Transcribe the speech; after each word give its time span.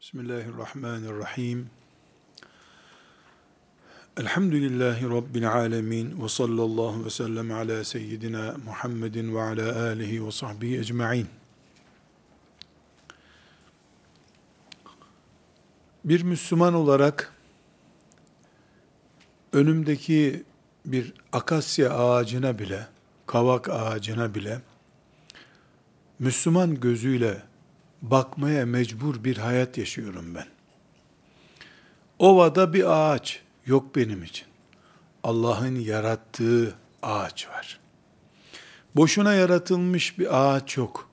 Bismillahirrahmanirrahim. 0.00 1.70
Elhamdülillahi 4.16 5.10
Rabbil 5.10 5.52
alemin 5.52 6.22
ve 6.22 6.28
sallallahu 6.28 7.04
ve 7.04 7.10
sellem 7.10 7.52
ala 7.52 7.84
seyyidina 7.84 8.56
Muhammedin 8.64 9.34
ve 9.34 9.42
ala 9.42 9.82
alihi 9.82 10.26
ve 10.26 10.32
sahbihi 10.32 10.78
ecma'in. 10.78 11.28
Bir 16.04 16.22
Müslüman 16.22 16.74
olarak 16.74 17.34
önümdeki 19.52 20.44
bir 20.84 21.12
akasya 21.32 21.90
ağacına 21.94 22.58
bile, 22.58 22.88
kavak 23.26 23.68
ağacına 23.68 24.34
bile 24.34 24.60
Müslüman 26.18 26.80
gözüyle 26.80 27.49
bakmaya 28.02 28.66
mecbur 28.66 29.24
bir 29.24 29.36
hayat 29.36 29.78
yaşıyorum 29.78 30.34
ben. 30.34 30.46
Ovada 32.18 32.72
bir 32.72 32.84
ağaç 32.84 33.42
yok 33.66 33.96
benim 33.96 34.22
için. 34.22 34.46
Allah'ın 35.22 35.74
yarattığı 35.74 36.74
ağaç 37.02 37.48
var. 37.48 37.80
Boşuna 38.96 39.34
yaratılmış 39.34 40.18
bir 40.18 40.40
ağaç 40.40 40.76
yok. 40.76 41.10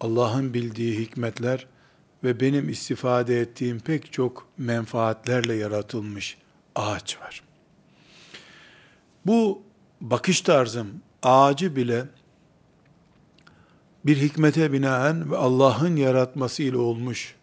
Allah'ın 0.00 0.54
bildiği 0.54 0.98
hikmetler 0.98 1.66
ve 2.24 2.40
benim 2.40 2.68
istifade 2.68 3.40
ettiğim 3.40 3.80
pek 3.80 4.12
çok 4.12 4.48
menfaatlerle 4.58 5.54
yaratılmış 5.54 6.38
ağaç 6.74 7.20
var. 7.20 7.42
Bu 9.26 9.62
bakış 10.00 10.40
tarzım 10.40 11.02
ağacı 11.22 11.76
bile 11.76 12.04
bir 14.06 14.16
hikmete 14.16 14.72
binaen 14.72 15.30
ve 15.30 15.36
Allah'ın 15.36 15.96
yaratması 15.96 16.62
ile 16.62 16.76
olmuş 16.76 17.34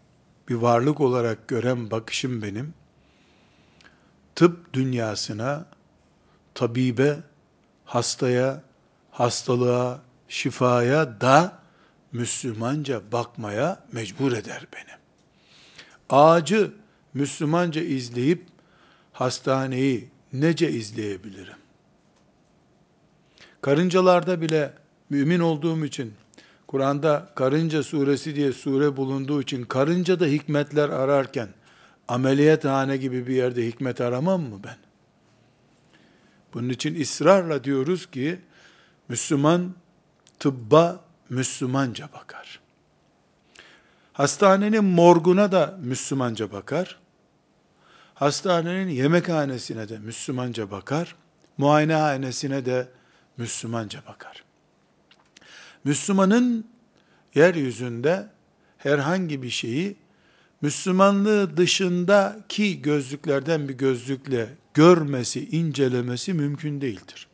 bir 0.49 0.55
varlık 0.55 1.01
olarak 1.01 1.47
gören 1.47 1.91
bakışım 1.91 2.41
benim, 2.41 2.73
tıp 4.35 4.73
dünyasına, 4.73 5.65
tabibe, 6.53 7.17
hastaya, 7.85 8.63
hastalığa, 9.11 10.01
şifaya 10.27 11.21
da 11.21 11.59
Müslümanca 12.11 13.01
bakmaya 13.11 13.83
mecbur 13.91 14.31
eder 14.31 14.67
beni. 14.73 14.97
Ağacı 16.09 16.71
Müslümanca 17.13 17.81
izleyip 17.81 18.45
hastaneyi 19.13 20.09
nece 20.33 20.71
izleyebilirim? 20.71 21.57
Karıncalarda 23.61 24.41
bile 24.41 24.73
mümin 25.09 25.39
olduğum 25.39 25.85
için 25.85 26.13
Kur'an'da 26.71 27.29
karınca 27.35 27.83
suresi 27.83 28.35
diye 28.35 28.53
sure 28.53 28.97
bulunduğu 28.97 29.41
için 29.41 29.63
karınca 29.63 30.19
da 30.19 30.25
hikmetler 30.25 30.89
ararken 30.89 31.49
ameliyathane 32.07 32.97
gibi 32.97 33.27
bir 33.27 33.35
yerde 33.35 33.67
hikmet 33.67 34.01
aramam 34.01 34.41
mı 34.41 34.59
ben? 34.63 34.77
Bunun 36.53 36.69
için 36.69 37.01
ısrarla 37.01 37.63
diyoruz 37.63 38.11
ki 38.11 38.39
Müslüman 39.09 39.75
tıbba 40.39 40.99
Müslümanca 41.29 42.09
bakar. 42.13 42.59
Hastanenin 44.13 44.83
morguna 44.83 45.51
da 45.51 45.77
Müslümanca 45.81 46.51
bakar. 46.51 46.99
Hastanenin 48.13 48.89
yemekhanesine 48.89 49.89
de 49.89 49.99
Müslümanca 49.99 50.71
bakar. 50.71 51.15
Muayenehanesine 51.57 52.65
de 52.65 52.87
Müslümanca 53.37 53.99
bakar. 54.07 54.43
Müslümanın 55.83 56.65
yeryüzünde 57.35 58.27
herhangi 58.77 59.41
bir 59.41 59.49
şeyi 59.49 59.95
Müslümanlığı 60.61 61.57
dışındaki 61.57 62.81
gözlüklerden 62.81 63.69
bir 63.69 63.73
gözlükle 63.73 64.49
görmesi, 64.73 65.49
incelemesi 65.49 66.33
mümkün 66.33 66.81
değildir. 66.81 67.27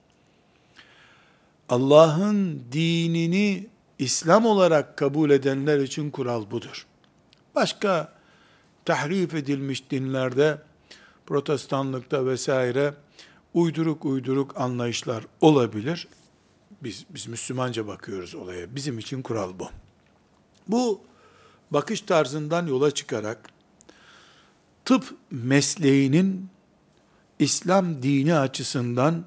Allah'ın 1.69 2.63
dinini 2.71 3.67
İslam 3.99 4.45
olarak 4.45 4.97
kabul 4.97 5.29
edenler 5.29 5.79
için 5.79 6.11
kural 6.11 6.51
budur. 6.51 6.85
Başka 7.55 8.13
tahrif 8.85 9.33
edilmiş 9.33 9.91
dinlerde, 9.91 10.57
protestanlıkta 11.25 12.25
vesaire 12.25 12.93
uyduruk 13.53 14.05
uyduruk 14.05 14.61
anlayışlar 14.61 15.23
olabilir. 15.41 16.07
Biz, 16.83 17.05
biz 17.09 17.27
Müslümanca 17.27 17.87
bakıyoruz 17.87 18.35
olaya. 18.35 18.75
Bizim 18.75 18.99
için 18.99 19.21
kural 19.21 19.59
bu. 19.59 19.69
Bu 20.67 21.01
bakış 21.71 22.01
tarzından 22.01 22.67
yola 22.67 22.91
çıkarak 22.91 23.49
tıp 24.85 25.15
mesleğinin 25.31 26.49
İslam 27.39 28.03
dini 28.03 28.35
açısından 28.35 29.23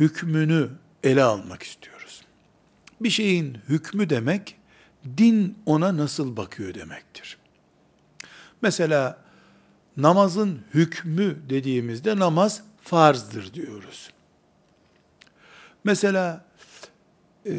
hükmünü 0.00 0.70
ele 1.04 1.22
almak 1.22 1.62
istiyoruz. 1.62 2.22
Bir 3.00 3.10
şeyin 3.10 3.58
hükmü 3.68 4.10
demek, 4.10 4.56
din 5.18 5.58
ona 5.66 5.96
nasıl 5.96 6.36
bakıyor 6.36 6.74
demektir. 6.74 7.38
Mesela 8.62 9.18
namazın 9.96 10.60
hükmü 10.74 11.36
dediğimizde 11.48 12.18
namaz 12.18 12.62
farzdır 12.82 13.54
diyoruz. 13.54 14.10
Mesela 15.84 16.44
e, 17.46 17.54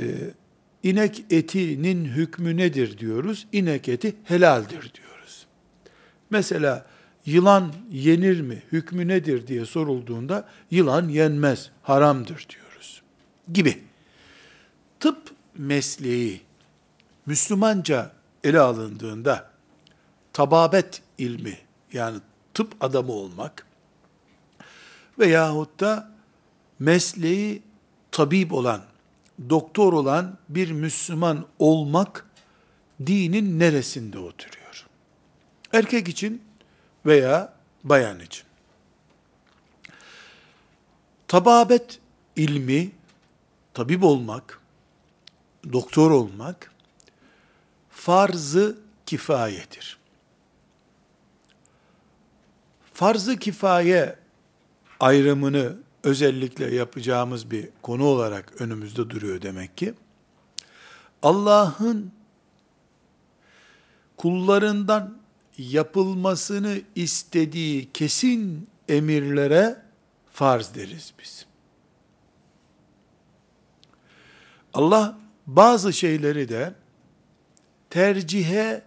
inek 0.84 1.26
etinin 1.30 2.06
hükmü 2.06 2.58
nedir 2.58 2.98
diyoruz? 2.98 3.48
İnek 3.52 3.90
eti 3.90 4.16
helaldir 4.24 4.92
diyoruz. 4.94 5.48
Mesela 6.30 6.86
yılan 7.26 7.74
yenir 7.92 8.42
mi, 8.42 8.64
hükmü 8.72 9.08
nedir 9.08 9.48
diye 9.48 9.66
sorulduğunda 9.66 10.48
yılan 10.72 11.10
yenmez, 11.10 11.70
haramdır 11.84 12.48
diyoruz. 12.50 13.02
Gibi. 13.54 13.84
Tıp 15.00 15.18
mesleği 15.58 16.42
Müslümanca 17.26 18.12
ele 18.44 18.60
alındığında 18.60 19.50
tababet 20.34 21.02
ilmi 21.18 21.58
yani 21.94 22.18
tıp 22.54 22.76
adamı 22.82 23.12
olmak 23.12 23.66
veyahut 25.20 25.80
da 25.80 26.12
mesleği 26.80 27.62
tabip 28.12 28.54
olan 28.54 28.82
doktor 29.50 29.94
olan 29.94 30.38
bir 30.50 30.72
Müslüman 30.72 31.46
olmak 31.60 32.26
dinin 33.06 33.60
neresinde 33.60 34.20
oturuyor? 34.20 34.88
Erkek 35.74 36.08
için 36.08 36.44
veya 37.06 37.54
bayan 37.84 38.20
için. 38.20 38.48
Tababet 41.28 42.00
ilmi, 42.36 42.92
tabip 43.74 44.04
olmak, 44.04 44.62
doktor 45.74 46.12
olmak, 46.12 46.72
farzı 47.90 48.78
kifayedir. 49.06 49.98
Farzı 52.94 53.38
kifaye 53.38 54.16
ayrımını 55.00 55.78
özellikle 56.04 56.76
yapacağımız 56.76 57.52
bir 57.52 57.70
konu 57.82 58.04
olarak 58.06 58.62
önümüzde 58.62 59.10
duruyor 59.10 59.42
demek 59.42 59.78
ki. 59.78 59.94
Allah'ın 61.24 62.12
kullarından 64.18 65.18
yapılmasını 65.58 66.82
istediği 66.96 67.92
kesin 67.94 68.70
emirlere 68.90 69.82
farz 70.34 70.76
deriz 70.76 71.14
biz. 71.20 71.46
Allah 74.74 75.18
bazı 75.48 75.94
şeyleri 75.94 76.50
de 76.50 76.74
tercihe 77.90 78.82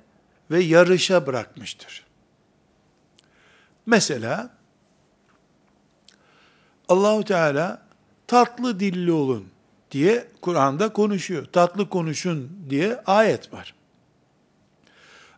ve 0.50 0.60
yarışa 0.62 1.26
bırakmıştır. 1.26 2.06
Mesela 3.86 4.59
Allahu 6.90 7.24
Teala 7.24 7.82
tatlı 8.26 8.80
dilli 8.80 9.12
olun 9.12 9.46
diye 9.90 10.28
Kur'an'da 10.40 10.92
konuşuyor. 10.92 11.44
Tatlı 11.44 11.88
konuşun 11.88 12.66
diye 12.70 13.02
ayet 13.06 13.52
var. 13.52 13.74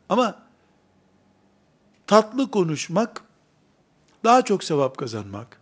Ama 0.08 0.43
tatlı 2.06 2.50
konuşmak 2.50 3.25
daha 4.25 4.43
çok 4.43 4.64
sevap 4.64 4.99
kazanmak, 4.99 5.60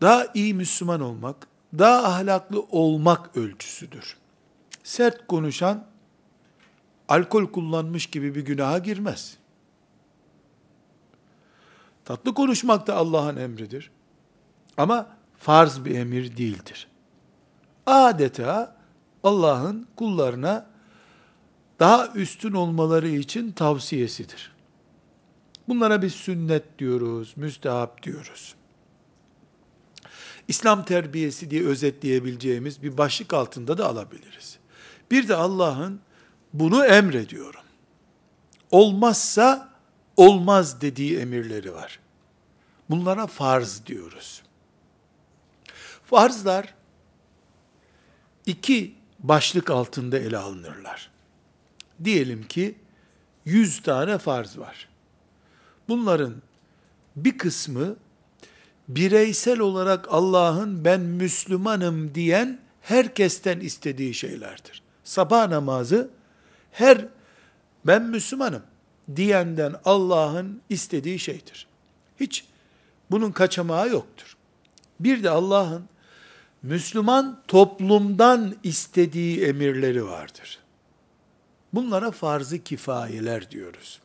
daha 0.00 0.26
iyi 0.34 0.54
Müslüman 0.54 1.00
olmak, 1.00 1.48
daha 1.78 2.04
ahlaklı 2.04 2.60
olmak 2.60 3.36
ölçüsüdür. 3.36 4.16
Sert 4.84 5.26
konuşan 5.26 5.86
alkol 7.08 7.46
kullanmış 7.46 8.06
gibi 8.06 8.34
bir 8.34 8.44
günaha 8.44 8.84
girmez. 8.84 9.36
Tatlı 12.04 12.34
konuşmak 12.34 12.86
da 12.86 12.96
Allah'ın 12.96 13.36
emridir. 13.36 13.90
Ama 14.80 15.06
farz 15.38 15.84
bir 15.84 15.94
emir 15.94 16.36
değildir. 16.36 16.88
Adeta 17.86 18.76
Allah'ın 19.24 19.86
kullarına 19.96 20.66
daha 21.80 22.08
üstün 22.08 22.52
olmaları 22.52 23.08
için 23.08 23.52
tavsiyesidir. 23.52 24.52
Bunlara 25.68 26.02
biz 26.02 26.14
sünnet 26.14 26.78
diyoruz, 26.78 27.32
müstehap 27.36 28.02
diyoruz. 28.02 28.54
İslam 30.48 30.84
terbiyesi 30.84 31.50
diye 31.50 31.66
özetleyebileceğimiz 31.66 32.82
bir 32.82 32.98
başlık 32.98 33.34
altında 33.34 33.78
da 33.78 33.86
alabiliriz. 33.86 34.58
Bir 35.10 35.28
de 35.28 35.36
Allah'ın 35.36 36.00
bunu 36.52 36.84
emrediyorum. 36.84 37.64
Olmazsa 38.70 39.68
olmaz 40.16 40.80
dediği 40.80 41.18
emirleri 41.18 41.74
var. 41.74 42.00
Bunlara 42.90 43.26
farz 43.26 43.86
diyoruz. 43.86 44.42
Farzlar 46.10 46.74
iki 48.46 48.94
başlık 49.18 49.70
altında 49.70 50.18
ele 50.18 50.38
alınırlar. 50.38 51.10
Diyelim 52.04 52.48
ki 52.48 52.74
100 53.44 53.82
tane 53.82 54.18
farz 54.18 54.58
var. 54.58 54.88
Bunların 55.88 56.34
bir 57.16 57.38
kısmı 57.38 57.96
bireysel 58.88 59.58
olarak 59.58 60.06
Allah'ın 60.10 60.84
ben 60.84 61.00
Müslümanım 61.00 62.14
diyen 62.14 62.60
herkesten 62.82 63.60
istediği 63.60 64.14
şeylerdir. 64.14 64.82
Sabah 65.04 65.48
namazı 65.48 66.10
her 66.72 67.06
ben 67.84 68.02
Müslümanım 68.02 68.62
diyenden 69.16 69.74
Allah'ın 69.84 70.62
istediği 70.68 71.18
şeydir. 71.18 71.66
Hiç 72.20 72.44
bunun 73.10 73.32
kaçamağı 73.32 73.88
yoktur. 73.88 74.36
Bir 75.00 75.22
de 75.22 75.30
Allah'ın 75.30 75.90
Müslüman 76.62 77.42
toplumdan 77.48 78.56
istediği 78.62 79.44
emirleri 79.44 80.06
vardır. 80.06 80.58
Bunlara 81.72 82.10
farz-ı 82.10 82.58
kifayeler 82.58 83.50
diyoruz. 83.50 84.00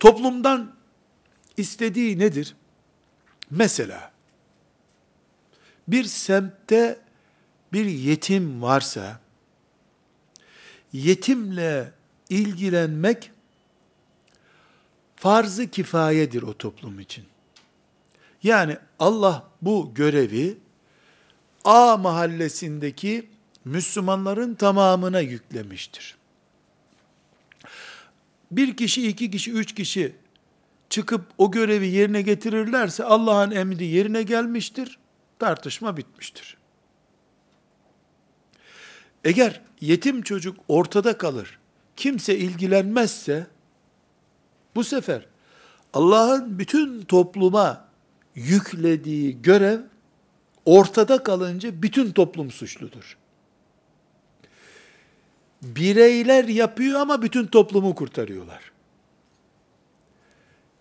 Toplumdan 0.00 0.74
istediği 1.56 2.18
nedir? 2.18 2.56
Mesela 3.50 4.12
bir 5.88 6.04
semtte 6.04 7.00
bir 7.72 7.84
yetim 7.84 8.62
varsa 8.62 9.20
yetimle 10.92 11.92
ilgilenmek 12.28 13.30
farz-ı 15.16 15.70
kifayedir 15.70 16.42
o 16.42 16.58
toplum 16.58 17.00
için. 17.00 17.24
Yani 18.42 18.78
Allah 18.98 19.49
bu 19.62 19.94
görevi 19.94 20.58
A 21.64 21.96
mahallesindeki 21.96 23.28
Müslümanların 23.64 24.54
tamamına 24.54 25.20
yüklemiştir. 25.20 26.16
Bir 28.50 28.76
kişi, 28.76 29.08
iki 29.08 29.30
kişi, 29.30 29.52
üç 29.52 29.74
kişi 29.74 30.14
çıkıp 30.90 31.24
o 31.38 31.50
görevi 31.50 31.88
yerine 31.88 32.22
getirirlerse 32.22 33.04
Allah'ın 33.04 33.50
emri 33.50 33.84
yerine 33.84 34.22
gelmiştir, 34.22 34.98
tartışma 35.38 35.96
bitmiştir. 35.96 36.56
Eğer 39.24 39.60
yetim 39.80 40.22
çocuk 40.22 40.56
ortada 40.68 41.18
kalır, 41.18 41.58
kimse 41.96 42.38
ilgilenmezse, 42.38 43.46
bu 44.74 44.84
sefer 44.84 45.26
Allah'ın 45.92 46.58
bütün 46.58 47.02
topluma 47.02 47.89
yüklediği 48.48 49.42
görev 49.42 49.80
ortada 50.64 51.22
kalınca 51.22 51.82
bütün 51.82 52.12
toplum 52.12 52.50
suçludur. 52.50 53.16
Bireyler 55.62 56.44
yapıyor 56.44 57.00
ama 57.00 57.22
bütün 57.22 57.46
toplumu 57.46 57.94
kurtarıyorlar. 57.94 58.72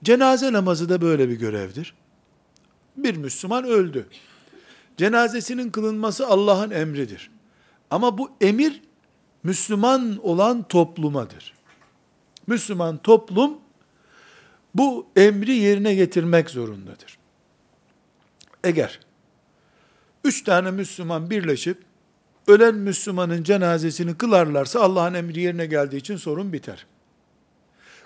Cenaze 0.03 0.53
namazı 0.53 0.89
da 0.89 1.01
böyle 1.01 1.29
bir 1.29 1.35
görevdir. 1.39 1.93
Bir 2.97 3.17
Müslüman 3.17 3.63
öldü. 3.63 4.07
Cenazesinin 4.97 5.69
kılınması 5.69 6.27
Allah'ın 6.27 6.71
emridir. 6.71 7.31
Ama 7.89 8.17
bu 8.17 8.31
emir 8.41 8.81
Müslüman 9.43 10.19
olan 10.23 10.63
toplumadır. 10.63 11.53
Müslüman 12.47 12.97
toplum 12.97 13.57
bu 14.75 15.07
emri 15.15 15.55
yerine 15.55 15.95
getirmek 15.95 16.49
zorundadır. 16.49 17.18
Eğer 18.63 18.99
üç 20.23 20.43
tane 20.43 20.71
Müslüman 20.71 21.29
birleşip 21.29 21.77
ölen 22.47 22.75
Müslümanın 22.75 23.43
cenazesini 23.43 24.17
kılarlarsa 24.17 24.79
Allah'ın 24.81 25.13
emri 25.13 25.41
yerine 25.41 25.65
geldiği 25.65 25.97
için 25.97 26.17
sorun 26.17 26.53
biter. 26.53 26.85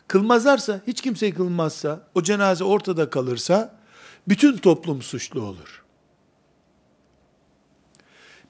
Kılmazlarsa, 0.08 0.82
hiç 0.88 1.02
kimse 1.02 1.32
kılmazsa, 1.32 2.08
o 2.16 2.24
cenaze 2.24 2.64
ortada 2.64 3.10
kalırsa, 3.10 3.80
bütün 4.28 4.58
toplum 4.58 5.02
suçlu 5.02 5.42
olur. 5.42 5.84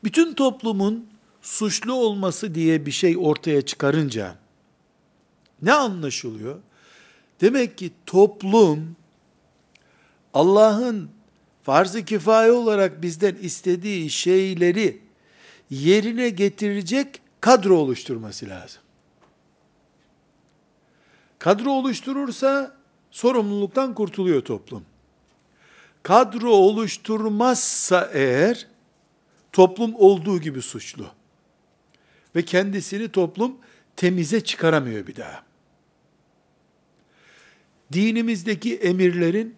Bütün 0.03 0.33
toplumun 0.33 1.09
suçlu 1.41 1.93
olması 1.93 2.55
diye 2.55 2.85
bir 2.85 2.91
şey 2.91 3.17
ortaya 3.17 3.61
çıkarınca, 3.61 4.35
ne 5.61 5.73
anlaşılıyor? 5.73 6.59
Demek 7.41 7.77
ki 7.77 7.91
toplum, 8.05 8.95
Allah'ın 10.33 11.09
farz-ı 11.63 12.05
kifaye 12.05 12.51
olarak 12.51 13.01
bizden 13.01 13.35
istediği 13.35 14.09
şeyleri 14.09 15.01
yerine 15.69 16.29
getirecek 16.29 17.21
kadro 17.41 17.77
oluşturması 17.77 18.49
lazım. 18.49 18.81
Kadro 21.39 21.71
oluşturursa 21.71 22.75
sorumluluktan 23.11 23.95
kurtuluyor 23.95 24.41
toplum. 24.41 24.85
Kadro 26.03 26.49
oluşturmazsa 26.49 28.09
eğer 28.13 28.67
toplum 29.51 29.95
olduğu 29.95 30.41
gibi 30.41 30.61
suçlu. 30.61 31.07
Ve 32.35 32.45
kendisini 32.45 33.09
toplum 33.09 33.57
temize 33.95 34.43
çıkaramıyor 34.43 35.07
bir 35.07 35.15
daha. 35.15 35.43
Dinimizdeki 37.93 38.75
emirlerin 38.75 39.55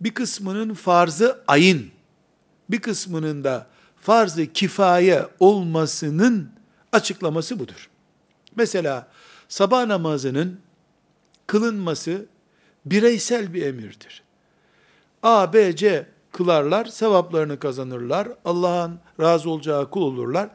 bir 0.00 0.14
kısmının 0.14 0.74
farzı 0.74 1.42
ayın, 1.48 1.90
bir 2.70 2.80
kısmının 2.80 3.44
da 3.44 3.66
farzı 4.00 4.52
kifaye 4.52 5.26
olmasının 5.40 6.50
açıklaması 6.92 7.58
budur. 7.58 7.90
Mesela 8.56 9.08
sabah 9.48 9.86
namazının 9.86 10.60
kılınması 11.46 12.26
bireysel 12.86 13.54
bir 13.54 13.62
emirdir. 13.62 14.22
A, 15.22 15.52
B, 15.52 15.76
C 15.76 16.06
kılarlar, 16.32 16.84
sevaplarını 16.84 17.58
kazanırlar, 17.58 18.28
Allah'ın 18.44 18.98
razı 19.20 19.50
olacağı 19.50 19.90
kul 19.90 20.02
olurlar. 20.02 20.50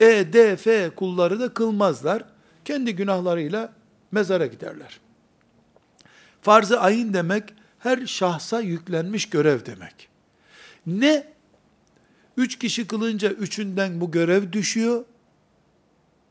E, 0.00 0.32
D, 0.32 0.56
F 0.56 0.90
kulları 0.90 1.40
da 1.40 1.54
kılmazlar. 1.54 2.24
Kendi 2.64 2.96
günahlarıyla 2.96 3.72
mezara 4.12 4.46
giderler. 4.46 5.00
Farz-ı 6.42 6.80
ayın 6.80 7.14
demek, 7.14 7.44
her 7.86 8.06
şahsa 8.06 8.60
yüklenmiş 8.60 9.30
görev 9.30 9.66
demek. 9.66 10.08
Ne? 10.86 11.32
Üç 12.36 12.58
kişi 12.58 12.86
kılınca 12.86 13.30
üçünden 13.30 14.00
bu 14.00 14.10
görev 14.10 14.52
düşüyor. 14.52 15.04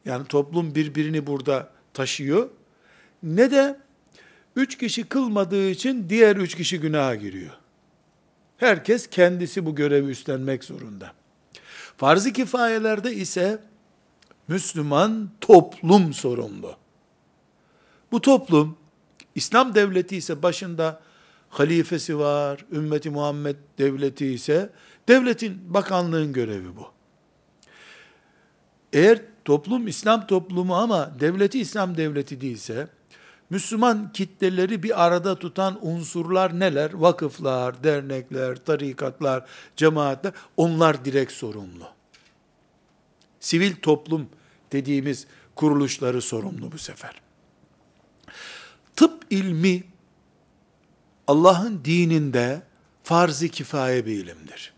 Yani 0.06 0.28
toplum 0.28 0.76
birbirini 0.76 1.28
burada 1.28 1.70
taşıyor. 1.94 2.50
Ne 3.24 3.52
de 3.52 3.80
üç 4.56 4.78
kişi 4.78 5.04
kılmadığı 5.04 5.70
için 5.70 6.10
diğer 6.10 6.36
üç 6.36 6.56
kişi 6.56 6.80
günaha 6.80 7.16
giriyor. 7.16 7.54
Herkes 8.58 9.08
kendisi 9.08 9.66
bu 9.66 9.76
görevi 9.76 10.12
üstlenmek 10.12 10.64
zorunda. 10.64 11.14
Farz-ı 11.98 12.34
kifayelerde 12.34 13.14
ise 13.14 13.60
Müslüman 14.48 15.30
toplum 15.42 16.14
sorumlu. 16.14 16.76
Bu 18.12 18.22
toplum, 18.22 18.78
İslam 19.36 19.76
devleti 19.76 20.18
ise 20.18 20.44
başında 20.44 21.02
halifesi 21.60 22.20
var, 22.20 22.66
ümmeti 22.72 23.10
Muhammed 23.10 23.56
devleti 23.78 24.28
ise 24.28 24.70
devletin, 25.08 25.74
bakanlığın 25.74 26.34
görevi 26.34 26.76
bu. 26.76 26.88
Eğer 28.94 29.22
toplum 29.46 29.88
İslam 29.88 30.28
toplumu 30.28 30.76
ama 30.76 31.20
devleti 31.20 31.60
İslam 31.60 31.98
devleti 31.98 32.42
değilse, 32.42 32.88
Müslüman 33.50 34.12
kitleleri 34.12 34.84
bir 34.84 35.06
arada 35.06 35.40
tutan 35.40 35.88
unsurlar 35.88 36.60
neler? 36.60 36.94
Vakıflar, 36.94 37.84
dernekler, 37.84 38.56
tarikatlar, 38.56 39.46
cemaatler, 39.76 40.34
onlar 40.58 41.06
direkt 41.06 41.32
sorumlu. 41.32 41.88
Sivil 43.40 43.76
toplum 43.76 44.30
dediğimiz 44.72 45.28
kuruluşları 45.56 46.22
sorumlu 46.22 46.72
bu 46.72 46.78
sefer. 46.78 47.22
Tıp 48.96 49.26
ilmi 49.30 49.84
Allah'ın 51.28 51.86
dininde 51.86 52.62
farz-ı 53.04 53.48
kifaye 53.48 54.06
bir 54.06 54.24
ilimdir. 54.24 54.74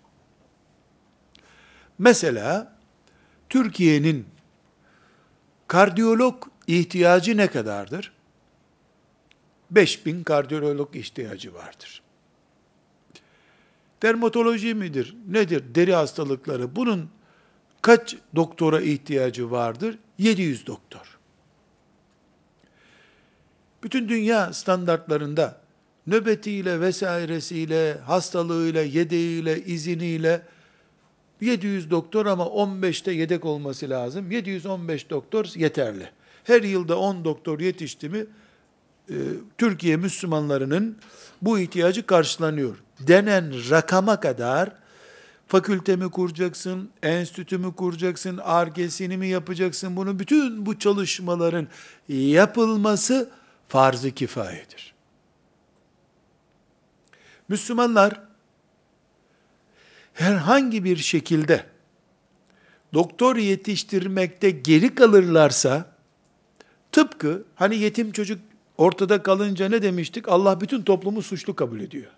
Mesela 2.00 2.78
Türkiye'nin 3.50 4.28
Kardiyolog 5.68 6.44
ihtiyacı 6.68 7.38
ne 7.38 7.48
kadardır? 7.48 8.12
5000 9.72 10.24
kardiyolog 10.24 10.96
ihtiyacı 10.96 11.54
vardır. 11.54 12.02
Dermatoloji 14.04 14.74
midir? 14.74 15.16
Nedir? 15.28 15.64
Deri 15.76 15.94
hastalıkları. 15.94 16.76
Bunun 16.76 17.10
kaç 17.82 18.16
doktora 18.36 18.82
ihtiyacı 18.82 19.52
vardır? 19.52 19.98
700 20.18 20.68
doktor. 20.68 21.18
Bütün 23.84 24.10
dünya 24.10 24.54
standartlarında 24.54 25.62
nöbetiyle 26.08 26.82
vesairesiyle, 26.82 27.94
hastalığıyla, 27.94 28.82
yedeğiyle, 28.82 29.64
iziniyle 29.66 30.42
700 31.42 31.92
doktor 31.92 32.26
ama 32.26 32.44
15'te 32.44 33.12
yedek 33.12 33.46
olması 33.46 33.90
lazım. 33.90 34.32
715 34.32 35.10
doktor 35.10 35.46
yeterli. 35.56 36.10
Her 36.44 36.64
yılda 36.64 37.00
10 37.00 37.26
doktor 37.26 37.60
yetişti 37.60 38.10
mi 38.10 38.26
e, 39.10 39.16
Türkiye 39.58 39.98
Müslümanlarının 39.98 40.98
bu 41.42 41.60
ihtiyacı 41.60 42.06
karşılanıyor. 42.06 42.76
Denen 43.00 43.70
rakama 43.70 44.20
kadar 44.20 44.72
fakülte 45.48 45.96
mi 45.96 46.12
kuracaksın, 46.12 46.90
enstitü 47.04 47.58
mü 47.58 47.76
kuracaksın, 47.76 48.38
argesini 48.38 49.18
mi 49.18 49.28
yapacaksın 49.28 49.96
bunu 49.96 50.20
bütün 50.20 50.66
bu 50.66 50.80
çalışmaların 50.80 51.68
yapılması 52.10 53.30
farz-ı 53.68 54.12
kifayedir. 54.12 54.97
Müslümanlar 57.50 58.22
herhangi 60.14 60.84
bir 60.84 60.98
şekilde 60.98 61.66
doktor 62.94 63.36
yetiştirmekte 63.36 64.50
geri 64.50 64.96
kalırlarsa 64.96 65.86
tıpkı 66.92 67.44
hani 67.56 67.78
yetim 67.78 68.12
çocuk 68.12 68.40
ortada 68.78 69.24
kalınca 69.24 69.70
ne 69.70 69.82
demiştik? 69.82 70.30
Allah 70.30 70.62
bütün 70.62 70.82
toplumu 70.82 71.22
suçlu 71.22 71.56
kabul 71.56 71.80
ediyor. 71.80 72.12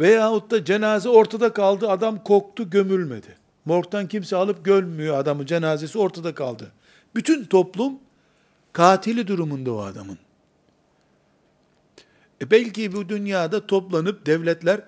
Veyahut 0.00 0.50
da 0.50 0.64
cenaze 0.64 1.08
ortada 1.08 1.52
kaldı, 1.52 1.90
adam 1.90 2.24
koktu, 2.24 2.70
gömülmedi. 2.70 3.36
Morgdan 3.64 4.08
kimse 4.08 4.36
alıp 4.36 4.64
gömmüyor 4.64 5.18
adamı, 5.18 5.46
cenazesi 5.46 5.98
ortada 5.98 6.34
kaldı. 6.34 6.72
Bütün 7.14 7.44
toplum 7.44 7.98
katili 8.72 9.26
durumunda 9.26 9.72
o 9.72 9.78
adamın. 9.78 10.18
E 12.44 12.50
belki 12.50 12.92
bu 12.92 13.08
dünyada 13.08 13.66
toplanıp 13.66 14.26
devletler 14.26 14.80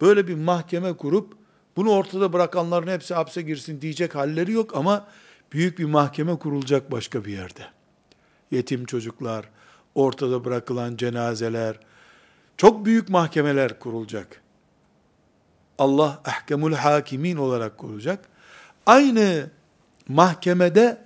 böyle 0.00 0.28
bir 0.28 0.34
mahkeme 0.34 0.92
kurup 0.92 1.34
bunu 1.76 1.90
ortada 1.90 2.32
bırakanların 2.32 2.86
hepsi 2.86 3.14
hapse 3.14 3.42
girsin 3.42 3.80
diyecek 3.80 4.14
halleri 4.14 4.52
yok 4.52 4.76
ama 4.76 5.06
büyük 5.52 5.78
bir 5.78 5.84
mahkeme 5.84 6.38
kurulacak 6.38 6.92
başka 6.92 7.24
bir 7.24 7.32
yerde. 7.32 7.66
Yetim 8.50 8.84
çocuklar, 8.84 9.48
ortada 9.94 10.44
bırakılan 10.44 10.96
cenazeler, 10.96 11.80
çok 12.56 12.84
büyük 12.84 13.08
mahkemeler 13.08 13.78
kurulacak. 13.78 14.42
Allah 15.78 16.20
ahkemul 16.24 16.72
hakimin 16.72 17.36
olarak 17.36 17.78
kurulacak. 17.78 18.28
Aynı 18.86 19.50
mahkemede 20.08 20.98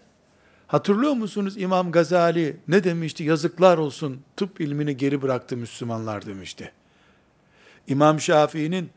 hatırlıyor 0.74 1.12
musunuz 1.12 1.54
İmam 1.56 1.92
Gazali 1.92 2.56
ne 2.68 2.84
demişti? 2.84 3.24
Yazıklar 3.24 3.78
olsun 3.78 4.20
tıp 4.36 4.60
ilmini 4.60 4.96
geri 4.96 5.22
bıraktı 5.22 5.56
Müslümanlar 5.56 6.26
demişti. 6.26 6.72
İmam 7.86 8.20
Şafii'nin 8.20 8.90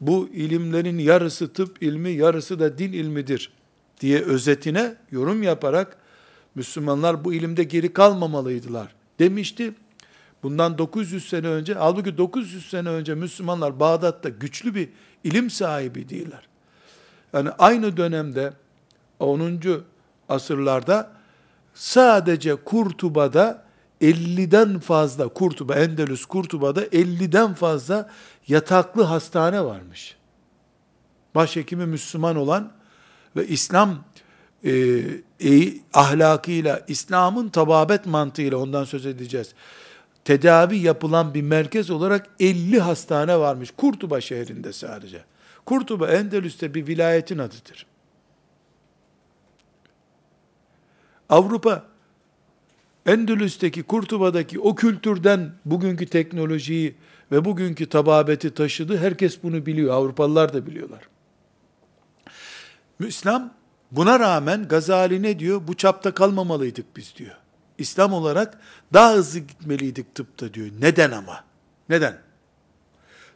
bu 0.00 0.28
ilimlerin 0.28 0.98
yarısı 0.98 1.52
tıp 1.52 1.82
ilmi, 1.82 2.10
yarısı 2.10 2.60
da 2.60 2.78
din 2.78 2.92
ilmidir 2.92 3.52
diye 4.00 4.20
özetine 4.20 4.94
yorum 5.10 5.42
yaparak 5.42 5.96
Müslümanlar 6.54 7.24
bu 7.24 7.34
ilimde 7.34 7.64
geri 7.64 7.92
kalmamalıydılar 7.92 8.94
demişti. 9.18 9.74
Bundan 10.42 10.78
900 10.78 11.28
sene 11.28 11.46
önce, 11.46 11.74
halbuki 11.74 12.18
900 12.18 12.70
sene 12.70 12.88
önce 12.88 13.14
Müslümanlar 13.14 13.80
Bağdat'ta 13.80 14.28
güçlü 14.28 14.74
bir 14.74 14.88
ilim 15.24 15.50
sahibi 15.50 16.08
değiller. 16.08 16.48
Yani 17.32 17.50
aynı 17.50 17.96
dönemde 17.96 18.52
10. 19.18 19.60
asırlarda 20.28 21.10
sadece 21.74 22.54
Kurtuba'da 22.54 23.68
50'den 24.02 24.78
fazla 24.78 25.28
Kurtuba, 25.28 25.74
Endülüs 25.74 26.24
Kurtuba'da 26.24 26.84
50'den 26.84 27.54
fazla 27.54 28.10
yataklı 28.48 29.02
hastane 29.02 29.64
varmış. 29.64 30.16
Başhekimi 31.34 31.86
Müslüman 31.86 32.36
olan 32.36 32.72
ve 33.36 33.46
İslam 33.46 34.04
e, 34.64 34.72
e, 35.40 35.74
ahlakıyla, 35.94 36.80
İslam'ın 36.88 37.48
tababet 37.48 38.06
mantığıyla 38.06 38.58
ondan 38.58 38.84
söz 38.84 39.06
edeceğiz. 39.06 39.54
Tedavi 40.24 40.78
yapılan 40.78 41.34
bir 41.34 41.42
merkez 41.42 41.90
olarak 41.90 42.26
50 42.40 42.80
hastane 42.80 43.38
varmış. 43.38 43.70
Kurtuba 43.76 44.20
şehrinde 44.20 44.72
sadece. 44.72 45.24
Kurtuba 45.66 46.08
Endülüs'te 46.08 46.74
bir 46.74 46.86
vilayetin 46.86 47.38
adıdır. 47.38 47.86
Avrupa 51.28 51.84
Endülüs'teki, 53.06 53.82
Kurtuba'daki 53.82 54.60
o 54.60 54.74
kültürden 54.74 55.52
bugünkü 55.64 56.06
teknolojiyi 56.06 56.94
ve 57.32 57.44
bugünkü 57.44 57.88
tababeti 57.88 58.54
taşıdı. 58.54 58.98
Herkes 58.98 59.42
bunu 59.42 59.66
biliyor. 59.66 59.94
Avrupalılar 59.94 60.52
da 60.52 60.66
biliyorlar. 60.66 61.08
İslam 63.00 63.54
buna 63.90 64.20
rağmen 64.20 64.68
Gazali 64.68 65.22
ne 65.22 65.38
diyor? 65.38 65.60
Bu 65.68 65.76
çapta 65.76 66.14
kalmamalıydık 66.14 66.96
biz 66.96 67.14
diyor. 67.16 67.36
İslam 67.78 68.12
olarak 68.12 68.60
daha 68.92 69.14
hızlı 69.14 69.38
gitmeliydik 69.38 70.14
tıpta 70.14 70.54
diyor. 70.54 70.68
Neden 70.80 71.10
ama? 71.10 71.44
Neden? 71.88 72.18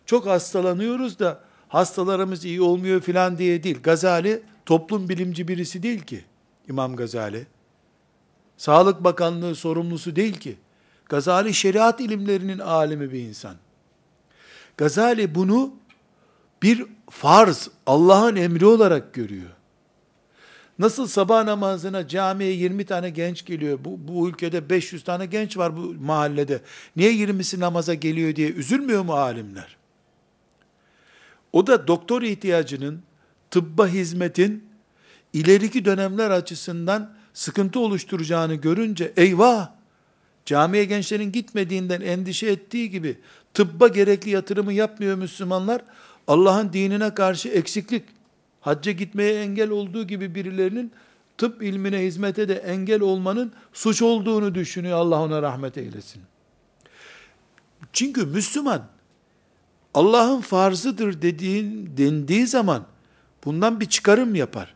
Çok 0.06 0.26
hastalanıyoruz 0.26 1.18
da 1.18 1.40
hastalarımız 1.68 2.44
iyi 2.44 2.62
olmuyor 2.62 3.00
filan 3.00 3.38
diye 3.38 3.62
değil. 3.62 3.82
Gazali 3.82 4.42
toplum 4.66 5.08
bilimci 5.08 5.48
birisi 5.48 5.82
değil 5.82 6.00
ki. 6.00 6.24
İmam 6.68 6.96
Gazali. 6.96 7.46
Sağlık 8.62 9.04
Bakanlığı 9.04 9.54
sorumlusu 9.54 10.16
değil 10.16 10.34
ki. 10.34 10.56
Gazali 11.08 11.54
şeriat 11.54 12.00
ilimlerinin 12.00 12.58
alimi 12.58 13.12
bir 13.12 13.18
insan. 13.18 13.56
Gazali 14.76 15.34
bunu 15.34 15.74
bir 16.62 16.86
farz, 17.10 17.70
Allah'ın 17.86 18.36
emri 18.36 18.66
olarak 18.66 19.14
görüyor. 19.14 19.50
Nasıl 20.78 21.06
sabah 21.06 21.44
namazına 21.44 22.08
camiye 22.08 22.52
20 22.52 22.84
tane 22.84 23.10
genç 23.10 23.44
geliyor. 23.44 23.78
Bu, 23.84 24.08
bu 24.08 24.28
ülkede 24.28 24.70
500 24.70 25.04
tane 25.04 25.26
genç 25.26 25.56
var 25.56 25.76
bu 25.76 25.94
mahallede. 26.00 26.60
Niye 26.96 27.12
20'si 27.12 27.60
namaza 27.60 27.94
geliyor 27.94 28.36
diye 28.36 28.50
üzülmüyor 28.50 29.02
mu 29.02 29.12
alimler? 29.12 29.76
O 31.52 31.66
da 31.66 31.88
doktor 31.88 32.22
ihtiyacının, 32.22 33.02
tıbba 33.50 33.86
hizmetin 33.86 34.64
ileriki 35.32 35.84
dönemler 35.84 36.30
açısından 36.30 37.21
sıkıntı 37.34 37.80
oluşturacağını 37.80 38.54
görünce 38.54 39.12
eyvah 39.16 39.68
camiye 40.46 40.84
gençlerin 40.84 41.32
gitmediğinden 41.32 42.00
endişe 42.00 42.46
ettiği 42.46 42.90
gibi 42.90 43.18
tıbba 43.54 43.88
gerekli 43.88 44.30
yatırımı 44.30 44.72
yapmıyor 44.72 45.16
Müslümanlar. 45.16 45.82
Allah'ın 46.26 46.72
dinine 46.72 47.14
karşı 47.14 47.48
eksiklik, 47.48 48.04
hacca 48.60 48.92
gitmeye 48.92 49.42
engel 49.42 49.70
olduğu 49.70 50.06
gibi 50.06 50.34
birilerinin 50.34 50.92
tıp 51.38 51.62
ilmine 51.62 51.98
hizmete 51.98 52.48
de 52.48 52.54
engel 52.54 53.00
olmanın 53.00 53.52
suç 53.72 54.02
olduğunu 54.02 54.54
düşünüyor. 54.54 54.98
Allah 54.98 55.20
ona 55.20 55.42
rahmet 55.42 55.78
eylesin. 55.78 56.22
Çünkü 57.92 58.26
Müslüman 58.26 58.82
Allah'ın 59.94 60.40
farzıdır 60.40 61.22
dediğin 61.22 61.96
dendiği 61.96 62.46
zaman 62.46 62.86
bundan 63.44 63.80
bir 63.80 63.86
çıkarım 63.86 64.34
yapar. 64.34 64.74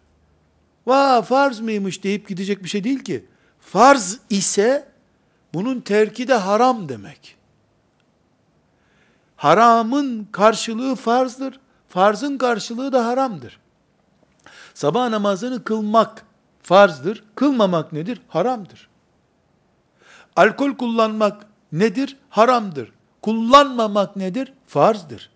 Va 0.86 1.22
farz 1.22 1.60
mıymış 1.60 2.02
deyip 2.02 2.28
gidecek 2.28 2.64
bir 2.64 2.68
şey 2.68 2.84
değil 2.84 3.04
ki. 3.04 3.24
Farz 3.60 4.18
ise 4.30 4.88
bunun 5.54 5.80
terki 5.80 6.28
de 6.28 6.34
haram 6.34 6.88
demek. 6.88 7.36
Haramın 9.36 10.28
karşılığı 10.32 10.94
farzdır. 10.94 11.60
Farzın 11.88 12.38
karşılığı 12.38 12.92
da 12.92 13.06
haramdır. 13.06 13.60
Sabah 14.74 15.08
namazını 15.08 15.64
kılmak 15.64 16.24
farzdır. 16.62 17.24
Kılmamak 17.34 17.92
nedir? 17.92 18.20
Haramdır. 18.28 18.88
Alkol 20.36 20.76
kullanmak 20.76 21.46
nedir? 21.72 22.16
Haramdır. 22.30 22.92
Kullanmamak 23.22 24.16
nedir? 24.16 24.52
Farzdır. 24.66 25.30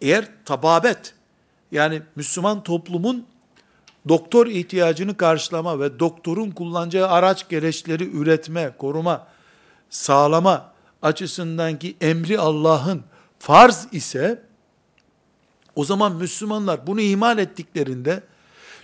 Eğer 0.00 0.28
tababet, 0.44 1.14
yani 1.72 2.02
Müslüman 2.16 2.62
toplumun 2.62 3.26
doktor 4.08 4.46
ihtiyacını 4.46 5.16
karşılama 5.16 5.80
ve 5.80 5.98
doktorun 5.98 6.50
kullanacağı 6.50 7.08
araç 7.08 7.48
gereçleri 7.48 8.10
üretme, 8.10 8.74
koruma, 8.78 9.26
sağlama 9.90 10.72
açısından 11.02 11.78
ki 11.78 11.96
emri 12.00 12.38
Allah'ın 12.38 13.02
farz 13.38 13.86
ise 13.92 14.42
o 15.76 15.84
zaman 15.84 16.16
Müslümanlar 16.16 16.86
bunu 16.86 17.00
ihmal 17.00 17.38
ettiklerinde 17.38 18.22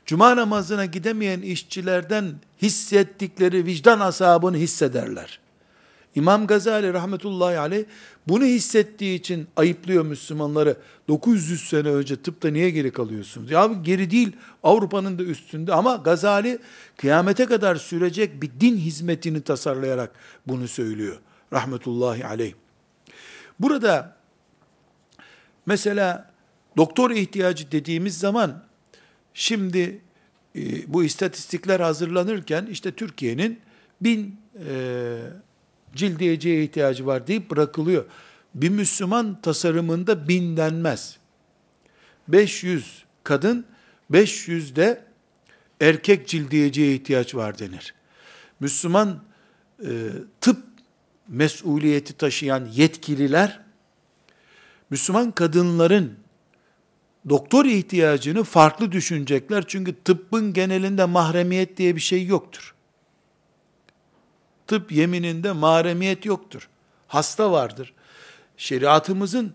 Cuma 0.07 0.37
namazına 0.37 0.85
gidemeyen 0.85 1.41
işçilerden 1.41 2.35
hissettikleri 2.63 3.67
vicdan 3.67 4.01
asabını 4.01 4.57
hissederler. 4.57 5.41
İmam 6.17 6.47
Gazali 6.47 6.93
rahmetullahi 6.93 7.59
aleyh 7.59 7.85
bunu 8.29 8.45
hissettiği 8.45 9.19
için 9.19 9.47
ayıplıyor 9.57 10.05
Müslümanları. 10.05 10.77
900 11.09 11.69
sene 11.69 11.89
önce 11.89 12.17
tıpta 12.17 12.49
niye 12.49 12.71
geri 12.71 12.93
kalıyorsunuz? 12.93 13.51
Ya 13.51 13.67
geri 13.83 14.11
değil 14.11 14.37
Avrupa'nın 14.63 15.19
da 15.19 15.23
üstünde 15.23 15.75
ama 15.75 15.97
Gazali 15.97 16.59
kıyamete 16.97 17.47
kadar 17.47 17.77
sürecek 17.77 18.43
bir 18.43 18.51
din 18.61 18.77
hizmetini 18.77 19.41
tasarlayarak 19.41 20.11
bunu 20.47 20.69
söylüyor. 20.69 21.17
Rahmetullahi 21.53 22.27
aleyh. 22.27 22.53
Burada 23.61 24.17
mesela 25.67 26.31
doktor 26.77 27.11
ihtiyacı 27.11 27.73
dediğimiz 27.73 28.19
zaman 28.19 28.63
şimdi 29.35 30.01
e, 30.57 30.93
bu 30.93 31.05
istatistikler 31.05 31.81
hazırlanırken 31.81 32.67
işte 32.67 32.93
Türkiye'nin 32.93 33.61
bin 34.01 34.41
e, 34.69 35.19
cildiyeciye 35.97 36.65
ihtiyacı 36.65 37.07
var 37.07 37.27
deyip 37.27 37.51
bırakılıyor. 37.51 38.05
Bir 38.55 38.69
Müslüman 38.69 39.41
tasarımında 39.41 40.29
bin 40.29 40.57
denmez. 40.57 41.17
500 42.29 43.05
kadın, 43.25 43.67
500 44.11 44.77
de 44.77 45.05
erkek 45.81 46.29
cildiyeciye 46.29 46.95
ihtiyaç 46.95 47.35
var 47.35 47.59
denir. 47.59 47.95
Müslüman 48.61 49.23
e, 49.83 49.91
tıp 50.41 50.59
mesuliyeti 51.29 52.13
taşıyan 52.13 52.69
yetkililer, 52.75 53.61
Müslüman 54.91 55.31
kadınların 55.31 56.15
doktor 57.29 57.65
ihtiyacını 57.65 58.45
farklı 58.45 58.93
düşünecekler. 58.93 59.65
Çünkü 59.67 59.95
tıbbın 60.05 60.53
genelinde 60.53 61.05
mahremiyet 61.05 61.77
diye 61.77 61.97
bir 61.97 62.01
şey 62.01 62.27
yoktur. 62.27 62.75
Tıp 64.67 64.93
yemininde 64.93 65.53
mahremiyet 65.53 66.25
yoktur. 66.25 66.69
Hasta 67.09 67.53
vardır. 67.53 67.93
Şeriatımızın 68.57 69.53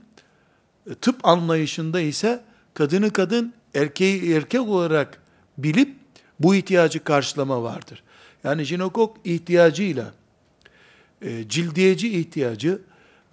e, 0.89 0.95
tıp 0.95 1.27
anlayışında 1.27 2.01
ise 2.01 2.43
kadını 2.73 3.13
kadın, 3.13 3.53
erkeği 3.75 4.33
erkek 4.33 4.61
olarak 4.61 5.21
bilip 5.57 5.95
bu 6.39 6.55
ihtiyacı 6.55 7.03
karşılama 7.03 7.63
vardır. 7.63 8.03
Yani 8.43 8.63
jinekok 8.63 9.17
ihtiyacıyla 9.23 10.11
e, 11.21 11.49
cildiyeci 11.49 12.19
ihtiyacı 12.19 12.81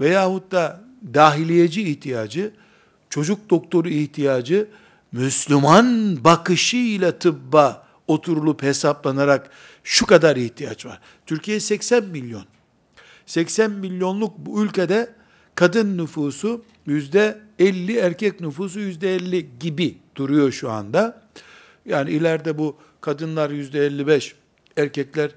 veyahut 0.00 0.52
da 0.52 0.80
dahiliyeci 1.14 1.82
ihtiyacı, 1.82 2.52
çocuk 3.10 3.50
doktoru 3.50 3.88
ihtiyacı 3.88 4.68
Müslüman 5.12 6.18
bakışıyla 6.24 7.18
tıbba 7.18 7.86
oturulup 8.06 8.62
hesaplanarak 8.62 9.50
şu 9.88 10.06
kadar 10.06 10.36
ihtiyaç 10.36 10.86
var. 10.86 11.00
Türkiye 11.26 11.60
80 11.60 12.04
milyon. 12.04 12.44
80 13.26 13.70
milyonluk 13.70 14.38
bu 14.38 14.64
ülkede 14.64 15.10
kadın 15.54 15.98
nüfusu 15.98 16.64
yüzde 16.86 17.38
50, 17.58 17.96
erkek 17.96 18.40
nüfusu 18.40 18.80
yüzde 18.80 19.14
50 19.14 19.58
gibi 19.60 19.98
duruyor 20.14 20.52
şu 20.52 20.70
anda. 20.70 21.22
Yani 21.86 22.10
ileride 22.10 22.58
bu 22.58 22.76
kadınlar 23.00 23.50
yüzde 23.50 23.86
55, 23.86 24.34
erkekler 24.76 25.30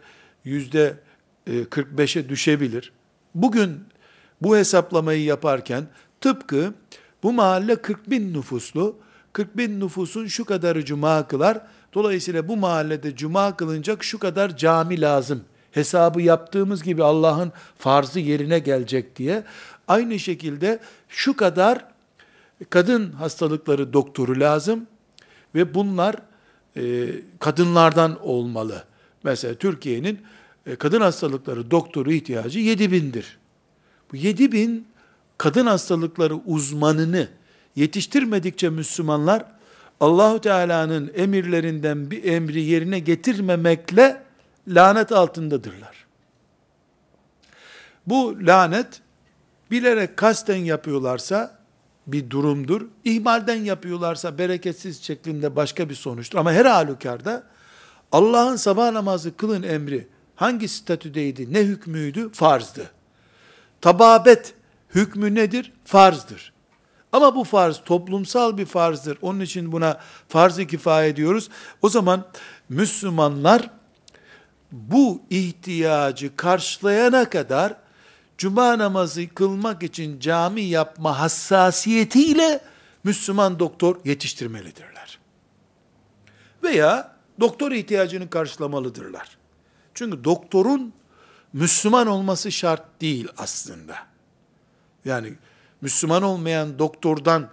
yüzde 0.43 0.97
45'e 1.47 2.29
düşebilir. 2.29 2.91
Bugün 3.35 3.79
bu 4.41 4.57
hesaplamayı 4.57 5.23
yaparken 5.23 5.87
tıpkı 6.21 6.73
bu 7.23 7.33
mahalle 7.33 7.75
40 7.75 8.09
bin 8.09 8.33
nüfuslu, 8.33 8.99
40 9.33 9.57
bin 9.57 9.79
nüfusun 9.79 10.27
şu 10.27 10.45
kadarı 10.45 10.85
cuma 10.85 11.27
kılar, 11.27 11.61
dolayısıyla 11.93 12.47
bu 12.47 12.57
mahallede 12.57 13.15
cuma 13.15 13.57
kılınacak 13.57 14.03
şu 14.03 14.19
kadar 14.19 14.57
cami 14.57 15.01
lazım. 15.01 15.43
Hesabı 15.71 16.21
yaptığımız 16.21 16.83
gibi 16.83 17.03
Allah'ın 17.03 17.51
farzı 17.77 18.19
yerine 18.19 18.59
gelecek 18.59 19.15
diye. 19.15 19.43
Aynı 19.87 20.19
şekilde 20.19 20.79
şu 21.09 21.35
kadar 21.35 21.85
kadın 22.69 23.11
hastalıkları 23.11 23.93
doktoru 23.93 24.39
lazım 24.39 24.87
ve 25.55 25.73
bunlar 25.73 26.15
e, 26.77 27.07
kadınlardan 27.39 28.25
olmalı. 28.25 28.83
Mesela 29.23 29.55
Türkiye'nin 29.55 30.19
e, 30.65 30.75
kadın 30.75 31.01
hastalıkları 31.01 31.71
doktoru 31.71 32.11
ihtiyacı 32.11 32.59
7 32.59 32.91
bindir. 32.91 33.37
Bu 34.11 34.15
7 34.15 34.51
bin 34.51 34.87
kadın 35.37 35.65
hastalıkları 35.65 36.35
uzmanını 36.35 37.27
yetiştirmedikçe 37.75 38.69
Müslümanlar 38.69 39.45
Allahu 40.01 40.41
Teala'nın 40.41 41.11
emirlerinden 41.15 42.11
bir 42.11 42.23
emri 42.23 42.61
yerine 42.61 42.99
getirmemekle 42.99 44.23
lanet 44.67 45.11
altındadırlar. 45.11 46.05
Bu 48.07 48.37
lanet 48.41 49.01
bilerek 49.71 50.17
kasten 50.17 50.55
yapıyorlarsa 50.55 51.59
bir 52.07 52.29
durumdur. 52.29 52.87
İhmalden 53.03 53.63
yapıyorlarsa 53.63 54.37
bereketsiz 54.37 55.03
şeklinde 55.03 55.55
başka 55.55 55.89
bir 55.89 55.95
sonuçtur. 55.95 56.37
Ama 56.37 56.53
her 56.53 56.65
halükarda 56.65 57.43
Allah'ın 58.11 58.55
sabah 58.55 58.91
namazı 58.91 59.37
kılın 59.37 59.63
emri 59.63 60.07
hangi 60.35 60.67
statüdeydi, 60.67 61.53
ne 61.53 61.59
hükmüydü? 61.59 62.29
Farzdı. 62.31 62.91
Tababet 63.81 64.53
hükmü 64.95 65.35
nedir? 65.35 65.73
Farzdır. 65.85 66.53
Ama 67.11 67.35
bu 67.35 67.43
farz 67.43 67.81
toplumsal 67.85 68.57
bir 68.57 68.65
farzdır. 68.65 69.17
Onun 69.21 69.39
için 69.39 69.71
buna 69.71 69.99
farz-ı 70.29 70.67
kifaye 70.67 71.15
diyoruz. 71.15 71.49
O 71.81 71.89
zaman 71.89 72.25
Müslümanlar 72.69 73.69
bu 74.71 75.21
ihtiyacı 75.29 76.35
karşılayana 76.35 77.29
kadar 77.29 77.75
cuma 78.37 78.77
namazı 78.77 79.29
kılmak 79.29 79.83
için 79.83 80.19
cami 80.19 80.61
yapma 80.61 81.19
hassasiyetiyle 81.19 82.61
Müslüman 83.03 83.59
doktor 83.59 83.95
yetiştirmelidirler. 84.05 85.19
Veya 86.63 87.15
doktor 87.39 87.71
ihtiyacını 87.71 88.29
karşılamalıdırlar. 88.29 89.37
Çünkü 89.93 90.23
doktorun 90.23 90.93
Müslüman 91.53 92.07
olması 92.07 92.51
şart 92.51 93.01
değil 93.01 93.27
aslında. 93.37 93.97
Yani 95.05 95.33
Müslüman 95.81 96.23
olmayan 96.23 96.79
doktordan 96.79 97.49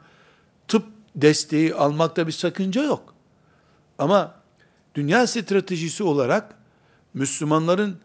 tıp 0.68 0.84
desteği 1.16 1.74
almakta 1.74 2.26
bir 2.26 2.32
sakınca 2.32 2.82
yok. 2.82 3.14
Ama 3.98 4.34
dünya 4.94 5.26
stratejisi 5.26 6.02
olarak 6.02 6.54
Müslümanların 7.14 7.98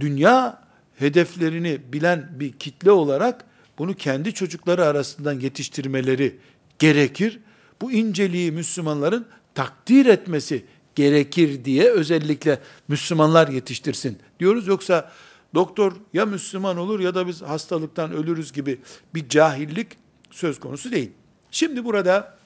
dünya 0.00 0.62
hedeflerini 0.98 1.80
bilen 1.92 2.28
bir 2.32 2.52
kitle 2.52 2.90
olarak 2.90 3.44
bunu 3.78 3.94
kendi 3.94 4.34
çocukları 4.34 4.86
arasından 4.86 5.40
yetiştirmeleri 5.40 6.38
gerekir. 6.78 7.40
Bu 7.80 7.92
inceliği 7.92 8.52
Müslümanların 8.52 9.26
takdir 9.54 10.06
etmesi 10.06 10.64
gerekir 10.94 11.64
diye 11.64 11.90
özellikle 11.90 12.60
Müslümanlar 12.88 13.48
yetiştirsin 13.48 14.18
diyoruz. 14.40 14.66
Yoksa 14.66 15.12
doktor 15.54 15.92
ya 16.12 16.26
Müslüman 16.26 16.76
olur 16.76 17.00
ya 17.00 17.14
da 17.14 17.26
biz 17.26 17.42
hastalıktan 17.42 18.12
ölürüz 18.12 18.52
gibi 18.52 18.80
bir 19.14 19.28
cahillik 19.28 19.88
söz 20.30 20.60
konusu 20.60 20.92
değil. 20.92 21.12
Şimdi 21.50 21.84
burada 21.84 22.38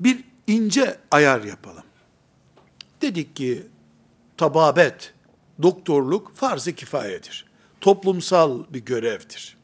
bir 0.00 0.24
ince 0.46 0.98
ayar 1.10 1.42
yapalım. 1.42 1.84
Dedik 3.02 3.36
ki 3.36 3.66
tababet, 4.36 5.14
doktorluk 5.62 6.34
farz-ı 6.34 6.72
kifayedir. 6.72 7.46
Toplumsal 7.80 8.64
bir 8.70 8.84
görevdir. 8.84 9.56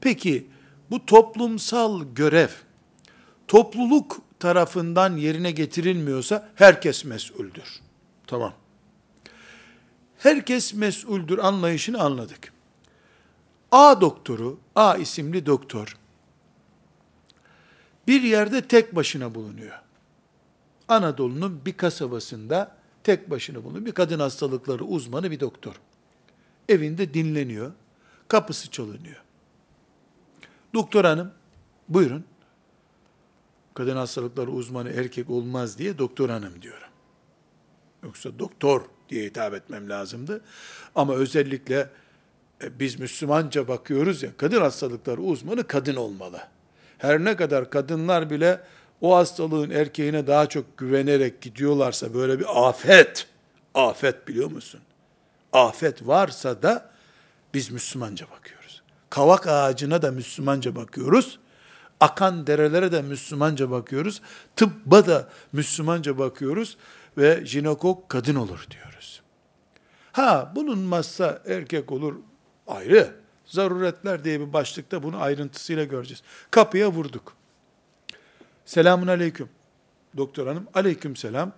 Peki 0.00 0.46
bu 0.90 1.06
toplumsal 1.06 2.04
görev 2.14 2.48
topluluk 3.48 4.20
tarafından 4.38 5.16
yerine 5.16 5.50
getirilmiyorsa 5.50 6.48
herkes 6.54 7.04
mesuldür. 7.04 7.80
Tamam. 8.26 8.52
Herkes 10.24 10.74
mesuldür 10.74 11.38
anlayışını 11.38 12.00
anladık. 12.00 12.52
A 13.72 14.00
doktoru, 14.00 14.58
A 14.74 14.96
isimli 14.96 15.46
doktor 15.46 15.96
bir 18.06 18.22
yerde 18.22 18.68
tek 18.68 18.96
başına 18.96 19.34
bulunuyor. 19.34 19.80
Anadolu'nun 20.88 21.60
bir 21.66 21.76
kasabasında 21.76 22.76
tek 23.02 23.30
başına 23.30 23.64
bulunuyor. 23.64 23.86
Bir 23.86 23.92
kadın 23.92 24.18
hastalıkları 24.18 24.84
uzmanı 24.84 25.30
bir 25.30 25.40
doktor. 25.40 25.74
Evinde 26.68 27.14
dinleniyor. 27.14 27.72
Kapısı 28.28 28.70
çalınıyor. 28.70 29.22
Doktor 30.74 31.04
hanım, 31.04 31.32
buyurun 31.88 32.24
kadın 33.74 33.96
hastalıkları 33.96 34.50
uzmanı 34.50 34.90
erkek 34.90 35.30
olmaz 35.30 35.78
diye 35.78 35.98
doktor 35.98 36.30
hanım 36.30 36.62
diyorum. 36.62 36.88
Yoksa 38.02 38.38
doktor 38.38 38.93
diye 39.14 39.26
hitap 39.26 39.54
etmem 39.54 39.88
lazımdı. 39.88 40.40
Ama 40.94 41.14
özellikle 41.14 41.88
e, 42.62 42.78
biz 42.78 43.00
Müslümanca 43.00 43.68
bakıyoruz 43.68 44.22
ya, 44.22 44.30
kadın 44.36 44.60
hastalıkları 44.60 45.20
uzmanı 45.20 45.66
kadın 45.66 45.96
olmalı. 45.96 46.40
Her 46.98 47.24
ne 47.24 47.36
kadar 47.36 47.70
kadınlar 47.70 48.30
bile 48.30 48.60
o 49.00 49.16
hastalığın 49.16 49.70
erkeğine 49.70 50.26
daha 50.26 50.48
çok 50.48 50.78
güvenerek 50.78 51.40
gidiyorlarsa 51.40 52.14
böyle 52.14 52.40
bir 52.40 52.68
afet, 52.68 53.26
afet 53.74 54.28
biliyor 54.28 54.50
musun? 54.50 54.80
Afet 55.52 56.06
varsa 56.06 56.62
da 56.62 56.90
biz 57.54 57.70
Müslümanca 57.70 58.26
bakıyoruz. 58.30 58.82
Kavak 59.10 59.46
ağacına 59.46 60.02
da 60.02 60.10
Müslümanca 60.10 60.76
bakıyoruz. 60.76 61.38
Akan 62.00 62.46
derelere 62.46 62.92
de 62.92 63.02
Müslümanca 63.02 63.70
bakıyoruz. 63.70 64.20
Tıbba 64.56 65.06
da 65.06 65.28
Müslümanca 65.52 66.18
bakıyoruz 66.18 66.76
ve 67.18 67.46
jinekok 67.46 68.08
kadın 68.08 68.34
olur 68.34 68.66
diyoruz. 68.70 69.22
Ha 70.12 70.52
bulunmazsa 70.56 71.42
erkek 71.46 71.92
olur 71.92 72.14
ayrı. 72.66 73.14
Zaruretler 73.44 74.24
diye 74.24 74.40
bir 74.40 74.52
başlıkta 74.52 75.02
bunu 75.02 75.22
ayrıntısıyla 75.22 75.84
göreceğiz. 75.84 76.22
Kapıya 76.50 76.92
vurduk. 76.92 77.36
Selamun 78.64 79.06
aleyküm. 79.06 79.48
Doktor 80.16 80.46
hanım, 80.46 80.66
aleyküm 80.74 81.16
selam. 81.16 81.52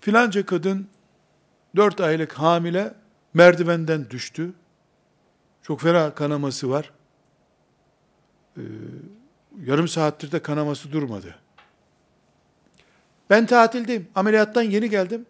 Filanca 0.00 0.46
kadın 0.46 0.88
dört 1.76 2.00
aylık 2.00 2.32
hamile 2.32 2.94
merdivenden 3.34 4.10
düştü. 4.10 4.52
Çok 5.62 5.80
ferah 5.80 6.14
kanaması 6.14 6.70
var. 6.70 6.90
Ee, 8.56 8.62
yarım 9.64 9.88
saattir 9.88 10.32
de 10.32 10.42
kanaması 10.42 10.92
durmadı. 10.92 11.43
Ben 13.30 13.46
tatildeyim. 13.46 14.08
Ameliyattan 14.14 14.62
yeni 14.62 14.90
geldim. 14.90 15.26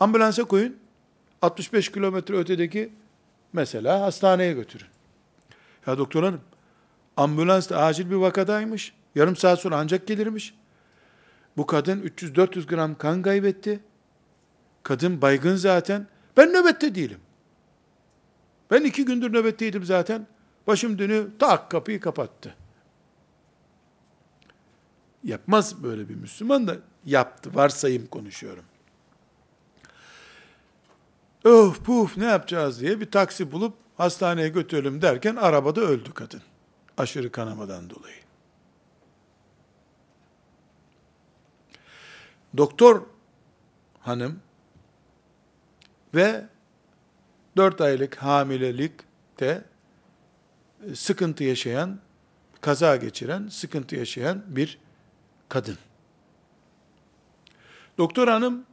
Ambulansa 0.00 0.44
koyun. 0.44 0.76
65 1.42 1.92
kilometre 1.92 2.36
ötedeki 2.36 2.92
mesela 3.52 4.00
hastaneye 4.00 4.52
götürün. 4.52 4.86
Ya 5.86 5.98
doktor 5.98 6.22
hanım, 6.24 6.40
ambulans 7.16 7.70
da 7.70 7.82
acil 7.82 8.10
bir 8.10 8.16
vakadaymış. 8.16 8.94
Yarım 9.14 9.36
saat 9.36 9.60
sonra 9.60 9.76
ancak 9.76 10.06
gelirmiş. 10.06 10.54
Bu 11.56 11.66
kadın 11.66 12.02
300-400 12.02 12.66
gram 12.66 12.98
kan 12.98 13.22
kaybetti. 13.22 13.80
Kadın 14.82 15.22
baygın 15.22 15.56
zaten. 15.56 16.06
Ben 16.36 16.52
nöbette 16.52 16.94
değilim. 16.94 17.18
Ben 18.70 18.82
iki 18.84 19.04
gündür 19.04 19.32
nöbetteydim 19.32 19.84
zaten. 19.84 20.26
Başım 20.66 20.98
dönüyor, 20.98 21.24
tak 21.38 21.70
kapıyı 21.70 22.00
kapattı. 22.00 22.54
Yapmaz 25.24 25.82
böyle 25.82 26.08
bir 26.08 26.14
Müslüman 26.14 26.68
da 26.68 26.76
yaptı. 27.06 27.50
Varsayım 27.54 28.06
konuşuyorum. 28.06 28.64
Öf 31.44 31.84
puf 31.84 32.16
ne 32.16 32.24
yapacağız 32.24 32.80
diye 32.80 33.00
bir 33.00 33.10
taksi 33.10 33.52
bulup 33.52 33.74
hastaneye 33.96 34.48
götürelim 34.48 35.02
derken 35.02 35.36
arabada 35.36 35.80
öldü 35.80 36.12
kadın. 36.14 36.42
Aşırı 36.96 37.32
kanamadan 37.32 37.90
dolayı. 37.90 38.20
Doktor 42.56 43.02
hanım 44.00 44.40
ve 46.14 46.46
4 47.56 47.80
aylık 47.80 48.16
hamilelikte 48.16 49.64
e, 50.86 50.94
sıkıntı 50.94 51.44
yaşayan, 51.44 51.98
kaza 52.60 52.96
geçiren, 52.96 53.48
sıkıntı 53.48 53.96
yaşayan 53.96 54.42
bir 54.46 54.78
kadın. 55.48 55.78
Doktor 58.00 58.28
hanım 58.28 58.64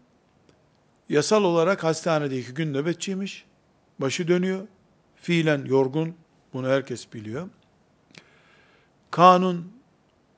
yasal 1.09 1.43
olarak 1.43 1.83
hastanede 1.83 2.39
iki 2.39 2.53
gün 2.53 2.73
nöbetçiymiş. 2.73 3.45
Başı 3.99 4.27
dönüyor. 4.27 4.67
Fiilen 5.15 5.65
yorgun. 5.65 6.15
Bunu 6.53 6.67
herkes 6.67 7.13
biliyor. 7.13 7.49
Kanun 9.11 9.71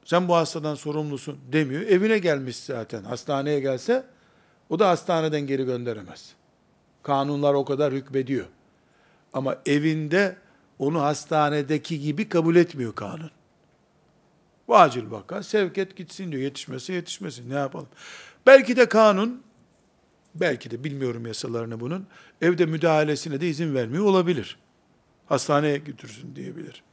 sen 0.06 0.28
bu 0.28 0.36
hastadan 0.36 0.76
sorumlusun 0.76 1.40
demiyor. 1.52 1.82
Evine 1.82 2.18
gelmiş 2.18 2.56
zaten. 2.56 3.04
Hastaneye 3.04 3.60
gelse 3.60 4.06
o 4.70 4.80
da 4.80 4.90
hastaneden 4.90 5.42
geri 5.42 5.66
gönderemez. 5.66 6.34
Kanunlar 7.04 7.54
o 7.54 7.66
kadar 7.66 7.94
hükmediyor. 7.94 8.46
Ama 9.34 9.56
evinde 9.66 10.38
onu 10.80 11.02
hastanedeki 11.02 12.00
gibi 12.00 12.30
kabul 12.30 12.56
etmiyor 12.56 12.96
kanun. 12.96 13.32
Bu 14.68 14.78
acil 14.78 15.12
vaka 15.12 15.44
sevk 15.44 15.78
et 15.78 15.96
gitsin 15.96 16.32
diyor. 16.32 16.44
Yetişmese 16.44 16.94
yetişmesin 16.94 17.50
ne 17.50 17.56
yapalım. 17.56 17.90
Belki 18.48 18.76
de 18.76 18.90
kanun, 18.90 19.44
belki 20.36 20.72
de 20.72 20.84
bilmiyorum 20.84 21.26
yasalarını 21.26 21.80
bunun, 21.80 22.08
evde 22.42 22.66
müdahalesine 22.66 23.42
de 23.42 23.48
izin 23.48 23.76
vermiyor 23.76 24.06
olabilir. 24.06 24.60
Hastaneye 25.26 25.78
götürsün 25.78 26.36
diyebilir. 26.36 26.84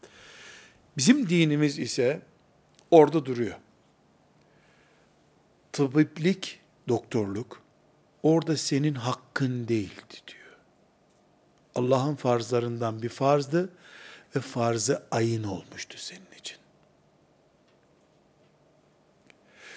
Bizim 0.97 1.29
dinimiz 1.29 1.79
ise 1.79 2.23
orada 2.91 3.27
duruyor. 3.27 3.57
Tıbiplik, 5.73 6.61
doktorluk, 6.89 7.63
orada 8.23 8.57
senin 8.57 8.95
hakkın 8.95 9.69
değildi 9.69 10.15
diyor. 10.27 10.57
Allah'ın 11.75 12.15
farzlarından 12.15 13.03
bir 13.03 13.09
farzdı 13.09 13.73
ve 14.37 14.41
farzı 14.41 15.03
ayın 15.11 15.45
olmuştu 15.45 15.99
senin 15.99 16.39
için. 16.39 16.59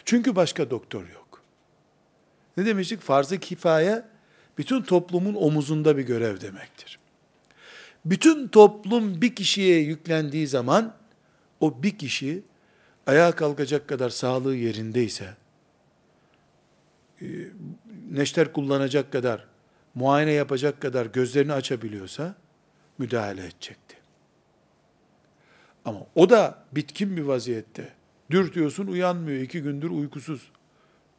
Çünkü 0.06 0.36
başka 0.36 0.70
doktor 0.70 1.10
yok. 1.10 1.19
Ne 2.60 2.66
demiştik? 2.66 3.02
Farz-ı 3.02 3.40
kifaye 3.40 4.04
bütün 4.58 4.82
toplumun 4.82 5.36
omuzunda 5.36 5.98
bir 5.98 6.04
görev 6.04 6.42
demektir. 6.42 7.00
Bütün 8.06 8.48
toplum 8.48 9.22
bir 9.22 9.36
kişiye 9.36 9.80
yüklendiği 9.80 10.48
zaman 10.48 10.96
o 11.60 11.84
bir 11.84 11.98
kişi 11.98 12.44
ayağa 13.08 13.32
kalkacak 13.32 13.88
kadar 13.88 14.10
sağlığı 14.10 14.56
yerindeyse, 14.56 15.36
e, 17.22 17.26
neşter 18.12 18.54
kullanacak 18.54 19.12
kadar, 19.12 19.46
muayene 19.96 20.32
yapacak 20.32 20.82
kadar 20.82 21.06
gözlerini 21.06 21.54
açabiliyorsa 21.54 22.36
müdahale 22.98 23.42
edecekti. 23.42 23.98
Ama 25.86 26.00
o 26.16 26.30
da 26.30 26.64
bitkin 26.72 27.18
bir 27.18 27.22
vaziyette. 27.22 27.94
Dürtüyorsun 28.32 28.88
uyanmıyor. 28.88 29.42
iki 29.42 29.62
gündür 29.62 29.90
uykusuz. 29.90 30.52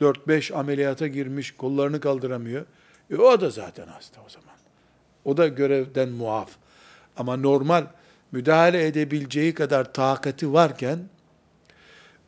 Dört 0.00 0.28
beş 0.28 0.52
ameliyata 0.52 1.06
girmiş, 1.06 1.50
kollarını 1.50 2.00
kaldıramıyor. 2.00 2.66
E 3.10 3.16
o 3.16 3.40
da 3.40 3.50
zaten 3.50 3.86
hasta 3.86 4.20
o 4.26 4.28
zaman. 4.28 4.54
O 5.24 5.36
da 5.36 5.48
görevden 5.48 6.08
muaf. 6.08 6.50
Ama 7.16 7.36
normal 7.36 7.86
müdahale 8.32 8.86
edebileceği 8.86 9.54
kadar 9.54 9.92
takati 9.92 10.52
varken, 10.52 10.98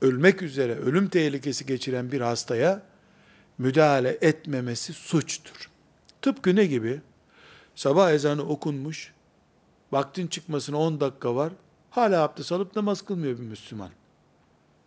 ölmek 0.00 0.42
üzere, 0.42 0.74
ölüm 0.74 1.08
tehlikesi 1.08 1.66
geçiren 1.66 2.12
bir 2.12 2.20
hastaya 2.20 2.82
müdahale 3.58 4.18
etmemesi 4.20 4.92
suçtur. 4.92 5.70
Tıpkı 6.22 6.56
ne 6.56 6.66
gibi? 6.66 7.00
Sabah 7.74 8.12
ezanı 8.12 8.42
okunmuş, 8.42 9.12
vaktin 9.92 10.26
çıkmasına 10.26 10.76
10 10.76 11.00
dakika 11.00 11.34
var, 11.34 11.52
hala 11.90 12.22
abdest 12.22 12.52
alıp 12.52 12.76
namaz 12.76 13.02
kılmıyor 13.02 13.38
bir 13.38 13.42
Müslüman. 13.42 13.90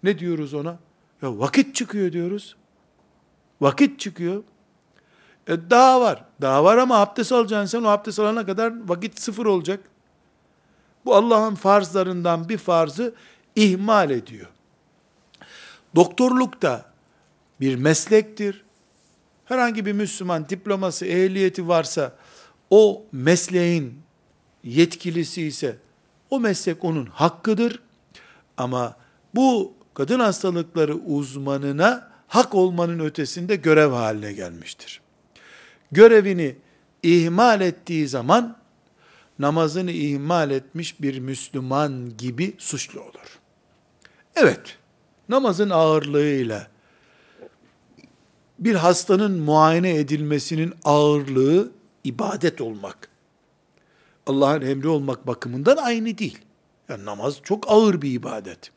Ne 0.03 0.19
diyoruz 0.19 0.53
ona? 0.53 0.79
Ya 1.21 1.39
vakit 1.39 1.75
çıkıyor 1.75 2.11
diyoruz. 2.11 2.55
Vakit 3.61 3.99
çıkıyor. 3.99 4.43
E 5.47 5.69
daha 5.69 6.01
var. 6.01 6.25
Daha 6.41 6.63
var 6.63 6.77
ama 6.77 6.97
abdest 6.97 7.31
alacaksın 7.31 7.79
sen 7.79 7.85
o 7.85 7.89
abdest 7.89 8.19
alana 8.19 8.45
kadar 8.45 8.73
vakit 8.89 9.19
sıfır 9.19 9.45
olacak. 9.45 9.79
Bu 11.05 11.15
Allah'ın 11.15 11.55
farzlarından 11.55 12.49
bir 12.49 12.57
farzı 12.57 13.15
ihmal 13.55 14.09
ediyor. 14.09 14.47
Doktorluk 15.95 16.61
da 16.61 16.85
bir 17.61 17.75
meslektir. 17.75 18.65
Herhangi 19.45 19.85
bir 19.85 19.93
Müslüman 19.93 20.49
diploması, 20.49 21.05
ehliyeti 21.05 21.67
varsa 21.67 22.15
o 22.69 23.03
mesleğin 23.11 23.99
yetkilisi 24.63 25.41
ise 25.41 25.77
o 26.29 26.39
meslek 26.39 26.83
onun 26.83 27.05
hakkıdır. 27.05 27.79
Ama 28.57 28.95
bu 29.35 29.73
kadın 29.93 30.19
hastalıkları 30.19 30.95
uzmanına 30.95 32.14
hak 32.35 32.55
olmanın 32.55 32.99
ötesinde 32.99 33.55
görev 33.55 33.91
haline 33.91 34.33
gelmiştir. 34.33 35.01
Görevini 35.91 36.55
ihmal 37.03 37.61
ettiği 37.61 38.07
zaman 38.07 38.57
namazını 39.39 39.91
ihmal 39.91 40.51
etmiş 40.51 41.01
bir 41.01 41.19
Müslüman 41.19 42.17
gibi 42.17 42.55
suçlu 42.57 43.01
olur. 43.01 43.39
Evet, 44.35 44.77
namazın 45.29 45.69
ağırlığıyla 45.69 46.67
bir 48.59 48.75
hastanın 48.75 49.39
muayene 49.39 49.95
edilmesinin 49.95 50.73
ağırlığı 50.83 51.71
ibadet 52.03 52.61
olmak, 52.61 53.09
Allah'ın 54.27 54.61
emri 54.61 54.87
olmak 54.87 55.27
bakımından 55.27 55.77
aynı 55.77 56.17
değil. 56.17 56.39
Yani 56.89 57.05
namaz 57.05 57.39
çok 57.43 57.71
ağır 57.71 58.01
bir 58.01 58.11
ibadet. 58.11 58.74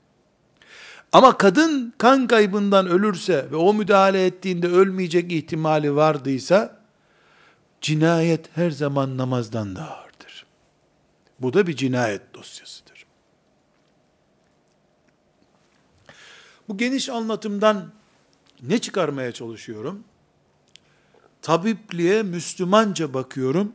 Ama 1.12 1.38
kadın 1.38 1.94
kan 1.98 2.26
kaybından 2.26 2.86
ölürse 2.86 3.50
ve 3.50 3.56
o 3.56 3.74
müdahale 3.74 4.26
ettiğinde 4.26 4.68
ölmeyecek 4.68 5.32
ihtimali 5.32 5.96
vardıysa, 5.96 6.80
cinayet 7.80 8.56
her 8.56 8.70
zaman 8.70 9.16
namazdan 9.16 9.76
daha 9.76 9.94
ağırdır. 9.94 10.46
Bu 11.40 11.52
da 11.52 11.66
bir 11.66 11.76
cinayet 11.76 12.34
dosyasıdır. 12.34 13.06
Bu 16.68 16.76
geniş 16.76 17.08
anlatımdan 17.08 17.92
ne 18.62 18.78
çıkarmaya 18.78 19.32
çalışıyorum? 19.32 20.04
Tabipliğe 21.42 22.22
Müslümanca 22.22 23.14
bakıyorum. 23.14 23.72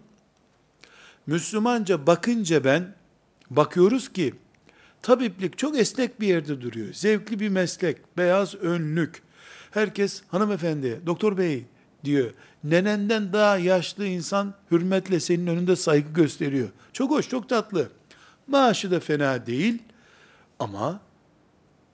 Müslümanca 1.27 2.07
bakınca 2.07 2.63
ben 2.63 2.95
bakıyoruz 3.49 4.13
ki 4.13 4.35
tabiplik 5.03 5.57
çok 5.57 5.77
esnek 5.77 6.21
bir 6.21 6.27
yerde 6.27 6.61
duruyor. 6.61 6.93
Zevkli 6.93 7.39
bir 7.39 7.49
meslek, 7.49 8.17
beyaz 8.17 8.55
önlük. 8.55 9.21
Herkes 9.71 10.23
hanımefendi, 10.27 11.01
doktor 11.05 11.37
bey 11.37 11.65
diyor. 12.03 12.33
Nenenden 12.63 13.33
daha 13.33 13.57
yaşlı 13.57 14.05
insan 14.05 14.53
hürmetle 14.71 15.19
senin 15.19 15.47
önünde 15.47 15.75
saygı 15.75 16.13
gösteriyor. 16.13 16.69
Çok 16.93 17.11
hoş, 17.11 17.29
çok 17.29 17.49
tatlı. 17.49 17.89
Maaşı 18.47 18.91
da 18.91 18.99
fena 18.99 19.45
değil 19.45 19.83
ama 20.59 21.01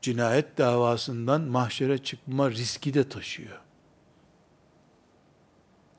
cinayet 0.01 0.57
davasından 0.57 1.41
mahşere 1.41 1.97
çıkma 1.97 2.51
riski 2.51 2.93
de 2.93 3.09
taşıyor. 3.09 3.59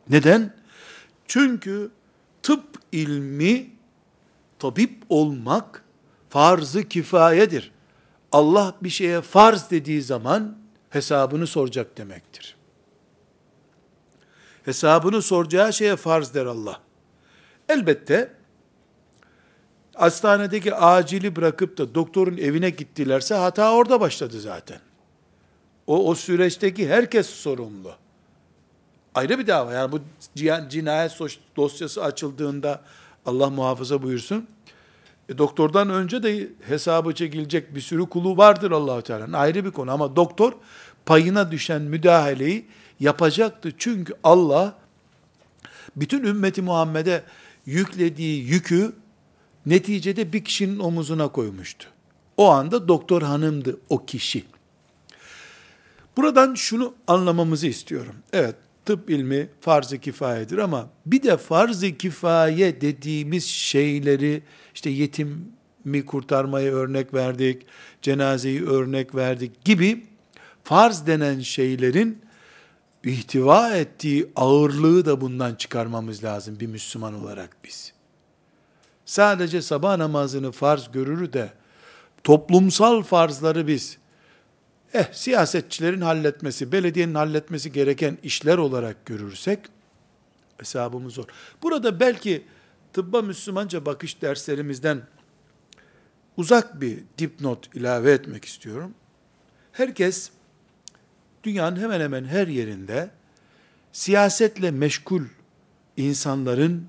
Neden? 0.09 0.55
Çünkü 1.27 1.91
tıp 2.43 2.65
ilmi, 2.93 3.71
tabip 4.59 5.03
olmak 5.09 5.85
farz-ı 6.31 6.89
kifayedir. 6.89 7.73
Allah 8.33 8.75
bir 8.83 8.91
şeye 8.91 9.21
farz 9.21 9.71
dediği 9.71 10.03
zaman 10.03 10.59
hesabını 10.91 11.47
soracak 11.47 11.99
demektir. 11.99 12.57
Hesabını 14.65 15.23
soracağı 15.23 15.73
şeye 15.73 15.97
farz 15.97 16.35
der 16.35 16.47
Allah. 16.47 16.81
Elbette 17.69 18.33
hastanedeki 19.95 20.75
acili 20.75 21.37
bırakıp 21.37 21.79
da 21.79 21.95
doktorun 21.95 22.37
evine 22.37 22.71
gittilerse 22.71 23.35
hata 23.35 23.73
orada 23.73 24.01
başladı 24.01 24.41
zaten. 24.41 24.81
O, 25.87 26.09
o 26.09 26.15
süreçteki 26.15 26.89
herkes 26.89 27.27
sorumlu. 27.27 27.93
Ayrı 29.15 29.39
bir 29.39 29.47
dava. 29.47 29.73
Yani 29.73 29.93
bu 29.93 30.01
cinayet 30.69 31.19
dosyası 31.57 32.05
açıldığında 32.05 32.83
Allah 33.27 33.51
muhafaza 33.51 34.03
buyursun. 34.03 34.49
E, 35.31 35.39
doktordan 35.39 35.91
önce 35.91 36.23
de 36.23 36.49
hesabı 36.69 37.15
çekilecek 37.15 37.75
bir 37.75 37.81
sürü 37.81 38.07
kulu 38.07 38.37
vardır 38.37 38.71
allah 38.71 39.03
Teala'nın. 39.03 39.33
Ayrı 39.33 39.65
bir 39.65 39.71
konu 39.71 39.91
ama 39.91 40.17
doktor 40.17 40.53
payına 41.07 41.51
düşen 41.51 41.83
müdahaleyi 41.83 42.67
yapacaktı. 43.01 43.73
Çünkü 43.79 44.15
Allah 44.25 44.79
bütün 45.97 46.25
ümmeti 46.25 46.63
Muhammed'e 46.63 47.25
yüklediği 47.67 48.45
yükü 48.45 48.93
neticede 49.67 50.33
bir 50.33 50.45
kişinin 50.45 50.79
omuzuna 50.79 51.29
koymuştu. 51.29 51.87
O 52.37 52.49
anda 52.49 52.89
doktor 52.89 53.23
hanımdı 53.23 53.81
o 53.89 54.07
kişi. 54.07 54.45
Buradan 56.17 56.55
şunu 56.55 56.95
anlamamızı 57.07 57.67
istiyorum. 57.67 58.15
Evet, 58.33 58.55
tıp 58.85 59.11
ilmi 59.11 59.49
farz-ı 59.61 59.99
kifayedir 59.99 60.59
ama 60.59 60.89
bir 61.07 61.23
de 61.23 61.37
farz-ı 61.37 61.97
kifaye 61.97 62.81
dediğimiz 62.81 63.45
şeyleri 63.45 64.43
işte 64.75 64.91
yetim 64.91 65.53
mi 65.85 66.07
kurtarmayı 66.07 66.73
örnek 66.73 67.15
verdik, 67.15 67.67
cenazeyi 68.03 68.67
örnek 68.67 69.15
verdik 69.15 69.65
gibi 69.65 70.07
farz 70.65 71.07
denen 71.07 71.41
şeylerin 71.41 72.23
ihtiva 73.05 73.71
ettiği 73.71 74.31
ağırlığı 74.37 75.05
da 75.05 75.21
bundan 75.21 75.55
çıkarmamız 75.55 76.25
lazım 76.25 76.61
bir 76.61 76.67
Müslüman 76.67 77.15
olarak 77.15 77.57
biz. 77.65 77.93
Sadece 79.05 79.63
sabah 79.63 79.97
namazını 79.97 80.53
farz 80.53 80.93
görür 80.93 81.33
de 81.33 81.53
toplumsal 82.25 83.03
farzları 83.03 83.67
biz 83.67 83.99
eh 84.95 85.13
siyasetçilerin 85.13 86.01
halletmesi, 86.01 86.73
belediyenin 86.73 87.15
halletmesi 87.15 87.73
gereken 87.73 88.19
işler 88.23 88.59
olarak 88.59 89.07
görürsek 89.07 89.59
hesabımız 90.59 91.15
zor. 91.15 91.25
Burada 91.63 92.01
belki 92.01 92.45
tıbba 92.93 93.23
Müslümanca 93.23 93.87
bakış 93.87 94.23
derslerimizden 94.23 95.03
uzak 96.37 96.81
bir 96.81 96.99
dipnot 97.19 97.77
ilave 97.77 98.13
etmek 98.13 98.45
istiyorum. 98.45 98.95
Herkes 99.73 100.31
dünyanın 101.45 101.77
hemen 101.81 102.01
hemen 102.01 102.25
her 102.25 102.47
yerinde 102.47 103.11
siyasetle 103.93 104.71
meşgul 104.71 105.23
insanların 105.97 106.89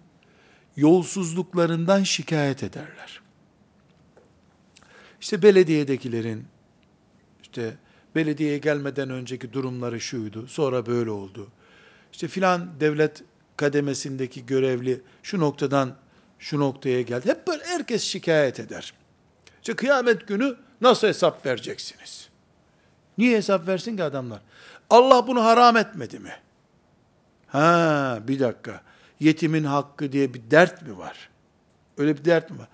yolsuzluklarından 0.75 2.03
şikayet 2.03 2.63
ederler. 2.63 3.21
İşte 5.21 5.41
belediyedekilerin 5.41 6.45
işte 7.41 7.77
belediyeye 8.15 8.57
gelmeden 8.57 9.09
önceki 9.09 9.53
durumları 9.53 10.01
şuydu, 10.01 10.47
sonra 10.47 10.85
böyle 10.85 11.09
oldu. 11.11 11.47
İşte 12.11 12.27
filan 12.27 12.69
devlet 12.79 13.23
kademesindeki 13.57 14.45
görevli 14.45 15.01
şu 15.23 15.39
noktadan 15.39 15.95
şu 16.39 16.59
noktaya 16.59 17.01
geldi. 17.01 17.29
Hep 17.29 17.47
böyle 17.47 17.63
herkes 17.65 18.03
şikayet 18.03 18.59
eder. 18.59 18.93
İşte 19.61 19.75
kıyamet 19.75 20.27
günü 20.27 20.55
nasıl 20.81 21.07
hesap 21.07 21.45
vereceksiniz? 21.45 22.29
Niye 23.17 23.37
hesap 23.37 23.67
versin 23.67 23.97
ki 23.97 24.03
adamlar? 24.03 24.41
Allah 24.89 25.27
bunu 25.27 25.43
haram 25.43 25.77
etmedi 25.77 26.19
mi? 26.19 26.33
Ha 27.47 28.19
bir 28.27 28.39
dakika. 28.39 28.81
Yetimin 29.19 29.63
hakkı 29.63 30.11
diye 30.11 30.33
bir 30.33 30.41
dert 30.51 30.81
mi 30.81 30.97
var? 30.97 31.29
Öyle 31.97 32.17
bir 32.17 32.25
dert 32.25 32.51
mi 32.51 32.59
var? 32.59 32.67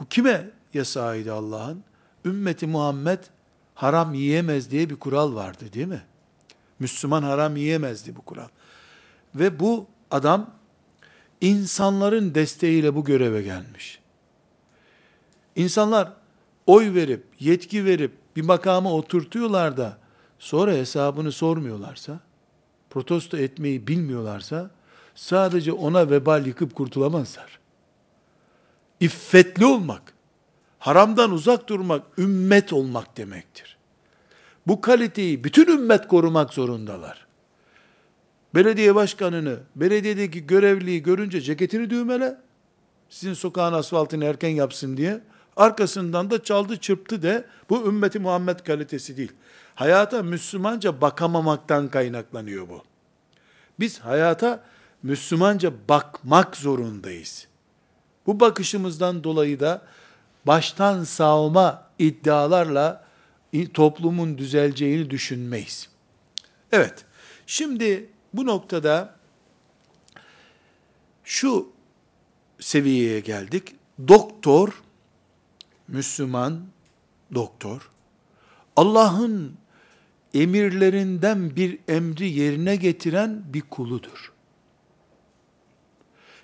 Bu 0.00 0.08
kime 0.08 0.50
yasağıydı 0.74 1.34
Allah'ın? 1.34 1.84
Ümmeti 2.24 2.66
Muhammed 2.66 3.18
haram 3.74 4.14
yiyemez 4.14 4.70
diye 4.70 4.90
bir 4.90 4.96
kural 4.96 5.34
vardı 5.34 5.64
değil 5.72 5.86
mi? 5.86 6.02
Müslüman 6.78 7.22
haram 7.22 7.56
yiyemezdi 7.56 8.16
bu 8.16 8.22
kural. 8.22 8.48
Ve 9.34 9.60
bu 9.60 9.86
adam 10.10 10.50
insanların 11.40 12.34
desteğiyle 12.34 12.94
bu 12.94 13.04
göreve 13.04 13.42
gelmiş. 13.42 14.00
İnsanlar 15.56 16.12
oy 16.66 16.94
verip, 16.94 17.24
yetki 17.40 17.84
verip 17.84 18.12
bir 18.36 18.42
makama 18.42 18.92
oturtuyorlar 18.92 19.76
da 19.76 19.98
sonra 20.38 20.72
hesabını 20.72 21.32
sormuyorlarsa, 21.32 22.20
protesto 22.90 23.36
etmeyi 23.36 23.86
bilmiyorlarsa 23.86 24.70
sadece 25.14 25.72
ona 25.72 26.10
vebal 26.10 26.46
yıkıp 26.46 26.74
kurtulamazlar. 26.74 27.58
İffetli 29.00 29.66
olmak, 29.66 30.13
haramdan 30.84 31.30
uzak 31.30 31.68
durmak, 31.68 32.02
ümmet 32.18 32.72
olmak 32.72 33.16
demektir. 33.16 33.76
Bu 34.66 34.80
kaliteyi 34.80 35.44
bütün 35.44 35.66
ümmet 35.66 36.08
korumak 36.08 36.54
zorundalar. 36.54 37.26
Belediye 38.54 38.94
başkanını, 38.94 39.58
belediyedeki 39.76 40.46
görevliyi 40.46 41.02
görünce 41.02 41.40
ceketini 41.40 41.90
düğmele, 41.90 42.36
sizin 43.08 43.34
sokağın 43.34 43.72
asfaltını 43.72 44.24
erken 44.24 44.48
yapsın 44.48 44.96
diye, 44.96 45.20
arkasından 45.56 46.30
da 46.30 46.42
çaldı 46.42 46.76
çırptı 46.76 47.22
de, 47.22 47.44
bu 47.70 47.88
ümmeti 47.88 48.18
Muhammed 48.18 48.58
kalitesi 48.58 49.16
değil. 49.16 49.32
Hayata 49.74 50.22
Müslümanca 50.22 51.00
bakamamaktan 51.00 51.88
kaynaklanıyor 51.88 52.68
bu. 52.68 52.82
Biz 53.80 54.00
hayata 54.00 54.64
Müslümanca 55.02 55.72
bakmak 55.88 56.56
zorundayız. 56.56 57.46
Bu 58.26 58.40
bakışımızdan 58.40 59.24
dolayı 59.24 59.60
da 59.60 59.82
baştan 60.46 61.04
sağma 61.04 61.88
iddialarla 61.98 63.04
toplumun 63.74 64.38
düzeleceğini 64.38 65.10
düşünmeyiz. 65.10 65.88
Evet, 66.72 67.04
şimdi 67.46 68.10
bu 68.34 68.46
noktada 68.46 69.14
şu 71.24 71.72
seviyeye 72.60 73.20
geldik. 73.20 73.74
Doktor, 74.08 74.82
Müslüman 75.88 76.60
doktor, 77.34 77.90
Allah'ın 78.76 79.56
emirlerinden 80.34 81.56
bir 81.56 81.78
emri 81.88 82.28
yerine 82.28 82.76
getiren 82.76 83.42
bir 83.46 83.60
kuludur. 83.60 84.32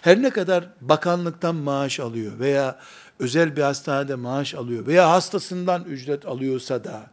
Her 0.00 0.22
ne 0.22 0.30
kadar 0.30 0.68
bakanlıktan 0.80 1.54
maaş 1.54 2.00
alıyor 2.00 2.38
veya 2.38 2.78
özel 3.20 3.56
bir 3.56 3.62
hastanede 3.62 4.14
maaş 4.14 4.54
alıyor 4.54 4.86
veya 4.86 5.10
hastasından 5.10 5.84
ücret 5.84 6.26
alıyorsa 6.26 6.84
da, 6.84 7.10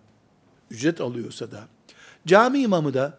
ücret 0.71 1.01
alıyorsa 1.01 1.51
da, 1.51 1.67
cami 2.27 2.59
imamı 2.59 2.93
da 2.93 3.17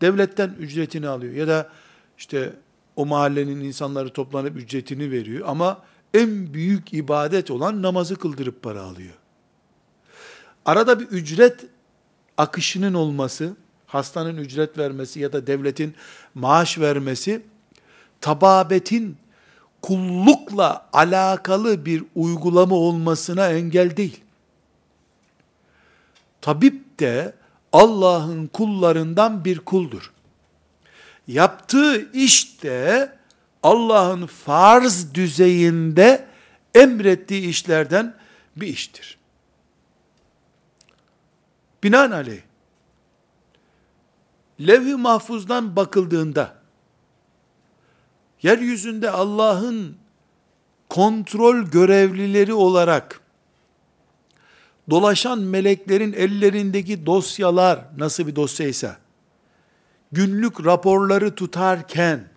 devletten 0.00 0.54
ücretini 0.58 1.08
alıyor 1.08 1.34
ya 1.34 1.48
da 1.48 1.70
işte 2.18 2.52
o 2.96 3.06
mahallenin 3.06 3.60
insanları 3.60 4.10
toplanıp 4.10 4.56
ücretini 4.56 5.10
veriyor 5.10 5.48
ama 5.48 5.82
en 6.14 6.54
büyük 6.54 6.92
ibadet 6.92 7.50
olan 7.50 7.82
namazı 7.82 8.16
kıldırıp 8.16 8.62
para 8.62 8.82
alıyor. 8.82 9.14
Arada 10.64 11.00
bir 11.00 11.06
ücret 11.06 11.66
akışının 12.38 12.94
olması, 12.94 13.56
hastanın 13.86 14.36
ücret 14.36 14.78
vermesi 14.78 15.20
ya 15.20 15.32
da 15.32 15.46
devletin 15.46 15.94
maaş 16.34 16.78
vermesi 16.78 17.42
tababetin 18.20 19.16
kullukla 19.82 20.88
alakalı 20.92 21.86
bir 21.86 22.04
uygulama 22.14 22.74
olmasına 22.74 23.48
engel 23.48 23.96
değil. 23.96 24.20
tabip 26.40 27.00
de 27.00 27.34
Allah'ın 27.72 28.46
kullarından 28.46 29.44
bir 29.44 29.58
kuldur. 29.58 30.12
Yaptığı 31.26 32.12
iş 32.12 32.62
de 32.62 33.12
Allah'ın 33.62 34.26
farz 34.26 35.14
düzeyinde 35.14 36.26
emrettiği 36.74 37.48
işlerden 37.48 38.14
bir 38.56 38.66
iştir. 38.66 39.18
Binaenaleyh, 41.82 42.40
levh-i 44.60 44.94
mahfuzdan 44.94 45.76
bakıldığında, 45.76 46.61
yeryüzünde 48.42 49.10
Allah'ın 49.10 49.96
kontrol 50.88 51.62
görevlileri 51.62 52.54
olarak 52.54 53.20
dolaşan 54.90 55.38
meleklerin 55.38 56.12
ellerindeki 56.12 57.06
dosyalar 57.06 57.80
nasıl 57.98 58.26
bir 58.26 58.36
dosyaysa 58.36 58.96
günlük 60.12 60.64
raporları 60.64 61.34
tutarken 61.34 62.28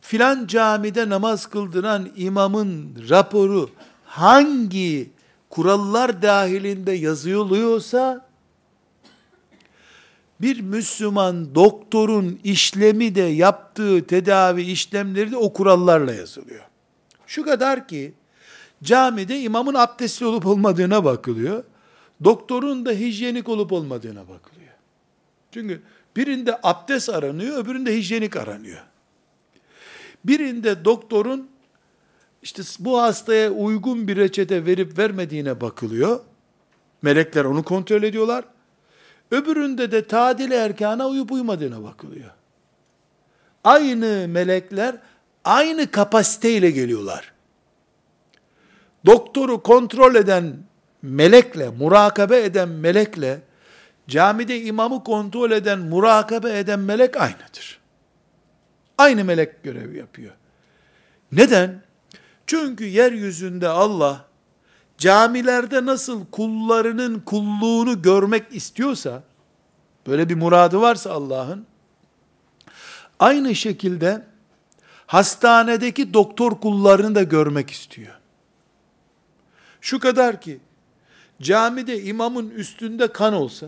filan 0.00 0.46
camide 0.46 1.08
namaz 1.08 1.46
kıldıran 1.46 2.08
imamın 2.16 2.96
raporu 3.08 3.70
hangi 4.04 5.10
kurallar 5.50 6.22
dahilinde 6.22 6.92
yazılıyorsa 6.92 8.31
bir 10.42 10.60
Müslüman 10.60 11.54
doktorun 11.54 12.40
işlemi 12.44 13.14
de 13.14 13.20
yaptığı 13.20 14.06
tedavi 14.06 14.62
işlemleri 14.62 15.30
de 15.30 15.36
o 15.36 15.52
kurallarla 15.52 16.14
yazılıyor. 16.14 16.64
Şu 17.26 17.44
kadar 17.44 17.88
ki 17.88 18.12
camide 18.82 19.40
imamın 19.40 19.74
abdestli 19.74 20.26
olup 20.26 20.46
olmadığına 20.46 21.04
bakılıyor. 21.04 21.64
Doktorun 22.24 22.86
da 22.86 22.90
hijyenik 22.90 23.48
olup 23.48 23.72
olmadığına 23.72 24.28
bakılıyor. 24.28 24.72
Çünkü 25.52 25.82
birinde 26.16 26.58
abdest 26.62 27.08
aranıyor, 27.08 27.64
öbüründe 27.64 27.96
hijyenik 27.96 28.36
aranıyor. 28.36 28.82
Birinde 30.24 30.84
doktorun 30.84 31.48
işte 32.42 32.62
bu 32.78 33.02
hastaya 33.02 33.50
uygun 33.50 34.08
bir 34.08 34.16
reçete 34.16 34.66
verip 34.66 34.98
vermediğine 34.98 35.60
bakılıyor. 35.60 36.20
Melekler 37.02 37.44
onu 37.44 37.62
kontrol 37.62 38.02
ediyorlar. 38.02 38.44
Öbüründe 39.32 39.92
de 39.92 40.06
tadil 40.06 40.50
erkana 40.50 41.08
uyup 41.08 41.32
uymadığına 41.32 41.82
bakılıyor. 41.82 42.30
Aynı 43.64 44.28
melekler 44.28 44.96
aynı 45.44 45.90
kapasiteyle 45.90 46.70
geliyorlar. 46.70 47.32
Doktoru 49.06 49.62
kontrol 49.62 50.14
eden 50.14 50.56
melekle, 51.02 51.68
murakabe 51.68 52.42
eden 52.42 52.68
melekle, 52.68 53.40
camide 54.08 54.60
imamı 54.60 55.04
kontrol 55.04 55.50
eden, 55.50 55.78
murakabe 55.78 56.58
eden 56.58 56.80
melek 56.80 57.16
aynıdır. 57.16 57.80
Aynı 58.98 59.24
melek 59.24 59.62
görev 59.62 59.94
yapıyor. 59.94 60.32
Neden? 61.32 61.82
Çünkü 62.46 62.84
yeryüzünde 62.84 63.68
Allah 63.68 64.24
camilerde 65.02 65.86
nasıl 65.86 66.26
kullarının 66.26 67.20
kulluğunu 67.20 68.02
görmek 68.02 68.54
istiyorsa, 68.54 69.22
böyle 70.06 70.28
bir 70.28 70.34
muradı 70.34 70.80
varsa 70.80 71.12
Allah'ın, 71.12 71.66
aynı 73.20 73.54
şekilde 73.54 74.26
hastanedeki 75.06 76.14
doktor 76.14 76.60
kullarını 76.60 77.14
da 77.14 77.22
görmek 77.22 77.70
istiyor. 77.70 78.14
Şu 79.80 79.98
kadar 80.00 80.40
ki, 80.40 80.60
camide 81.40 82.02
imamın 82.02 82.50
üstünde 82.50 83.12
kan 83.12 83.34
olsa, 83.34 83.66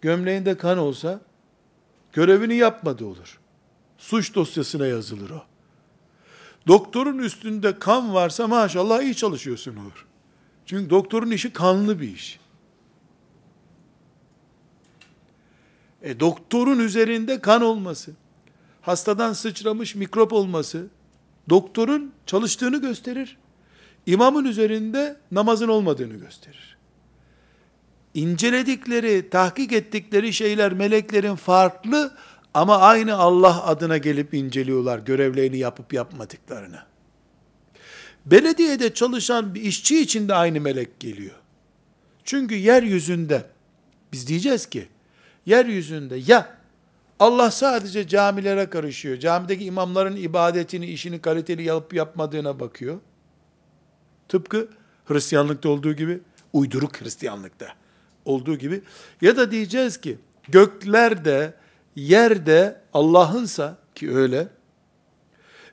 gömleğinde 0.00 0.56
kan 0.56 0.78
olsa, 0.78 1.20
görevini 2.12 2.54
yapmadı 2.56 3.04
olur. 3.04 3.38
Suç 3.98 4.34
dosyasına 4.34 4.86
yazılır 4.86 5.30
o. 5.30 5.42
Doktorun 6.66 7.18
üstünde 7.18 7.78
kan 7.78 8.14
varsa 8.14 8.46
maşallah 8.46 9.02
iyi 9.02 9.16
çalışıyorsun 9.16 9.76
olur. 9.76 10.05
Çünkü 10.66 10.90
doktorun 10.90 11.30
işi 11.30 11.52
kanlı 11.52 12.00
bir 12.00 12.14
iş. 12.14 12.40
E 16.02 16.20
doktorun 16.20 16.78
üzerinde 16.78 17.40
kan 17.40 17.62
olması, 17.62 18.12
hastadan 18.80 19.32
sıçramış 19.32 19.94
mikrop 19.94 20.32
olması, 20.32 20.86
doktorun 21.48 22.12
çalıştığını 22.26 22.80
gösterir. 22.80 23.36
İmamın 24.06 24.44
üzerinde 24.44 25.16
namazın 25.32 25.68
olmadığını 25.68 26.14
gösterir. 26.14 26.76
İnceledikleri, 28.14 29.30
tahkik 29.30 29.72
ettikleri 29.72 30.32
şeyler 30.32 30.72
meleklerin 30.72 31.34
farklı 31.34 32.16
ama 32.54 32.78
aynı 32.78 33.16
Allah 33.16 33.64
adına 33.64 33.98
gelip 33.98 34.34
inceliyorlar 34.34 34.98
görevlerini 34.98 35.58
yapıp 35.58 35.92
yapmadıklarını. 35.92 36.95
Belediyede 38.26 38.94
çalışan 38.94 39.54
bir 39.54 39.62
işçi 39.62 40.00
için 40.00 40.28
de 40.28 40.34
aynı 40.34 40.60
melek 40.60 41.00
geliyor. 41.00 41.34
Çünkü 42.24 42.54
yeryüzünde 42.54 43.46
biz 44.12 44.26
diyeceğiz 44.26 44.66
ki 44.66 44.88
yeryüzünde 45.46 46.16
ya 46.26 46.56
Allah 47.18 47.50
sadece 47.50 48.08
camilere 48.08 48.70
karışıyor. 48.70 49.16
Camideki 49.16 49.64
imamların 49.64 50.16
ibadetini, 50.16 50.86
işini 50.86 51.20
kaliteli 51.20 51.62
yapıp 51.62 51.94
yapmadığına 51.94 52.60
bakıyor. 52.60 53.00
Tıpkı 54.28 54.68
Hristiyanlıkta 55.04 55.68
olduğu 55.68 55.92
gibi, 55.92 56.20
uyduruk 56.52 57.00
Hristiyanlıkta 57.00 57.66
olduğu 58.24 58.56
gibi. 58.56 58.82
Ya 59.20 59.36
da 59.36 59.50
diyeceğiz 59.50 60.00
ki 60.00 60.18
göklerde, 60.48 61.54
yerde 61.96 62.80
Allah'ınsa 62.94 63.78
ki 63.94 64.14
öyle, 64.14 64.48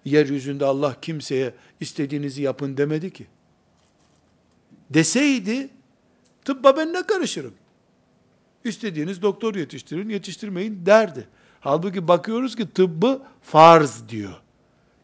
yeryüzünde 0.06 0.66
Allah 0.66 0.96
kimseye 1.02 1.54
istediğinizi 1.80 2.42
yapın 2.42 2.78
demedi 2.78 3.14
ki. 3.14 3.28
Deseydi, 4.90 5.70
tıbba 6.46 6.78
ben 6.78 6.94
ne 6.94 7.08
karışırım? 7.08 7.54
İstediğiniz 8.64 9.22
doktor 9.22 9.56
yetiştirin, 9.56 10.10
yetiştirmeyin 10.10 10.86
derdi. 10.86 11.28
Halbuki 11.60 12.08
bakıyoruz 12.08 12.56
ki 12.56 12.70
tıbbı 12.74 13.22
farz 13.42 14.10
diyor. 14.10 14.34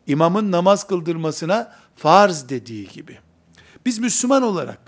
İmamın 0.08 0.52
namaz 0.52 0.88
kıldırmasına 0.88 1.76
farz 1.96 2.50
dediği 2.50 2.88
gibi. 2.88 3.20
Biz 3.86 4.00
Müslüman 4.00 4.44
olarak 4.44 4.80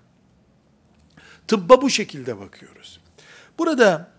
tıbba 1.47 1.81
bu 1.81 1.89
şekilde 1.89 2.39
bakıyoruz. 2.39 2.99
Burada 3.59 4.11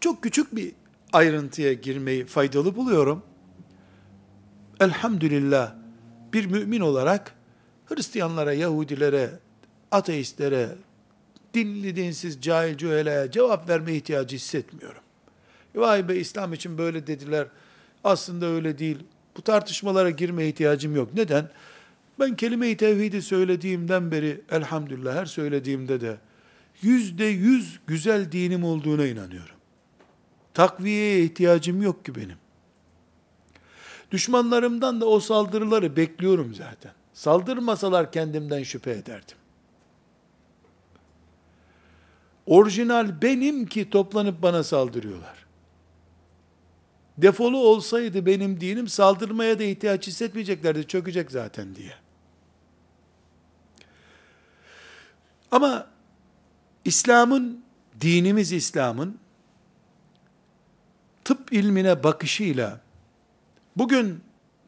çok 0.00 0.22
küçük 0.22 0.56
bir 0.56 0.72
ayrıntıya 1.12 1.72
girmeyi 1.72 2.24
faydalı 2.24 2.76
buluyorum. 2.76 3.22
Elhamdülillah 4.80 5.74
bir 6.32 6.46
mümin 6.46 6.80
olarak 6.80 7.34
Hristiyanlara, 7.86 8.52
Yahudilere, 8.52 9.30
ateistlere, 9.90 10.68
dinli 11.54 11.96
dinsiz, 11.96 12.42
cahil 12.42 12.76
cühelaya 12.76 13.30
cevap 13.30 13.68
verme 13.68 13.94
ihtiyacı 13.94 14.36
hissetmiyorum. 14.36 15.02
Vay 15.74 16.08
be 16.08 16.16
İslam 16.16 16.52
için 16.52 16.78
böyle 16.78 17.06
dediler. 17.06 17.46
Aslında 18.04 18.46
öyle 18.46 18.78
değil. 18.78 18.98
Bu 19.36 19.42
tartışmalara 19.42 20.10
girme 20.10 20.46
ihtiyacım 20.46 20.96
yok. 20.96 21.14
Neden? 21.14 21.50
Ben 22.20 22.36
kelime-i 22.36 22.76
tevhidi 22.76 23.22
söylediğimden 23.22 24.10
beri 24.10 24.40
elhamdülillah 24.50 25.14
her 25.14 25.26
söylediğimde 25.26 26.00
de 26.00 26.16
yüzde 26.82 27.24
yüz 27.24 27.80
güzel 27.86 28.32
dinim 28.32 28.64
olduğuna 28.64 29.06
inanıyorum. 29.06 29.56
Takviyeye 30.54 31.24
ihtiyacım 31.24 31.82
yok 31.82 32.04
ki 32.04 32.14
benim. 32.14 32.36
Düşmanlarımdan 34.10 35.00
da 35.00 35.06
o 35.06 35.20
saldırıları 35.20 35.96
bekliyorum 35.96 36.54
zaten. 36.54 36.92
Saldırmasalar 37.12 38.12
kendimden 38.12 38.62
şüphe 38.62 38.90
ederdim. 38.90 39.36
Orijinal 42.46 43.22
benim 43.22 43.66
ki 43.66 43.90
toplanıp 43.90 44.42
bana 44.42 44.62
saldırıyorlar. 44.64 45.46
Defolu 47.18 47.58
olsaydı 47.58 48.26
benim 48.26 48.60
dinim 48.60 48.88
saldırmaya 48.88 49.58
da 49.58 49.62
ihtiyaç 49.62 50.06
hissetmeyeceklerdi. 50.06 50.86
Çökecek 50.86 51.30
zaten 51.30 51.74
diye. 51.74 51.92
Ama 55.50 55.86
İslam'ın, 56.84 57.64
dinimiz 58.00 58.52
İslam'ın 58.52 59.18
tıp 61.24 61.52
ilmine 61.52 62.04
bakışıyla 62.04 62.80
bugün 63.76 64.20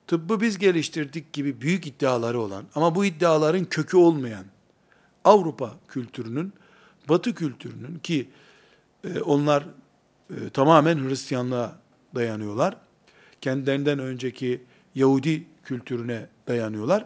tıbbı 0.07 0.41
biz 0.41 0.59
geliştirdik 0.59 1.33
gibi 1.33 1.61
büyük 1.61 1.87
iddiaları 1.87 2.41
olan 2.41 2.65
ama 2.75 2.95
bu 2.95 3.05
iddiaların 3.05 3.65
kökü 3.65 3.97
olmayan 3.97 4.45
Avrupa 5.25 5.75
kültürünün, 5.89 6.53
Batı 7.09 7.35
kültürünün 7.35 7.99
ki 7.99 8.29
e, 9.05 9.21
onlar 9.21 9.65
e, 10.31 10.51
tamamen 10.51 11.09
Hristiyanlığa 11.09 11.79
dayanıyorlar. 12.15 12.77
Kendilerinden 13.41 13.99
önceki 13.99 14.63
Yahudi 14.95 15.47
kültürüne 15.65 16.27
dayanıyorlar. 16.49 17.05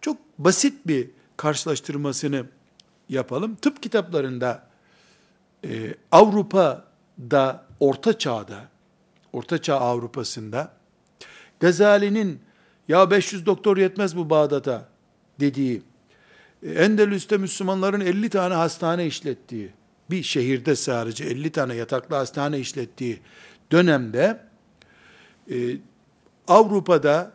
Çok 0.00 0.16
basit 0.38 0.86
bir 0.86 1.10
karşılaştırmasını 1.36 2.46
yapalım. 3.08 3.54
Tıp 3.54 3.82
kitaplarında 3.82 4.66
e, 5.64 5.94
Avrupa'da, 6.12 7.66
Orta 7.80 8.18
Çağ'da, 8.18 8.68
Orta 9.32 9.62
Çağ 9.62 9.80
Avrupa'sında 9.80 10.79
Gazali'nin 11.60 12.40
ya 12.88 13.10
500 13.10 13.46
doktor 13.46 13.76
yetmez 13.76 14.16
bu 14.16 14.30
Bağdat'a 14.30 14.88
dediği, 15.40 15.82
e, 16.62 16.70
Endülüs'te 16.70 17.36
Müslümanların 17.36 18.00
50 18.00 18.30
tane 18.30 18.54
hastane 18.54 19.06
işlettiği, 19.06 19.70
bir 20.10 20.22
şehirde 20.22 20.76
sadece 20.76 21.24
50 21.24 21.52
tane 21.52 21.74
yataklı 21.74 22.16
hastane 22.16 22.58
işlettiği 22.58 23.20
dönemde 23.72 24.40
e, 25.50 25.76
Avrupa'da 26.48 27.32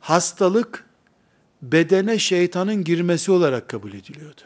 hastalık 0.00 0.86
bedene 1.62 2.18
şeytanın 2.18 2.84
girmesi 2.84 3.32
olarak 3.32 3.68
kabul 3.68 3.92
ediliyordu. 3.92 4.40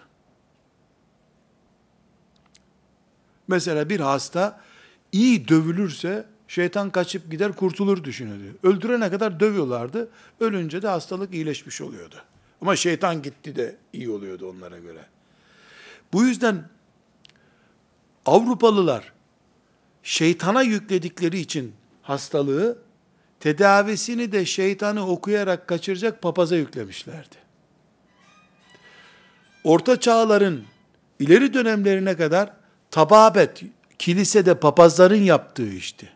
Mesela 3.49 3.89
bir 3.89 4.01
hasta 4.01 4.61
iyi 5.13 5.49
dövülürse 5.49 6.27
şeytan 6.49 6.91
kaçıp 6.91 7.31
gider 7.31 7.53
kurtulur 7.53 8.05
düşünüyordu. 8.05 8.59
Öldürene 8.63 9.11
kadar 9.11 9.41
dövüyorlardı. 9.41 10.09
Ölünce 10.41 10.83
de 10.83 10.89
hastalık 10.89 11.35
iyileşmiş 11.35 11.81
oluyordu. 11.81 12.15
Ama 12.61 12.77
şeytan 12.77 13.23
gitti 13.23 13.57
de 13.57 13.77
iyi 13.93 14.11
oluyordu 14.11 14.51
onlara 14.51 14.79
göre. 14.79 15.07
Bu 16.13 16.25
yüzden 16.25 16.65
Avrupalılar 18.27 19.13
şeytana 20.03 20.63
yükledikleri 20.63 21.39
için 21.39 21.75
hastalığı 22.03 22.79
tedavisini 23.41 24.33
de 24.33 24.45
şeytanı 24.45 25.09
okuyarak 25.09 25.69
kaçıracak 25.69 26.23
papaza 26.23 26.57
yüklemişlerdi. 26.57 27.37
Orta 29.65 30.01
çağların 30.01 30.65
ileri 31.19 31.55
dönemlerine 31.55 32.17
kadar 32.17 32.53
tababet, 32.91 33.63
kilisede 33.99 34.55
papazların 34.55 35.23
yaptığı 35.23 35.69
işti. 35.69 36.16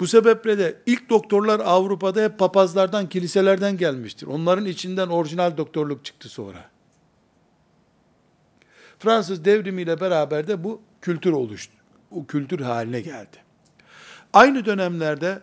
Bu 0.00 0.06
sebeple 0.06 0.58
de 0.58 0.82
ilk 0.86 1.10
doktorlar 1.10 1.60
Avrupa'da 1.60 2.22
hep 2.22 2.38
papazlardan, 2.38 3.08
kiliselerden 3.08 3.76
gelmiştir. 3.76 4.26
Onların 4.26 4.66
içinden 4.66 5.08
orijinal 5.08 5.56
doktorluk 5.56 6.04
çıktı 6.04 6.28
sonra. 6.28 6.70
Fransız 8.98 9.44
devrimiyle 9.44 10.00
beraber 10.00 10.48
de 10.48 10.64
bu 10.64 10.80
kültür 11.00 11.32
oluştu. 11.32 11.72
O 12.10 12.26
kültür 12.26 12.60
haline 12.60 13.00
geldi. 13.00 13.36
Aynı 14.32 14.64
dönemlerde 14.64 15.40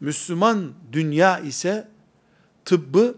Müslüman 0.00 0.72
dünya 0.92 1.38
ise 1.38 1.88
tıbbı 2.64 3.14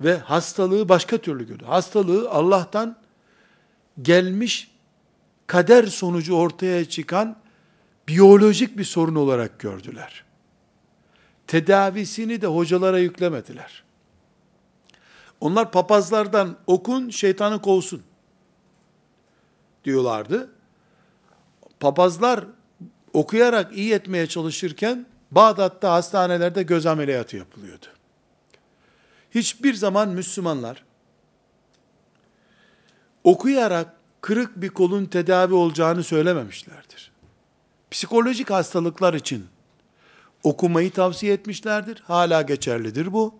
ve 0.00 0.16
hastalığı 0.16 0.88
başka 0.88 1.18
türlü 1.18 1.46
gördü. 1.46 1.64
Hastalığı 1.64 2.30
Allah'tan 2.30 2.96
gelmiş 4.02 4.70
kader 5.46 5.86
sonucu 5.86 6.34
ortaya 6.34 6.84
çıkan 6.84 7.41
biyolojik 8.08 8.78
bir 8.78 8.84
sorun 8.84 9.14
olarak 9.14 9.60
gördüler. 9.60 10.24
Tedavisini 11.46 12.42
de 12.42 12.46
hocalara 12.46 12.98
yüklemediler. 12.98 13.84
Onlar 15.40 15.72
papazlardan 15.72 16.56
okun 16.66 17.10
şeytanı 17.10 17.62
kovsun 17.62 18.02
diyorlardı. 19.84 20.50
Papazlar 21.80 22.44
okuyarak 23.12 23.76
iyi 23.76 23.92
etmeye 23.92 24.26
çalışırken 24.26 25.06
Bağdat'ta 25.30 25.92
hastanelerde 25.92 26.62
göz 26.62 26.86
ameliyatı 26.86 27.36
yapılıyordu. 27.36 27.86
Hiçbir 29.30 29.74
zaman 29.74 30.08
Müslümanlar 30.08 30.84
okuyarak 33.24 33.94
kırık 34.20 34.56
bir 34.56 34.68
kolun 34.68 35.06
tedavi 35.06 35.54
olacağını 35.54 36.02
söylememişlerdir. 36.02 37.11
Psikolojik 37.92 38.50
hastalıklar 38.50 39.14
için 39.14 39.46
okumayı 40.42 40.90
tavsiye 40.90 41.32
etmişlerdir. 41.32 42.02
Hala 42.06 42.42
geçerlidir 42.42 43.12
bu. 43.12 43.34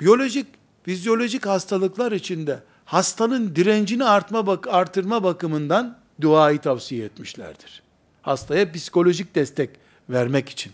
Biyolojik, 0.00 0.46
fizyolojik 0.82 1.46
hastalıklar 1.46 2.12
içinde 2.12 2.62
hastanın 2.84 3.56
direncini 3.56 4.04
artma 4.04 4.58
artırma 4.68 5.24
bakımından 5.24 5.98
duayı 6.20 6.58
tavsiye 6.58 7.04
etmişlerdir. 7.04 7.82
Hastaya 8.22 8.72
psikolojik 8.72 9.34
destek 9.34 9.70
vermek 10.10 10.48
için. 10.48 10.72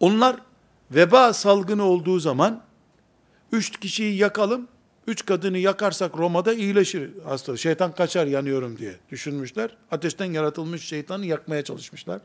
Onlar 0.00 0.36
veba 0.90 1.32
salgını 1.32 1.82
olduğu 1.84 2.20
zaman 2.20 2.62
üç 3.52 3.80
kişiyi 3.80 4.16
yakalım, 4.16 4.68
üç 5.06 5.26
kadını 5.26 5.58
yakarsak 5.58 6.18
Roma'da 6.18 6.54
iyileşir 6.54 7.10
hasta. 7.24 7.56
Şeytan 7.56 7.94
kaçar 7.94 8.26
yanıyorum 8.26 8.78
diye 8.78 8.96
düşünmüşler. 9.10 9.76
Ateşten 9.90 10.32
yaratılmış 10.32 10.84
şeytanı 10.84 11.26
yakmaya 11.26 11.64
çalışmışlar. 11.64 12.20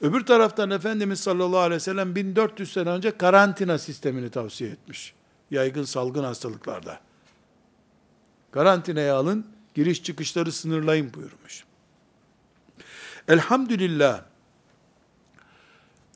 Öbür 0.00 0.26
taraftan 0.26 0.70
Efendimiz 0.70 1.20
sallallahu 1.20 1.58
aleyhi 1.58 1.76
ve 1.76 1.80
sellem 1.80 2.14
1400 2.14 2.72
sene 2.72 2.88
önce 2.88 3.16
karantina 3.16 3.78
sistemini 3.78 4.30
tavsiye 4.30 4.70
etmiş. 4.70 5.14
Yaygın 5.50 5.84
salgın 5.84 6.24
hastalıklarda. 6.24 7.00
Karantinaya 8.50 9.16
alın, 9.16 9.46
giriş 9.74 10.02
çıkışları 10.02 10.52
sınırlayın 10.52 11.14
buyurmuş. 11.14 11.64
Elhamdülillah, 13.28 14.22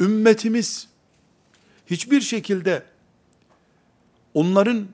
ümmetimiz 0.00 0.88
hiçbir 1.86 2.20
şekilde 2.20 2.82
onların 4.34 4.88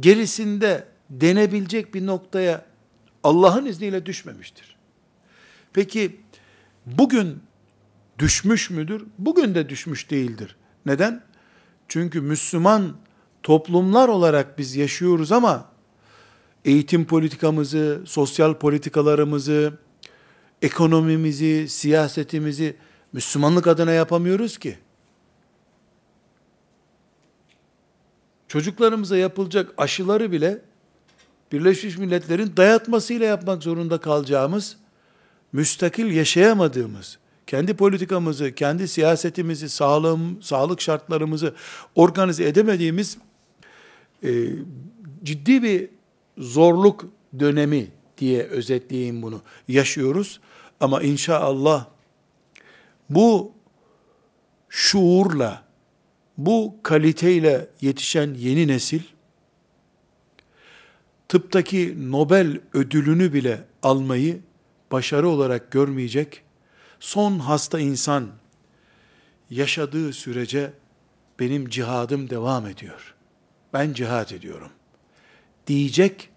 gerisinde 0.00 0.86
denebilecek 1.10 1.94
bir 1.94 2.06
noktaya 2.06 2.64
Allah'ın 3.24 3.66
izniyle 3.66 4.06
düşmemiştir. 4.06 4.76
Peki 5.72 6.20
bugün 6.86 7.40
düşmüş 8.18 8.70
müdür? 8.70 9.06
Bugün 9.18 9.54
de 9.54 9.68
düşmüş 9.68 10.10
değildir. 10.10 10.56
Neden? 10.86 11.22
Çünkü 11.88 12.20
Müslüman 12.20 12.96
toplumlar 13.42 14.08
olarak 14.08 14.58
biz 14.58 14.76
yaşıyoruz 14.76 15.32
ama 15.32 15.70
eğitim 16.64 17.04
politikamızı, 17.04 18.02
sosyal 18.06 18.54
politikalarımızı, 18.54 19.72
ekonomimizi, 20.62 21.68
siyasetimizi 21.68 22.76
Müslümanlık 23.12 23.66
adına 23.66 23.92
yapamıyoruz 23.92 24.58
ki. 24.58 24.78
Çocuklarımıza 28.48 29.16
yapılacak 29.16 29.74
aşıları 29.78 30.32
bile 30.32 30.60
Birleşmiş 31.52 31.98
Milletler'in 31.98 32.56
dayatmasıyla 32.56 33.26
yapmak 33.26 33.62
zorunda 33.62 33.98
kalacağımız, 33.98 34.76
müstakil 35.52 36.10
yaşayamadığımız, 36.10 37.18
kendi 37.46 37.74
politikamızı, 37.74 38.54
kendi 38.54 38.88
siyasetimizi, 38.88 39.68
sağlığım, 39.68 40.42
sağlık 40.42 40.80
şartlarımızı 40.80 41.54
organize 41.94 42.44
edemediğimiz 42.44 43.18
e, 44.24 44.30
ciddi 45.24 45.62
bir 45.62 45.88
zorluk 46.38 47.04
dönemi 47.38 47.88
diye 48.18 48.42
özetleyeyim 48.42 49.22
bunu. 49.22 49.40
Yaşıyoruz 49.68 50.40
ama 50.80 51.02
inşallah 51.02 51.86
bu 53.10 53.52
şuurla, 54.68 55.62
bu 56.38 56.76
kaliteyle 56.82 57.70
yetişen 57.80 58.34
yeni 58.34 58.68
nesil, 58.68 59.02
tıptaki 61.28 62.10
Nobel 62.10 62.60
ödülünü 62.72 63.32
bile 63.32 63.64
almayı 63.82 64.40
başarı 64.92 65.28
olarak 65.28 65.70
görmeyecek, 65.70 66.42
son 67.00 67.38
hasta 67.38 67.80
insan 67.80 68.28
yaşadığı 69.50 70.12
sürece 70.12 70.72
benim 71.40 71.68
cihadım 71.68 72.30
devam 72.30 72.66
ediyor. 72.66 73.14
Ben 73.72 73.92
cihad 73.92 74.30
ediyorum. 74.30 74.70
Diyecek 75.66 76.30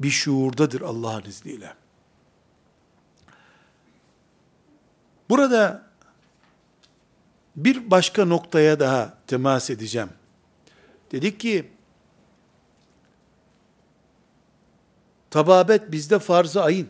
bir 0.00 0.10
şuurdadır 0.10 0.80
Allah'ın 0.80 1.24
izniyle. 1.24 1.74
Burada 5.30 5.89
bir 7.56 7.90
başka 7.90 8.24
noktaya 8.24 8.80
daha 8.80 9.14
temas 9.26 9.70
edeceğim. 9.70 10.08
Dedik 11.12 11.40
ki, 11.40 11.70
tababet 15.30 15.92
bizde 15.92 16.18
farz-ı 16.18 16.62
ayın. 16.62 16.88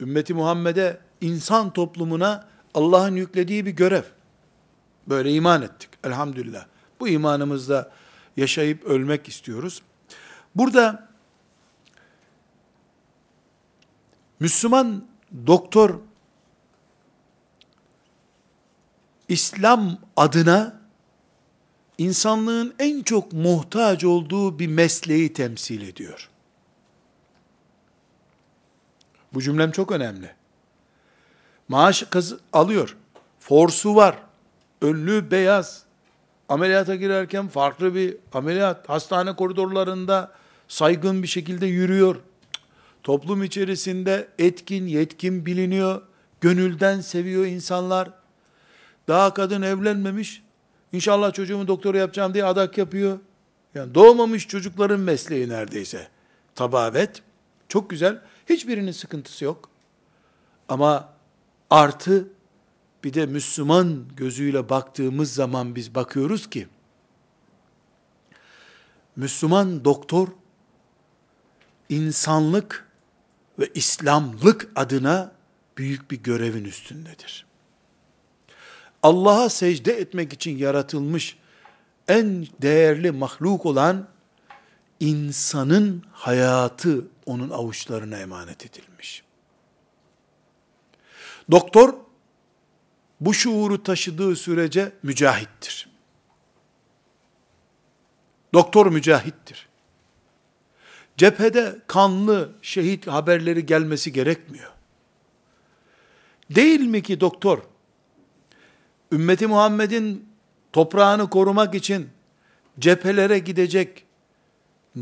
Ümmeti 0.00 0.34
Muhammed'e, 0.34 1.00
insan 1.20 1.72
toplumuna 1.72 2.48
Allah'ın 2.74 3.16
yüklediği 3.16 3.66
bir 3.66 3.70
görev. 3.70 4.02
Böyle 5.06 5.32
iman 5.32 5.62
ettik 5.62 5.90
elhamdülillah. 6.04 6.66
Bu 7.00 7.08
imanımızda 7.08 7.90
yaşayıp 8.36 8.84
ölmek 8.84 9.28
istiyoruz. 9.28 9.82
Burada 10.54 11.08
Müslüman 14.40 15.04
doktor 15.46 16.00
İslam 19.28 19.98
adına 20.16 20.80
insanlığın 21.98 22.74
en 22.78 23.02
çok 23.02 23.32
muhtaç 23.32 24.04
olduğu 24.04 24.58
bir 24.58 24.66
mesleği 24.66 25.32
temsil 25.32 25.88
ediyor. 25.88 26.30
Bu 29.34 29.42
cümlem 29.42 29.70
çok 29.70 29.92
önemli. 29.92 30.30
Maaş 31.68 32.02
kız 32.02 32.34
alıyor. 32.52 32.96
Forsu 33.38 33.96
var. 33.96 34.18
Önlü 34.82 35.30
beyaz. 35.30 35.82
Ameliyata 36.48 36.94
girerken 36.94 37.48
farklı 37.48 37.94
bir 37.94 38.16
ameliyat. 38.32 38.88
Hastane 38.88 39.36
koridorlarında 39.36 40.32
saygın 40.68 41.22
bir 41.22 41.28
şekilde 41.28 41.66
yürüyor. 41.66 42.16
Toplum 43.02 43.42
içerisinde 43.42 44.28
etkin, 44.38 44.86
yetkin 44.86 45.46
biliniyor. 45.46 46.02
Gönülden 46.40 47.00
seviyor 47.00 47.46
insanlar. 47.46 48.23
Daha 49.08 49.34
kadın 49.34 49.62
evlenmemiş. 49.62 50.42
İnşallah 50.92 51.32
çocuğumu 51.32 51.68
doktor 51.68 51.94
yapacağım 51.94 52.34
diye 52.34 52.44
adak 52.44 52.78
yapıyor. 52.78 53.18
Yani 53.74 53.94
doğmamış 53.94 54.48
çocukların 54.48 55.00
mesleği 55.00 55.48
neredeyse. 55.48 56.08
Tababet. 56.54 57.22
Çok 57.68 57.90
güzel. 57.90 58.20
Hiçbirinin 58.48 58.92
sıkıntısı 58.92 59.44
yok. 59.44 59.70
Ama 60.68 61.08
artı 61.70 62.28
bir 63.04 63.14
de 63.14 63.26
Müslüman 63.26 64.04
gözüyle 64.16 64.68
baktığımız 64.68 65.34
zaman 65.34 65.74
biz 65.74 65.94
bakıyoruz 65.94 66.50
ki 66.50 66.68
Müslüman 69.16 69.84
doktor 69.84 70.28
insanlık 71.88 72.88
ve 73.58 73.70
İslamlık 73.74 74.68
adına 74.76 75.32
büyük 75.76 76.10
bir 76.10 76.16
görevin 76.16 76.64
üstündedir. 76.64 77.46
Allah'a 79.04 79.48
secde 79.48 79.92
etmek 79.92 80.32
için 80.32 80.58
yaratılmış 80.58 81.36
en 82.08 82.46
değerli 82.62 83.10
mahluk 83.10 83.66
olan 83.66 84.08
insanın 85.00 86.02
hayatı 86.12 87.06
onun 87.26 87.50
avuçlarına 87.50 88.18
emanet 88.18 88.66
edilmiş. 88.66 89.24
Doktor 91.50 91.94
bu 93.20 93.34
şuuru 93.34 93.82
taşıdığı 93.82 94.36
sürece 94.36 94.92
mücahittir. 95.02 95.88
Doktor 98.54 98.86
mücahittir. 98.86 99.68
Cephede 101.16 101.78
kanlı 101.86 102.52
şehit 102.62 103.06
haberleri 103.06 103.66
gelmesi 103.66 104.12
gerekmiyor. 104.12 104.72
Değil 106.50 106.80
mi 106.80 107.02
ki 107.02 107.20
doktor, 107.20 107.58
ümmeti 109.12 109.46
Muhammed'in 109.46 110.28
toprağını 110.72 111.30
korumak 111.30 111.74
için 111.74 112.08
cephelere 112.78 113.38
gidecek 113.38 114.04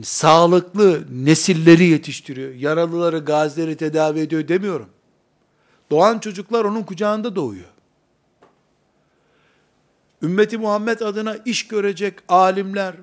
sağlıklı 0.03 1.05
nesilleri 1.11 1.85
yetiştiriyor. 1.85 2.55
Yaralıları, 2.55 3.19
gazileri 3.19 3.77
tedavi 3.77 4.21
ediyor 4.21 4.49
demiyorum. 4.49 4.89
Doğan 5.91 6.19
çocuklar 6.19 6.65
onun 6.65 6.83
kucağında 6.83 7.37
doğuyor. 7.37 7.69
Ümmeti 10.23 10.59
Muhammed 10.59 11.01
adına 11.01 11.37
iş 11.45 11.69
görecek 11.69 12.19
alimler, 12.29 12.95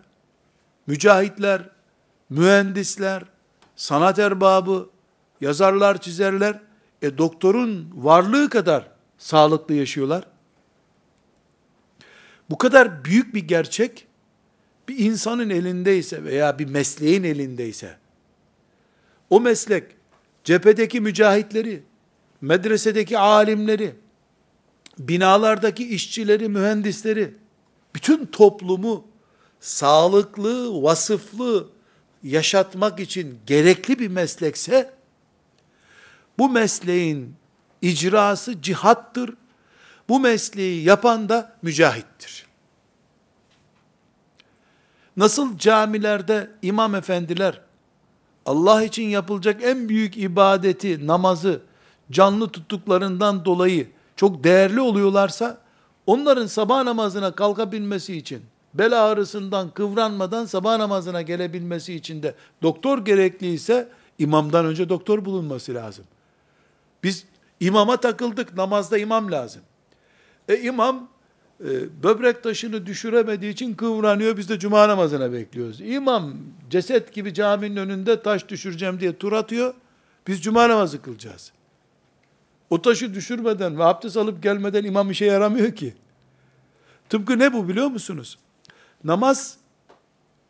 mücahitler, 0.87 1.69
mühendisler, 2.29 3.23
sanat 3.75 4.19
erbabı, 4.19 4.89
yazarlar, 5.41 6.01
çizerler, 6.01 6.59
e 7.01 7.17
doktorun 7.17 7.89
varlığı 7.95 8.49
kadar 8.49 8.87
sağlıklı 9.17 9.73
yaşıyorlar. 9.73 10.23
Bu 12.49 12.57
kadar 12.57 13.05
büyük 13.05 13.35
bir 13.35 13.47
gerçek, 13.47 14.07
bir 14.87 14.99
insanın 14.99 15.49
elindeyse 15.49 16.23
veya 16.23 16.59
bir 16.59 16.65
mesleğin 16.65 17.23
elindeyse, 17.23 17.97
o 19.29 19.39
meslek, 19.39 19.83
cephedeki 20.43 21.01
mücahitleri, 21.01 21.83
medresedeki 22.41 23.17
alimleri, 23.17 23.95
binalardaki 24.99 25.87
işçileri, 25.87 26.49
mühendisleri, 26.49 27.33
bütün 27.95 28.25
toplumu 28.25 29.07
sağlıklı, 29.59 30.83
vasıflı 30.83 31.69
yaşatmak 32.23 32.99
için 32.99 33.39
gerekli 33.45 33.99
bir 33.99 34.07
meslekse, 34.07 34.93
bu 36.37 36.49
mesleğin 36.49 37.35
icrası 37.81 38.61
cihattır. 38.61 39.33
Bu 40.10 40.20
mesleği 40.20 40.84
yapan 40.84 41.30
da 41.30 41.55
mücahittir. 41.62 42.45
Nasıl 45.18 45.57
camilerde 45.57 46.51
imam 46.62 46.95
efendiler 46.95 47.62
Allah 48.45 48.84
için 48.84 49.03
yapılacak 49.03 49.64
en 49.64 49.89
büyük 49.89 50.18
ibadeti, 50.18 51.07
namazı 51.07 51.62
canlı 52.12 52.49
tuttuklarından 52.49 53.45
dolayı 53.45 53.88
çok 54.16 54.43
değerli 54.43 54.82
oluyorlarsa, 54.82 55.57
onların 56.05 56.47
sabah 56.47 56.84
namazına 56.84 57.32
kalkabilmesi 57.32 58.18
için, 58.18 58.41
bel 58.74 59.05
ağrısından 59.05 59.70
kıvranmadan 59.70 60.45
sabah 60.45 60.78
namazına 60.78 61.22
gelebilmesi 61.22 61.93
için 61.93 62.24
de 62.24 62.36
doktor 62.62 63.05
gerekliyse, 63.05 63.89
imamdan 64.20 64.66
önce 64.66 64.89
doktor 64.89 65.26
bulunması 65.26 65.74
lazım. 65.74 66.05
Biz 67.03 67.26
imama 67.60 67.97
takıldık, 67.97 68.57
namazda 68.57 68.97
imam 68.97 69.32
lazım. 69.32 69.62
E 70.49 70.61
imam, 70.61 71.09
e, 71.63 72.03
böbrek 72.03 72.43
taşını 72.43 72.85
düşüremediği 72.85 73.53
için 73.53 73.73
kıvranıyor, 73.73 74.37
biz 74.37 74.49
de 74.49 74.59
cuma 74.59 74.87
namazına 74.87 75.33
bekliyoruz. 75.33 75.81
İmam, 75.81 76.33
ceset 76.69 77.13
gibi 77.13 77.33
caminin 77.33 77.75
önünde 77.75 78.21
taş 78.21 78.49
düşüreceğim 78.49 78.99
diye 78.99 79.17
tur 79.17 79.33
atıyor, 79.33 79.73
biz 80.27 80.41
cuma 80.41 80.69
namazı 80.69 81.01
kılacağız. 81.01 81.51
O 82.69 82.81
taşı 82.81 83.13
düşürmeden 83.13 83.79
ve 83.79 83.83
abdest 83.83 84.17
alıp 84.17 84.43
gelmeden 84.43 84.83
imam 84.83 85.11
işe 85.11 85.25
yaramıyor 85.25 85.75
ki. 85.75 85.93
Tıpkı 87.09 87.39
ne 87.39 87.53
bu 87.53 87.67
biliyor 87.67 87.87
musunuz? 87.87 88.37
Namaz 89.03 89.57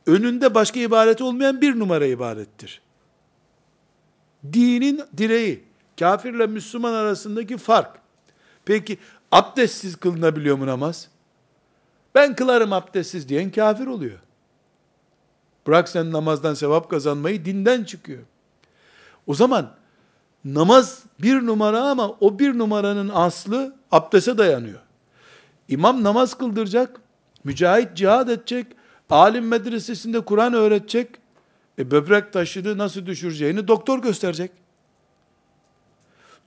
önünde 0.06 0.56
başka 0.56 0.80
ibaret 0.80 1.22
olmayan 1.22 1.62
bir 1.62 1.80
numara 1.80 2.06
ibadettir. 2.06 2.82
Dinin 4.54 5.02
direği, 5.18 5.64
kafirle 6.00 6.48
Müslüman 6.48 6.94
arasındaki 6.94 7.58
fark. 7.58 8.00
Peki 8.66 8.98
abdestsiz 9.32 9.96
kılınabiliyor 9.96 10.58
mu 10.58 10.68
namaz? 10.68 11.10
Ben 12.16 12.36
kılarım 12.36 12.74
abdestsiz 12.74 13.30
diyen 13.30 13.52
kafir 13.52 13.88
oluyor. 13.88 14.20
Bırak 15.68 15.90
sen 15.90 16.12
namazdan 16.12 16.54
sevap 16.54 16.90
kazanmayı 16.90 17.46
dinden 17.46 17.84
çıkıyor. 17.84 18.24
O 19.28 19.34
zaman 19.34 19.72
namaz 20.46 21.04
bir 21.22 21.46
numara 21.46 21.82
ama 21.82 22.10
o 22.20 22.40
bir 22.40 22.58
numaranın 22.58 23.10
aslı 23.10 23.76
abdese 23.92 24.38
dayanıyor. 24.38 24.80
İmam 25.68 26.04
namaz 26.04 26.38
kıldıracak, 26.38 27.02
mücahit 27.44 27.98
cihad 27.98 28.28
edecek, 28.28 28.68
alim 29.10 29.48
medresesinde 29.48 30.20
Kur'an 30.20 30.54
öğretecek, 30.54 31.10
e 31.80 31.92
böbrek 31.92 32.34
taşını 32.34 32.78
nasıl 32.78 33.06
düşüreceğini 33.06 33.68
doktor 33.68 34.00
gösterecek. 34.00 34.52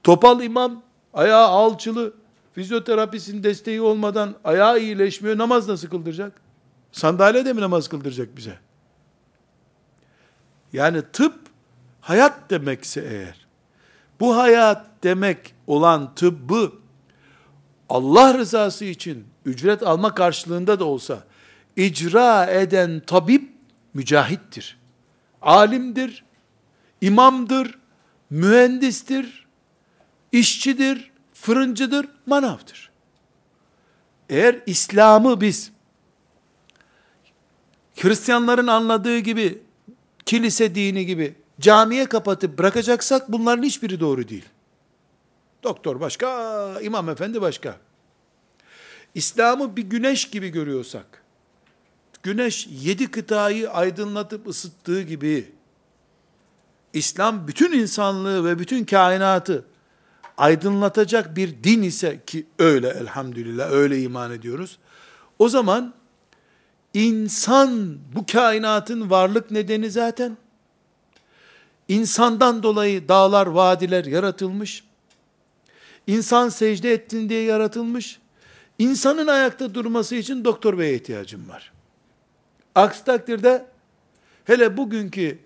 Topal 0.02 0.42
imam, 0.42 0.82
ayağı 1.14 1.46
alçılı, 1.46 2.14
fizyoterapistin 2.54 3.42
desteği 3.42 3.80
olmadan 3.80 4.34
ayağı 4.44 4.80
iyileşmiyor, 4.80 5.38
namaz 5.38 5.68
nasıl 5.68 5.88
kıldıracak? 5.88 6.32
Sandalyede 6.92 7.52
mi 7.52 7.60
namaz 7.60 7.88
kıldıracak 7.88 8.36
bize? 8.36 8.58
Yani 10.72 11.02
tıp, 11.12 11.34
hayat 12.00 12.50
demekse 12.50 13.00
eğer, 13.00 13.46
bu 14.20 14.36
hayat 14.36 14.86
demek 15.02 15.54
olan 15.66 16.14
tıbbı 16.14 16.72
Allah 17.88 18.38
rızası 18.38 18.84
için 18.84 19.26
ücret 19.44 19.82
alma 19.82 20.14
karşılığında 20.14 20.80
da 20.80 20.84
olsa 20.84 21.24
icra 21.76 22.46
eden 22.46 23.02
tabip 23.06 23.52
mücahittir. 23.94 24.78
Alimdir, 25.42 26.24
imamdır, 27.00 27.78
mühendistir, 28.30 29.46
işçidir, 30.32 31.11
fırıncıdır, 31.42 32.08
manavdır. 32.26 32.90
Eğer 34.28 34.60
İslam'ı 34.66 35.40
biz 35.40 35.72
Hristiyanların 37.96 38.66
anladığı 38.66 39.18
gibi 39.18 39.62
kilise 40.26 40.74
dini 40.74 41.06
gibi 41.06 41.34
camiye 41.60 42.06
kapatıp 42.06 42.58
bırakacaksak 42.58 43.32
bunların 43.32 43.62
hiçbiri 43.62 44.00
doğru 44.00 44.28
değil. 44.28 44.44
Doktor 45.62 46.00
başka, 46.00 46.80
imam 46.80 47.08
efendi 47.08 47.40
başka. 47.40 47.76
İslam'ı 49.14 49.76
bir 49.76 49.82
güneş 49.82 50.30
gibi 50.30 50.48
görüyorsak, 50.48 51.22
güneş 52.22 52.66
yedi 52.70 53.10
kıtayı 53.10 53.70
aydınlatıp 53.70 54.46
ısıttığı 54.46 55.02
gibi, 55.02 55.52
İslam 56.92 57.48
bütün 57.48 57.72
insanlığı 57.72 58.44
ve 58.44 58.58
bütün 58.58 58.84
kainatı 58.84 59.71
aydınlatacak 60.38 61.36
bir 61.36 61.64
din 61.64 61.82
ise 61.82 62.20
ki 62.26 62.46
öyle 62.58 62.88
elhamdülillah 62.88 63.70
öyle 63.70 64.02
iman 64.02 64.32
ediyoruz. 64.32 64.78
O 65.38 65.48
zaman 65.48 65.94
İnsan 66.94 67.98
bu 68.14 68.26
kainatın 68.26 69.10
varlık 69.10 69.50
nedeni 69.50 69.90
zaten. 69.90 70.36
İnsandan 71.88 72.62
dolayı 72.62 73.08
dağlar, 73.08 73.46
vadiler 73.46 74.04
yaratılmış. 74.04 74.84
İnsan 76.06 76.48
secde 76.48 76.92
ettin 76.92 77.28
diye 77.28 77.42
yaratılmış. 77.42 78.18
İnsanın 78.78 79.26
ayakta 79.26 79.74
durması 79.74 80.14
için 80.14 80.44
doktor 80.44 80.78
beye 80.78 80.94
ihtiyacım 80.94 81.48
var. 81.48 81.72
Aksi 82.74 83.04
takdirde 83.04 83.66
hele 84.44 84.76
bugünkü 84.76 85.38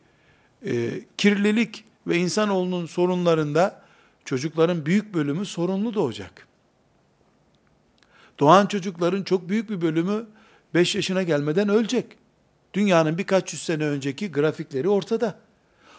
e, 0.67 0.91
kirlilik 1.17 1.85
ve 2.07 2.17
insanoğlunun 2.17 2.87
sorunlarında 2.87 3.83
çocukların 4.27 4.87
büyük 4.87 5.15
bölümü 5.15 5.47
sorunlu 5.47 5.95
doğacak. 5.95 6.47
Doğan 8.39 8.67
çocukların 8.67 9.23
çok 9.23 9.49
büyük 9.49 9.71
bir 9.71 9.81
bölümü 9.81 10.27
5 10.75 10.95
yaşına 10.95 11.23
gelmeden 11.23 11.69
ölecek. 11.69 12.07
Dünyanın 12.75 13.19
birkaç 13.19 13.53
yüz 13.53 13.63
sene 13.63 13.85
önceki 13.85 14.33
grafikleri 14.33 14.89
ortada. 14.89 15.39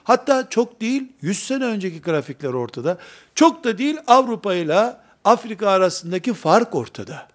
Hatta 0.04 0.50
çok 0.50 0.82
değil 0.82 1.12
100 1.22 1.44
sene 1.44 1.66
önceki 1.66 2.02
grafikler 2.02 2.54
ortada. 2.54 2.98
Çok 3.36 3.64
da 3.64 3.78
değil 3.78 3.98
Avrupa 4.08 4.54
ile 4.54 4.96
Afrika 5.24 5.70
arasındaki 5.70 6.34
fark 6.34 6.76
ortada. 6.76 7.28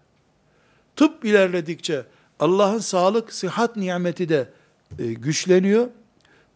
Tıp 0.96 1.24
ilerledikçe 1.24 2.06
Allah'ın 2.40 2.78
sağlık, 2.78 3.32
sıhhat 3.32 3.76
nimeti 3.76 4.28
de 4.28 4.48
e, 4.98 5.12
güçleniyor. 5.12 5.88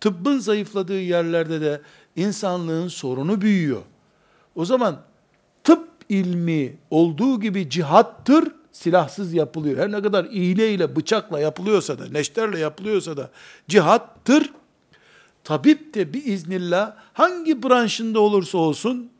Tıbbın 0.00 0.38
zayıfladığı 0.38 1.00
yerlerde 1.00 1.60
de 1.60 1.80
insanlığın 2.16 2.88
sorunu 2.88 3.40
büyüyor. 3.40 3.82
O 4.56 4.64
zaman 4.64 5.02
tıp 5.64 5.88
ilmi 6.08 6.76
olduğu 6.90 7.40
gibi 7.40 7.70
cihattır, 7.70 8.52
silahsız 8.72 9.34
yapılıyor. 9.34 9.78
Her 9.78 9.92
ne 9.92 10.02
kadar 10.02 10.24
iğneyle, 10.30 10.96
bıçakla 10.96 11.40
yapılıyorsa 11.40 11.98
da, 11.98 12.08
neşterle 12.08 12.58
yapılıyorsa 12.58 13.16
da 13.16 13.30
cihattır. 13.68 14.52
Tabip 15.44 15.94
de 15.94 16.12
bir 16.12 16.24
iznillah 16.24 16.96
hangi 17.12 17.62
branşında 17.62 18.20
olursa 18.20 18.58
olsun, 18.58 19.10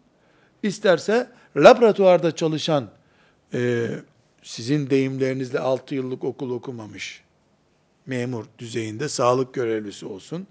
isterse 0.63 1.31
laboratuvarda 1.57 2.37
çalışan, 2.37 2.89
e, 3.55 3.89
sizin 4.43 4.91
deyimlerinizle 4.91 5.61
6 5.61 5.95
yıllık 5.95 6.25
okul 6.25 6.51
okumamış, 6.51 7.23
memur 8.07 8.45
düzeyinde 8.59 9.09
sağlık 9.09 9.55
görevlisi 9.55 10.07
olsun. 10.07 10.47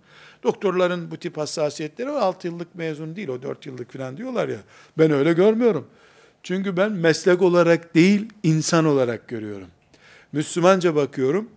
Doktorların 0.45 1.11
bu 1.11 1.17
tip 1.17 1.37
hassasiyetleri 1.37 2.09
o 2.09 2.15
6 2.15 2.47
yıllık 2.47 2.75
mezun 2.75 3.15
değil, 3.15 3.27
o 3.27 3.41
4 3.41 3.65
yıllık 3.65 3.93
falan 3.93 4.17
diyorlar 4.17 4.49
ya. 4.49 4.57
Ben 4.97 5.11
öyle 5.11 5.33
görmüyorum. 5.33 5.87
Çünkü 6.43 6.77
ben 6.77 6.91
meslek 6.91 7.41
olarak 7.41 7.95
değil, 7.95 8.29
insan 8.43 8.85
olarak 8.85 9.27
görüyorum. 9.27 9.67
Müslümanca 10.31 10.95
bakıyorum. 10.95 11.49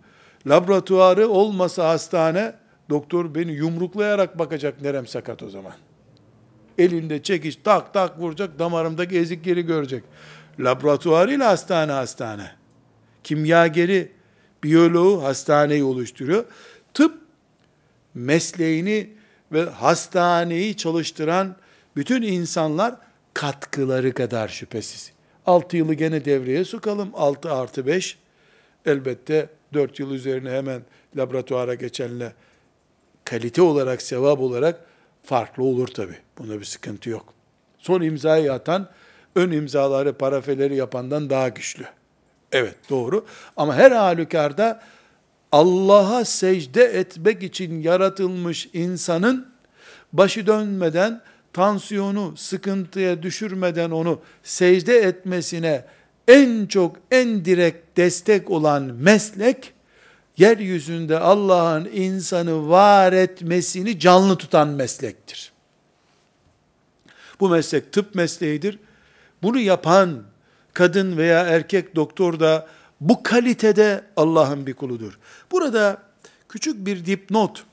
Laboratuvarı 0.47 1.28
olmasa 1.28 1.89
hastane, 1.89 2.55
doktor 2.91 3.34
beni 3.34 3.53
yumruklayarak 3.53 4.39
bakacak 4.39 4.82
nerem 4.82 5.07
sakat 5.07 5.43
o 5.43 5.51
zaman. 5.51 5.72
Elinde 6.78 7.22
çekiş 7.22 7.57
tak 7.57 7.95
tak 7.95 8.18
vuracak, 8.18 8.59
damarımdaki 8.59 9.18
ezikleri 9.18 9.62
görecek. 9.62 10.05
Laboratuvarıyla 10.61 11.49
hastane 11.49 11.93
hastane. 11.93 12.51
Kimyageri, 13.24 14.12
biyoloğu 14.64 15.22
hastaneyi 15.22 15.84
oluşturuyor. 15.84 16.45
Tıp 16.95 17.28
mesleğini 18.15 19.11
ve 19.53 19.65
hastaneyi 19.65 20.77
çalıştıran 20.77 21.57
bütün 21.97 22.23
insanlar 22.23 22.95
katkıları 23.35 24.15
kadar 24.15 24.49
şüphesiz. 24.49 25.13
6 25.47 25.77
yılı 25.77 25.95
gene 25.95 26.25
devreye 26.25 26.65
sokalım. 26.65 27.11
6 27.15 27.53
artı 27.53 27.87
5 27.87 28.19
elbette 28.87 29.49
4 29.75 30.01
yıl 30.01 30.11
üzerine 30.11 30.51
hemen 30.51 30.83
laboratuvara 31.17 31.75
geçenle 31.75 32.33
kalite 33.25 33.63
olarak, 33.63 34.03
sevap 34.03 34.41
olarak 34.41 34.85
farklı 35.25 35.65
olur 35.65 35.89
tabi. 35.89 36.13
Buna 36.39 36.61
bir 36.61 36.65
sıkıntı 36.65 37.11
yok. 37.11 37.35
Son 37.79 38.01
imzayı 38.01 38.53
atan, 38.53 38.89
ön 39.35 39.51
imzaları, 39.51 40.13
parafeleri 40.13 40.77
yapandan 40.77 41.31
daha 41.31 41.49
güçlü. 41.49 41.85
Evet 42.53 42.77
doğru. 42.91 43.27
Ama 43.57 43.77
her 43.77 43.91
halükarda 43.91 44.81
Allah'a 45.53 46.25
secde 46.25 46.85
etmek 46.85 47.43
için 47.43 47.83
yaratılmış 47.83 48.69
insanın 48.73 49.49
başı 50.13 50.47
dönmeden, 50.47 51.21
tansiyonu 51.53 52.37
sıkıntıya 52.37 53.23
düşürmeden 53.23 53.91
onu 53.91 54.21
secde 54.43 54.99
etmesine 54.99 55.85
en 56.29 56.67
çok, 56.67 56.97
en 57.11 57.45
direkt 57.45 57.97
destek 57.97 58.51
olan 58.51 58.83
meslek, 58.83 59.73
yeryüzünde 60.37 61.19
Allah'ın 61.19 61.89
insanı 61.93 62.69
var 62.69 63.13
etmesini 63.13 63.99
canlı 63.99 64.37
tutan 64.37 64.69
meslektir. 64.69 65.53
Bu 67.41 67.49
meslek 67.49 67.93
tıp 67.93 68.15
mesleğidir. 68.15 68.79
Bunu 69.43 69.59
yapan 69.59 70.23
kadın 70.73 71.17
veya 71.17 71.41
erkek 71.41 71.97
doktor 71.97 72.41
da 72.41 72.67
bu 73.01 73.23
kalitede 73.23 74.05
Allah'ın 74.17 74.67
bir 74.67 74.75
kuludur. 74.75 75.19
Burada 75.53 76.03
küçük 76.49 76.87
bir 76.87 77.07
dipnot 77.07 77.65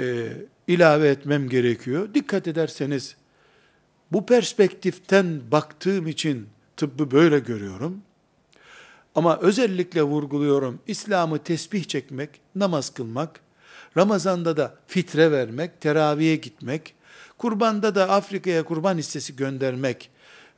e, 0.00 0.32
ilave 0.66 1.08
etmem 1.08 1.48
gerekiyor. 1.48 2.14
Dikkat 2.14 2.48
ederseniz 2.48 3.16
bu 4.12 4.26
perspektiften 4.26 5.40
baktığım 5.50 6.06
için 6.06 6.48
tıbbı 6.76 7.10
böyle 7.10 7.38
görüyorum. 7.38 8.02
Ama 9.14 9.38
özellikle 9.38 10.02
vurguluyorum 10.02 10.78
İslam'ı 10.86 11.38
tesbih 11.38 11.84
çekmek, 11.84 12.30
namaz 12.54 12.90
kılmak, 12.90 13.40
Ramazan'da 13.96 14.56
da 14.56 14.74
fitre 14.86 15.32
vermek, 15.32 15.80
teraviye 15.80 16.36
gitmek, 16.36 16.94
kurbanda 17.38 17.94
da 17.94 18.10
Afrika'ya 18.10 18.62
kurban 18.64 18.98
hissesi 18.98 19.36
göndermek 19.36 20.10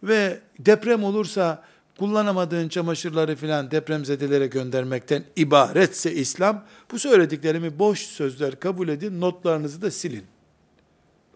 ve 0.03 0.41
deprem 0.59 1.05
olursa 1.05 1.63
kullanamadığın 2.03 2.69
çamaşırları 2.69 3.37
filan 3.37 3.71
depremzedelere 3.71 4.47
göndermekten 4.47 5.25
ibaretse 5.37 6.15
İslam, 6.15 6.65
bu 6.91 6.99
söylediklerimi 6.99 7.79
boş 7.79 8.01
sözler 8.01 8.61
kabul 8.61 8.89
edin, 8.89 9.21
notlarınızı 9.21 9.83
da 9.83 9.91
silin. 9.91 10.25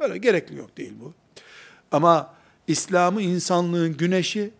Böyle 0.00 0.18
gerekli 0.18 0.56
yok 0.56 0.76
değil 0.76 0.92
bu. 1.00 1.14
Ama 1.92 2.34
İslam'ı 2.66 3.22
insanlığın 3.22 3.96
güneşi, 3.96 4.50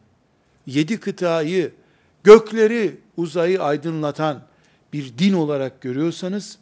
yedi 0.66 1.00
kıtayı, 1.00 1.72
gökleri, 2.24 2.96
uzayı 3.16 3.62
aydınlatan 3.62 4.42
bir 4.92 5.18
din 5.18 5.32
olarak 5.32 5.80
görüyorsanız, 5.80 6.58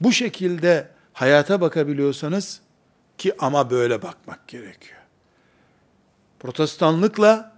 bu 0.00 0.12
şekilde 0.12 0.88
hayata 1.12 1.60
bakabiliyorsanız, 1.60 2.60
ki 3.18 3.34
ama 3.38 3.70
böyle 3.70 4.02
bakmak 4.02 4.48
gerekiyor. 4.48 5.00
Protestanlıkla 6.40 7.57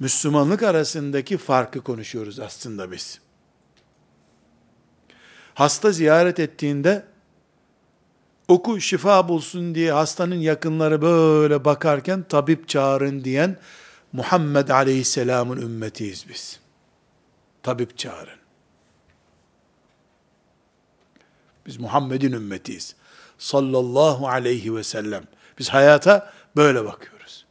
Müslümanlık 0.00 0.62
arasındaki 0.62 1.38
farkı 1.38 1.80
konuşuyoruz 1.80 2.40
aslında 2.40 2.92
biz. 2.92 3.20
Hasta 5.54 5.92
ziyaret 5.92 6.40
ettiğinde 6.40 7.04
oku 8.48 8.80
şifa 8.80 9.28
bulsun 9.28 9.74
diye 9.74 9.92
hastanın 9.92 10.34
yakınları 10.40 11.02
böyle 11.02 11.64
bakarken 11.64 12.22
tabip 12.22 12.68
çağırın 12.68 13.24
diyen 13.24 13.56
Muhammed 14.12 14.68
Aleyhisselam'ın 14.68 15.62
ümmetiyiz 15.62 16.28
biz. 16.28 16.60
Tabip 17.62 17.98
çağırın. 17.98 18.38
Biz 21.66 21.80
Muhammed'in 21.80 22.32
ümmetiyiz. 22.32 22.96
Sallallahu 23.38 24.28
aleyhi 24.28 24.76
ve 24.76 24.84
sellem. 24.84 25.24
Biz 25.58 25.68
hayata 25.68 26.32
böyle 26.56 26.84
bakıyoruz. 26.84 27.46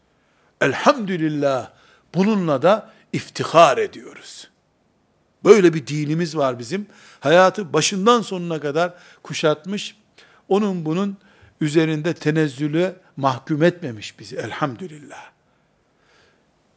Elhamdülillah 0.62 1.79
bununla 2.16 2.62
da 2.62 2.90
iftihar 3.14 3.78
ediyoruz. 3.78 4.50
Böyle 5.44 5.74
bir 5.74 5.88
dinimiz 5.88 6.38
var 6.38 6.60
bizim. 6.60 6.88
Hayatı 7.20 7.74
başından 7.74 8.22
sonuna 8.22 8.60
kadar 8.60 8.94
kuşatmış. 9.24 9.96
Onun 10.50 10.86
bunun 10.86 11.18
üzerinde 11.62 12.14
tenezzülü 12.14 12.96
mahkum 13.18 13.64
etmemiş 13.64 14.20
bizi 14.20 14.36
elhamdülillah. 14.36 15.30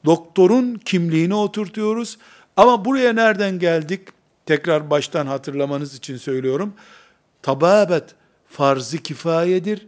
Doktorun 0.04 0.74
kimliğini 0.74 1.34
oturtuyoruz. 1.34 2.18
Ama 2.56 2.84
buraya 2.84 3.12
nereden 3.12 3.58
geldik? 3.58 4.08
Tekrar 4.46 4.90
baştan 4.90 5.26
hatırlamanız 5.26 5.94
için 5.94 6.16
söylüyorum. 6.16 6.74
Tababet 7.42 8.04
farz-ı 8.46 8.98
kifayedir. 8.98 9.86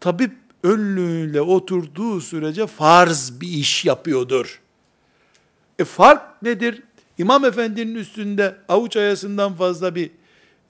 Tabip 0.00 0.32
önlüğüyle 0.62 1.40
oturduğu 1.40 2.20
sürece 2.20 2.66
farz 2.66 3.40
bir 3.40 3.48
iş 3.48 3.84
yapıyordur. 3.84 4.60
E 5.78 5.84
fark 5.84 6.42
nedir? 6.42 6.82
İmam 7.18 7.44
efendinin 7.44 7.94
üstünde 7.94 8.56
avuç 8.68 8.96
ayasından 8.96 9.54
fazla 9.54 9.94
bir 9.94 10.10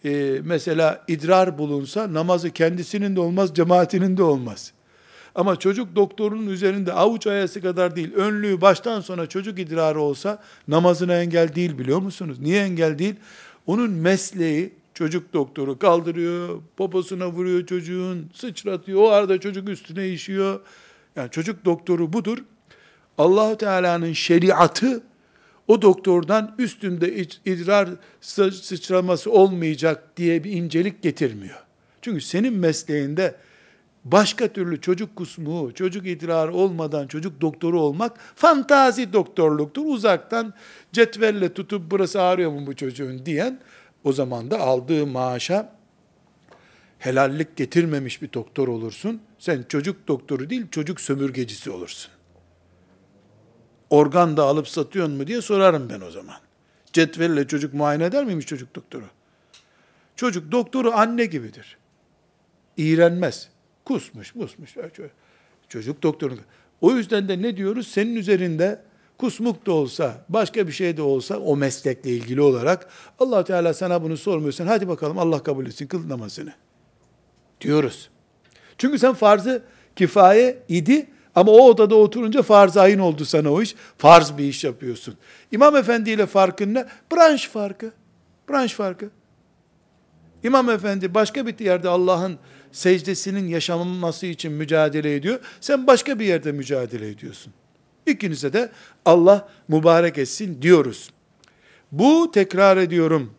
e, 0.05 0.41
mesela 0.45 1.05
idrar 1.09 1.59
bulunsa 1.59 2.15
namazı 2.15 2.51
kendisinin 2.51 3.17
de 3.17 3.21
olmaz, 3.21 3.55
cemaatinin 3.55 4.17
de 4.17 4.23
olmaz. 4.23 4.73
Ama 5.35 5.57
çocuk 5.57 5.97
doktorunun 5.97 6.47
üzerinde 6.47 6.93
avuç 6.93 7.27
ayası 7.27 7.61
kadar 7.61 7.97
değil, 7.97 8.15
önlüğü 8.15 8.61
baştan 8.61 9.01
sona 9.01 9.27
çocuk 9.27 9.59
idrarı 9.59 10.01
olsa 10.01 10.43
namazına 10.69 11.21
engel 11.21 11.55
değil 11.55 11.79
biliyor 11.79 11.99
musunuz? 11.99 12.39
Niye 12.41 12.63
engel 12.63 12.99
değil? 12.99 13.15
Onun 13.67 13.91
mesleği 13.91 14.73
çocuk 14.95 15.33
doktoru 15.33 15.79
kaldırıyor, 15.79 16.61
poposuna 16.77 17.29
vuruyor 17.29 17.67
çocuğun, 17.67 18.31
sıçratıyor. 18.35 19.01
O 19.01 19.09
arada 19.09 19.41
çocuk 19.41 19.69
üstüne 19.69 20.09
işiyor. 20.09 20.61
Yani 21.17 21.31
çocuk 21.31 21.65
doktoru 21.65 22.13
budur. 22.13 22.39
Allahu 23.19 23.57
Teala'nın 23.57 24.13
şeriatı 24.13 25.03
o 25.69 25.83
doktordan 25.83 26.55
üstünde 26.59 27.15
idrar 27.45 27.89
sıçraması 28.53 29.31
olmayacak 29.31 30.17
diye 30.17 30.45
bir 30.45 30.53
incelik 30.53 31.03
getirmiyor. 31.03 31.65
Çünkü 32.03 32.21
senin 32.21 32.55
mesleğinde 32.55 33.35
başka 34.05 34.49
türlü 34.49 34.81
çocuk 34.81 35.17
kusmuğu, 35.17 35.73
çocuk 35.75 36.07
idrarı 36.07 36.55
olmadan 36.55 37.07
çocuk 37.07 37.41
doktoru 37.41 37.81
olmak 37.81 38.19
fantazi 38.35 39.13
doktorluktur. 39.13 39.83
Uzaktan 39.87 40.55
cetvelle 40.93 41.55
tutup 41.55 41.91
burası 41.91 42.23
ağrıyor 42.23 42.51
mu 42.51 42.67
bu 42.67 42.77
çocuğun 42.77 43.27
diyen 43.27 43.61
o 44.05 44.13
zaman 44.13 44.51
da 44.51 44.61
aldığı 44.61 45.07
maaşa 45.07 45.77
helallik 46.99 47.57
getirmemiş 47.57 48.23
bir 48.23 48.33
doktor 48.33 48.69
olursun. 48.69 49.21
Sen 49.39 49.65
çocuk 49.69 50.09
doktoru 50.09 50.51
değil, 50.51 50.67
çocuk 50.71 51.01
sömürgecisi 51.01 51.71
olursun. 51.71 52.16
Organ 53.91 54.37
da 54.37 54.43
alıp 54.43 54.69
satıyorsun 54.69 55.17
mu 55.17 55.27
diye 55.27 55.43
sorarım 55.43 55.89
ben 55.89 56.01
o 56.01 56.11
zaman. 56.11 56.37
Cetvelle 56.93 57.47
çocuk 57.47 57.75
muayene 57.75 58.05
eder 58.05 58.25
miymiş 58.25 58.47
çocuk 58.47 58.75
doktoru? 58.75 59.05
Çocuk 60.17 60.53
doktoru 60.53 60.93
anne 60.93 61.25
gibidir. 61.25 61.79
İğrenmez. 62.77 63.49
Kusmuş, 63.85 64.35
musmuş. 64.35 64.75
Çocuk 65.69 66.03
doktoru. 66.03 66.35
O 66.81 66.93
yüzden 66.93 67.29
de 67.29 67.43
ne 67.43 67.57
diyoruz? 67.57 67.89
Senin 67.89 68.17
üzerinde 68.17 68.83
kusmuk 69.19 69.67
da 69.67 69.73
olsa, 69.73 70.25
başka 70.29 70.67
bir 70.67 70.73
şey 70.73 70.97
de 70.97 71.03
olsa 71.03 71.39
o 71.39 71.57
meslekle 71.57 72.11
ilgili 72.11 72.41
olarak 72.41 72.89
allah 73.19 73.45
Teala 73.45 73.75
sana 73.75 74.03
bunu 74.03 74.17
sormuyorsan 74.17 74.67
hadi 74.67 74.89
bakalım 74.89 75.19
Allah 75.19 75.43
kabul 75.43 75.67
etsin 75.67 75.87
kıl 75.87 76.09
namazını 76.09 76.53
diyoruz. 77.61 78.11
Çünkü 78.79 78.99
sen 78.99 79.15
farzı 79.15 79.63
kifaye 79.97 80.63
idi 80.69 81.07
ama 81.37 81.53
o 81.53 81.69
odada 81.69 81.95
oturunca 81.95 82.43
farz 82.43 82.77
ayın 82.77 82.99
oldu 82.99 83.25
sana 83.25 83.53
o 83.53 83.63
iş. 83.63 83.75
Farz 83.99 84.39
bir 84.39 84.45
iş 84.45 84.65
yapıyorsun. 84.65 85.15
İmam 85.53 85.77
Efendi 85.77 86.11
ile 86.11 86.27
farkın 86.27 86.75
ne? 86.75 86.87
Branş 87.13 87.49
farkı. 87.49 87.93
Branş 88.51 88.75
farkı. 88.75 89.11
İmam 90.43 90.71
Efendi 90.71 91.15
başka 91.15 91.47
bir 91.47 91.59
yerde 91.59 91.89
Allah'ın 91.89 92.39
secdesinin 92.73 93.49
yaşanması 93.49 94.27
için 94.27 94.53
mücadele 94.53 95.15
ediyor. 95.15 95.41
Sen 95.61 95.87
başka 95.87 96.19
bir 96.19 96.25
yerde 96.25 96.53
mücadele 96.53 97.09
ediyorsun. 97.09 97.53
İkinize 98.07 98.53
de 98.53 98.71
Allah 99.05 99.49
mübarek 99.69 100.19
etsin 100.19 100.63
diyoruz. 100.63 101.11
Bu 101.93 102.31
tekrar 102.35 102.77
ediyorum. 102.77 103.35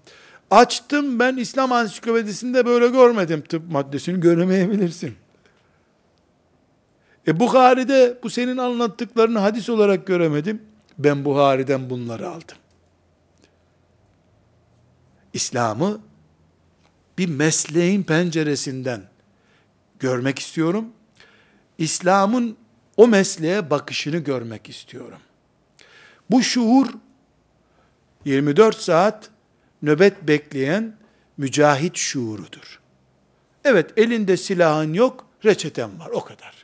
Açtım 0.52 1.20
ben 1.20 1.38
İslam 1.38 1.72
ansiklopedisinde 1.72 2.66
böyle 2.66 2.88
görmedim. 2.88 3.44
Tıp 3.50 3.72
maddesini 3.72 4.20
göremeyebilirsin. 4.20 5.16
E 7.28 7.40
Bukhari'de 7.40 8.20
bu 8.24 8.30
senin 8.30 8.58
anlattıklarını 8.58 9.40
hadis 9.40 9.70
olarak 9.70 10.08
göremedim. 10.08 10.62
Ben 10.98 11.26
Buhari'den 11.26 11.90
bunları 11.90 12.30
aldım. 12.30 12.58
İslam'ı 15.34 16.00
bir 17.18 17.30
mesleğin 17.30 18.04
penceresinden 18.04 19.02
görmek 20.00 20.40
istiyorum. 20.40 20.86
İslam'ın 21.78 22.58
o 22.98 23.08
mesleğe 23.08 23.70
bakışını 23.70 24.18
görmek 24.18 24.70
istiyorum. 24.70 25.20
Bu 26.30 26.44
şuur 26.44 26.88
24 28.26 28.78
saat 28.78 29.30
nöbet 29.82 30.28
bekleyen 30.28 30.98
mücahit 31.38 31.96
şuurudur. 31.96 32.80
Evet 33.64 33.94
elinde 33.98 34.38
silahın 34.38 34.94
yok, 34.94 35.26
reçeten 35.46 36.00
var 36.00 36.10
o 36.14 36.24
kadar. 36.24 36.57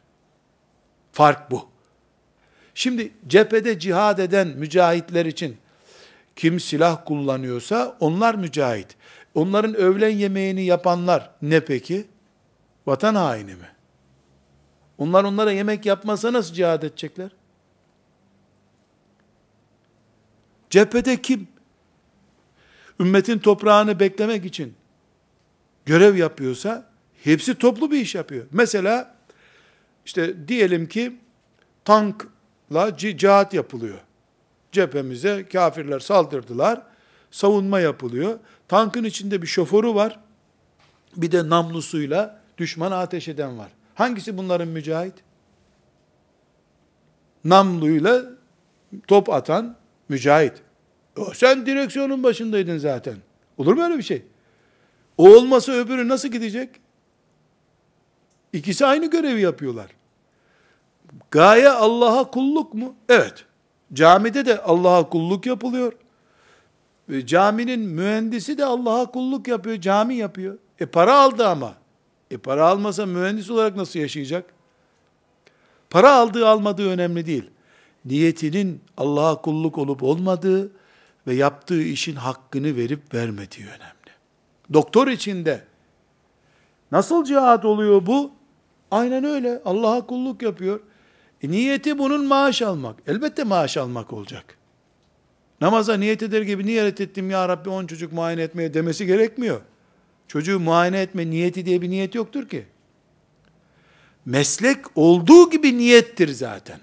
Fark 1.14 1.52
bu. 1.52 1.70
Şimdi 2.76 3.12
cephede 3.28 3.80
cihad 3.80 4.18
eden 4.18 4.48
mücahitler 4.48 5.26
için 5.26 5.58
kim 6.36 6.60
silah 6.60 7.06
kullanıyorsa 7.06 7.98
onlar 8.00 8.36
mücahit. 8.36 8.96
Onların 9.36 9.76
öğlen 9.76 10.10
yemeğini 10.10 10.66
yapanlar 10.66 11.32
ne 11.42 11.66
peki? 11.66 12.06
Vatan 12.88 13.16
haini 13.16 13.56
mi? 13.56 13.68
Onlar 14.98 15.24
onlara 15.24 15.52
yemek 15.52 15.86
yapmasa 15.86 16.34
nasıl 16.34 16.54
cihad 16.54 16.84
edecekler? 16.84 17.32
Cephede 20.70 21.22
kim? 21.22 21.48
Ümmetin 23.00 23.40
toprağını 23.40 24.00
beklemek 24.00 24.46
için 24.46 24.76
görev 25.86 26.16
yapıyorsa 26.16 26.90
hepsi 27.24 27.56
toplu 27.56 27.92
bir 27.92 28.00
iş 28.00 28.16
yapıyor. 28.16 28.46
Mesela 28.52 29.13
işte 30.06 30.48
diyelim 30.48 30.88
ki 30.88 31.18
tankla 31.86 32.98
cihat 32.98 33.54
yapılıyor. 33.54 34.00
Cephemize 34.72 35.48
kafirler 35.48 36.00
saldırdılar. 36.00 36.82
Savunma 37.32 37.80
yapılıyor. 37.80 38.40
Tankın 38.68 39.04
içinde 39.04 39.42
bir 39.42 39.48
şoförü 39.48 39.96
var. 39.96 40.20
Bir 41.16 41.32
de 41.32 41.50
namlusuyla 41.50 42.42
düşmana 42.58 43.00
ateş 43.00 43.28
eden 43.28 43.58
var. 43.58 43.70
Hangisi 43.96 44.38
bunların 44.38 44.68
mücahit? 44.68 45.14
Namluyla 47.44 48.22
top 49.08 49.30
atan 49.30 49.76
mücahit. 50.10 50.54
O, 51.18 51.34
sen 51.34 51.66
direksiyonun 51.66 52.24
başındaydın 52.24 52.78
zaten. 52.78 53.16
Olur 53.58 53.74
mu 53.74 53.84
öyle 53.84 53.98
bir 53.98 54.04
şey? 54.04 54.26
O 55.18 55.36
olmasa 55.36 55.72
öbürü 55.72 56.08
nasıl 56.08 56.30
gidecek? 56.30 56.70
İkisi 58.54 58.86
aynı 58.86 59.10
görevi 59.10 59.42
yapıyorlar. 59.42 59.88
Gaye 61.32 61.70
Allah'a 61.70 62.32
kulluk 62.32 62.74
mu? 62.74 62.96
Evet. 63.10 63.46
Camide 63.94 64.46
de 64.46 64.62
Allah'a 64.62 65.10
kulluk 65.10 65.46
yapılıyor. 65.46 65.94
Ve 67.10 67.26
caminin 67.26 67.80
mühendisi 67.80 68.58
de 68.58 68.66
Allah'a 68.66 69.06
kulluk 69.06 69.48
yapıyor, 69.48 69.82
cami 69.82 70.16
yapıyor. 70.16 70.58
E 70.80 70.86
para 70.86 71.20
aldı 71.20 71.48
ama. 71.48 71.74
E 72.32 72.38
para 72.38 72.68
almasa 72.68 73.06
mühendis 73.06 73.50
olarak 73.50 73.76
nasıl 73.76 74.00
yaşayacak? 74.00 74.54
Para 75.90 76.14
aldığı 76.14 76.48
almadığı 76.48 76.90
önemli 76.90 77.26
değil. 77.26 77.50
Niyetinin 78.06 78.82
Allah'a 78.98 79.42
kulluk 79.42 79.78
olup 79.78 80.04
olmadığı 80.04 80.72
ve 81.28 81.34
yaptığı 81.34 81.82
işin 81.82 82.16
hakkını 82.16 82.76
verip 82.76 83.14
vermediği 83.14 83.66
önemli. 83.66 84.14
Doktor 84.74 85.08
içinde 85.08 85.64
nasıl 86.92 87.24
cihat 87.24 87.66
oluyor 87.66 88.06
bu? 88.06 88.32
Aynen 88.94 89.24
öyle. 89.24 89.62
Allah'a 89.66 90.06
kulluk 90.06 90.42
yapıyor. 90.42 90.80
E, 91.44 91.52
niyeti 91.52 91.98
bunun 91.98 92.26
maaş 92.26 92.62
almak. 92.62 92.96
Elbette 93.08 93.44
maaş 93.44 93.78
almak 93.78 94.14
olacak. 94.14 94.58
Namaza 95.62 95.98
niyet 95.98 96.24
eder 96.24 96.42
gibi 96.42 96.66
niyet 96.66 97.02
ettim 97.02 97.30
ya 97.30 97.50
Rabbi 97.50 97.70
on 97.70 97.88
çocuk 97.88 98.14
muayene 98.14 98.42
etmeye 98.42 98.74
demesi 98.74 99.06
gerekmiyor. 99.06 99.62
Çocuğu 100.28 100.60
muayene 100.60 101.02
etme 101.02 101.30
niyeti 101.30 101.66
diye 101.66 101.82
bir 101.82 101.90
niyet 101.90 102.16
yoktur 102.16 102.50
ki. 102.50 102.66
Meslek 104.26 104.78
olduğu 104.96 105.50
gibi 105.50 105.78
niyettir 105.78 106.28
zaten. 106.28 106.80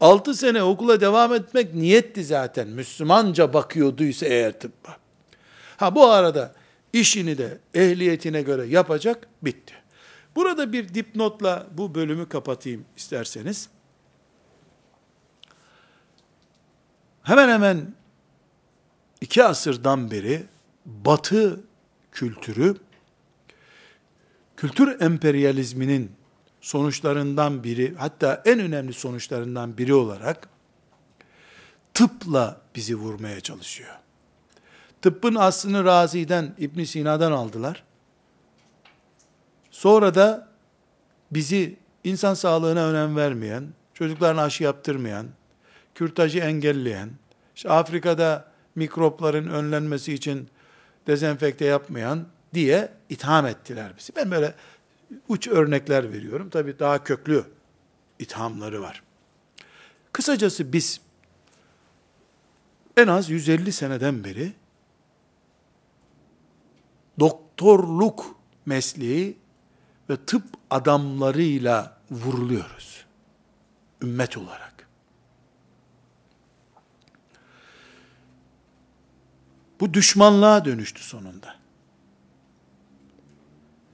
Altı 0.00 0.34
sene 0.34 0.62
okula 0.62 1.00
devam 1.00 1.34
etmek 1.34 1.74
niyetti 1.74 2.24
zaten. 2.24 2.68
Müslümanca 2.68 3.52
bakıyorduysa 3.52 4.26
eğer 4.26 4.60
tıbba. 4.60 4.96
Ha 5.76 5.94
bu 5.94 6.06
arada 6.06 6.54
işini 6.92 7.38
de 7.38 7.58
ehliyetine 7.74 8.42
göre 8.42 8.66
yapacak, 8.66 9.28
bitti. 9.42 9.83
Burada 10.36 10.72
bir 10.72 10.94
dipnotla 10.94 11.66
bu 11.72 11.94
bölümü 11.94 12.28
kapatayım 12.28 12.84
isterseniz. 12.96 13.68
Hemen 17.22 17.48
hemen 17.48 17.94
iki 19.20 19.44
asırdan 19.44 20.10
beri 20.10 20.46
batı 20.86 21.60
kültürü, 22.12 22.76
kültür 24.56 25.00
emperyalizminin 25.00 26.12
sonuçlarından 26.60 27.64
biri, 27.64 27.94
hatta 27.98 28.42
en 28.44 28.60
önemli 28.60 28.92
sonuçlarından 28.92 29.78
biri 29.78 29.94
olarak 29.94 30.48
tıpla 31.94 32.60
bizi 32.74 32.94
vurmaya 32.94 33.40
çalışıyor. 33.40 33.98
Tıbbın 35.02 35.34
aslını 35.34 35.84
Razi'den, 35.84 36.54
İbn 36.58 36.82
Sina'dan 36.82 37.32
aldılar. 37.32 37.82
Sonra 39.74 40.14
da 40.14 40.48
bizi 41.30 41.76
insan 42.04 42.34
sağlığına 42.34 42.86
önem 42.86 43.16
vermeyen, 43.16 43.68
çocuklarına 43.94 44.42
aşı 44.42 44.64
yaptırmayan, 44.64 45.26
kürtajı 45.94 46.38
engelleyen, 46.38 47.10
işte 47.56 47.70
Afrika'da 47.70 48.52
mikropların 48.74 49.48
önlenmesi 49.48 50.14
için 50.14 50.48
dezenfekte 51.06 51.64
yapmayan 51.64 52.26
diye 52.54 52.92
itham 53.08 53.46
ettiler 53.46 53.92
bizi. 53.98 54.16
Ben 54.16 54.30
böyle 54.30 54.54
uç 55.28 55.48
örnekler 55.48 56.12
veriyorum. 56.12 56.50
Tabi 56.50 56.78
daha 56.78 57.04
köklü 57.04 57.44
ithamları 58.18 58.82
var. 58.82 59.02
Kısacası 60.12 60.72
biz 60.72 61.00
en 62.96 63.06
az 63.06 63.30
150 63.30 63.72
seneden 63.72 64.24
beri 64.24 64.52
doktorluk 67.20 68.36
mesleği 68.66 69.43
ve 70.10 70.16
tıp 70.16 70.44
adamlarıyla 70.70 71.96
vuruluyoruz. 72.10 73.04
Ümmet 74.02 74.36
olarak. 74.36 74.88
Bu 79.80 79.94
düşmanlığa 79.94 80.64
dönüştü 80.64 81.02
sonunda. 81.02 81.54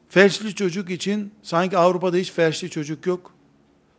Felçli 0.08 0.54
çocuk 0.54 0.90
için 0.90 1.34
sanki 1.42 1.78
Avrupa'da 1.78 2.16
hiç 2.16 2.32
felçli 2.32 2.70
çocuk 2.70 3.06
yok. 3.06 3.34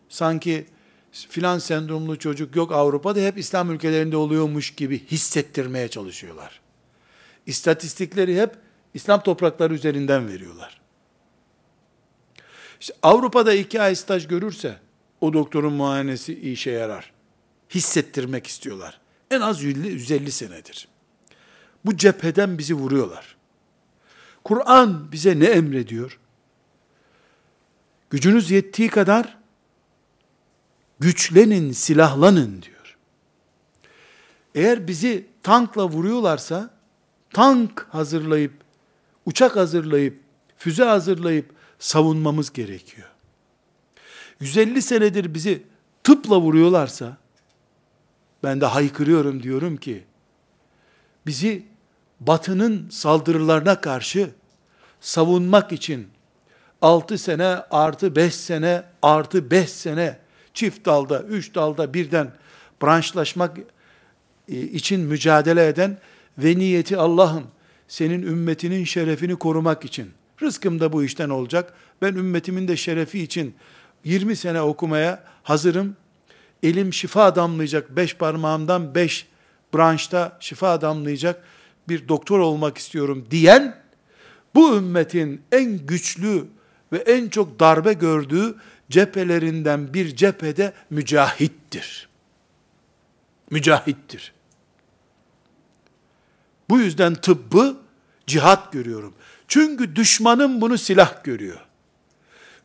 Sanki 0.10 0.66
filan 1.12 1.60
sendromlu 1.60 2.20
çocuk 2.20 2.56
yok 2.56 2.72
Avrupa'da 2.72 3.20
hep 3.20 3.38
İslam 3.38 3.72
ülkelerinde 3.72 4.18
oluyormuş 4.18 4.76
gibi 4.76 5.08
hissettirmeye 5.08 5.88
çalışıyorlar. 5.88 6.62
İstatistikleri 7.46 8.42
hep 8.42 8.56
İslam 8.94 9.24
toprakları 9.24 9.74
üzerinden 9.74 10.28
veriyorlar. 10.28 10.81
İşte 12.82 12.94
Avrupa'da 13.04 13.54
iki 13.54 13.82
ay 13.82 13.96
staj 13.96 14.28
görürse 14.28 14.80
o 15.22 15.34
doktorun 15.34 15.74
muayenesi 15.74 16.40
işe 16.40 16.72
yarar. 16.72 17.12
Hissettirmek 17.70 18.48
istiyorlar. 18.48 19.02
En 19.32 19.42
az 19.42 19.64
150 19.64 20.32
senedir. 20.32 20.88
Bu 21.86 21.98
cepheden 21.98 22.58
bizi 22.58 22.74
vuruyorlar. 22.74 23.36
Kur'an 24.44 25.12
bize 25.12 25.40
ne 25.40 25.46
emrediyor? 25.46 26.20
Gücünüz 28.10 28.52
yettiği 28.52 28.90
kadar 28.90 29.38
güçlenin, 31.00 31.72
silahlanın 31.72 32.62
diyor. 32.62 32.98
Eğer 34.56 34.88
bizi 34.88 35.28
tankla 35.44 35.90
vuruyorlarsa, 35.90 36.70
tank 37.34 37.88
hazırlayıp, 37.90 38.54
uçak 39.26 39.56
hazırlayıp, 39.56 40.20
füze 40.58 40.84
hazırlayıp 40.84 41.61
savunmamız 41.82 42.54
gerekiyor. 42.54 43.08
150 44.40 44.82
senedir 44.82 45.34
bizi 45.34 45.64
tıpla 46.04 46.42
vuruyorlarsa, 46.42 47.18
ben 48.44 48.62
de 48.62 48.66
haykırıyorum 48.66 49.44
diyorum 49.44 49.78
ki, 49.78 50.04
bizi 51.26 51.66
batının 52.20 52.90
saldırılarına 52.90 53.82
karşı 53.82 54.30
savunmak 55.00 55.72
için 55.72 56.08
6 56.82 57.18
sene 57.18 57.56
artı 57.72 58.16
5 58.16 58.36
sene 58.36 58.84
artı 59.02 59.52
5 59.52 59.70
sene 59.70 60.20
çift 60.54 60.86
dalda, 60.86 61.22
üç 61.22 61.56
dalda 61.56 61.94
birden 61.94 62.32
branşlaşmak 62.84 63.58
e, 64.48 64.62
için 64.62 65.00
mücadele 65.00 65.68
eden 65.68 65.98
ve 66.38 66.58
niyeti 66.58 66.98
Allah'ım 66.98 67.48
senin 67.88 68.22
ümmetinin 68.22 68.84
şerefini 68.84 69.36
korumak 69.36 69.86
için. 69.86 70.12
Rızkım 70.42 70.80
da 70.80 70.94
bu 70.94 71.04
işten 71.04 71.30
olacak. 71.30 71.74
Ben 72.02 72.16
ümmetimin 72.16 72.68
de 72.68 72.78
şerefi 72.78 73.20
için 73.20 73.56
20 74.04 74.36
sene 74.36 74.62
okumaya 74.62 75.24
hazırım. 75.44 75.96
Elim 76.64 76.94
şifa 76.94 77.36
damlayacak. 77.36 77.96
Beş 77.96 78.16
parmağımdan 78.16 78.96
beş 78.96 79.28
branşta 79.74 80.38
şifa 80.40 80.82
damlayacak 80.82 81.44
bir 81.90 82.08
doktor 82.08 82.40
olmak 82.40 82.78
istiyorum 82.78 83.28
diyen 83.32 83.82
bu 84.56 84.78
ümmetin 84.78 85.42
en 85.52 85.78
güçlü 85.78 86.48
ve 86.92 86.98
en 86.98 87.30
çok 87.30 87.60
darbe 87.60 87.94
gördüğü 87.94 88.56
cephelerinden 88.90 89.94
bir 89.94 90.16
cephede 90.16 90.74
mücahittir. 90.90 92.10
Mücahittir. 93.50 94.34
Bu 96.70 96.80
yüzden 96.80 97.16
tıbbı 97.16 97.78
cihat 98.28 98.72
görüyorum. 98.72 99.14
Çünkü 99.52 99.96
düşmanım 99.96 100.62
bunu 100.62 100.78
silah 100.78 101.24
görüyor. 101.24 101.60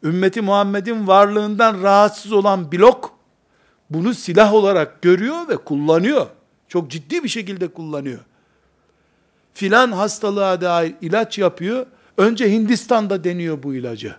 Ümmeti 0.02 0.40
Muhammed'in 0.40 1.06
varlığından 1.06 1.82
rahatsız 1.82 2.32
olan 2.32 2.72
blok 2.72 3.18
bunu 3.90 4.14
silah 4.14 4.54
olarak 4.54 5.02
görüyor 5.02 5.48
ve 5.48 5.56
kullanıyor. 5.56 6.26
Çok 6.68 6.90
ciddi 6.90 7.24
bir 7.24 7.28
şekilde 7.28 7.68
kullanıyor. 7.68 8.18
Filan 9.54 9.92
hastalığa 9.92 10.60
dair 10.60 10.94
ilaç 11.00 11.38
yapıyor. 11.38 11.86
Önce 12.16 12.52
Hindistan'da 12.52 13.24
deniyor 13.24 13.62
bu 13.62 13.74
ilacı. 13.74 14.14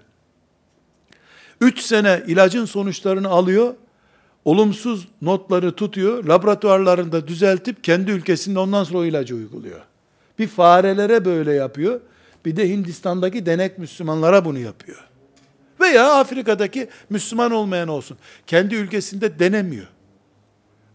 Üç 1.61 1.81
sene 1.81 2.23
ilacın 2.27 2.65
sonuçlarını 2.65 3.29
alıyor. 3.29 3.73
Olumsuz 4.45 5.07
notları 5.21 5.71
tutuyor. 5.71 6.23
Laboratuvarlarında 6.23 7.27
düzeltip 7.27 7.83
kendi 7.83 8.11
ülkesinde 8.11 8.59
ondan 8.59 8.83
sonra 8.83 8.97
o 8.97 9.05
ilacı 9.05 9.35
uyguluyor. 9.35 9.81
Bir 10.39 10.47
farelere 10.47 11.25
böyle 11.25 11.53
yapıyor. 11.53 12.01
Bir 12.47 12.55
de 12.55 12.69
Hindistan'daki 12.69 13.45
denek 13.45 13.77
Müslümanlara 13.77 14.45
bunu 14.45 14.59
yapıyor. 14.59 15.07
Veya 15.79 16.13
Afrika'daki 16.13 16.89
Müslüman 17.09 17.51
olmayan 17.51 17.87
olsun. 17.87 18.17
Kendi 18.47 18.75
ülkesinde 18.75 19.39
denemiyor. 19.39 19.87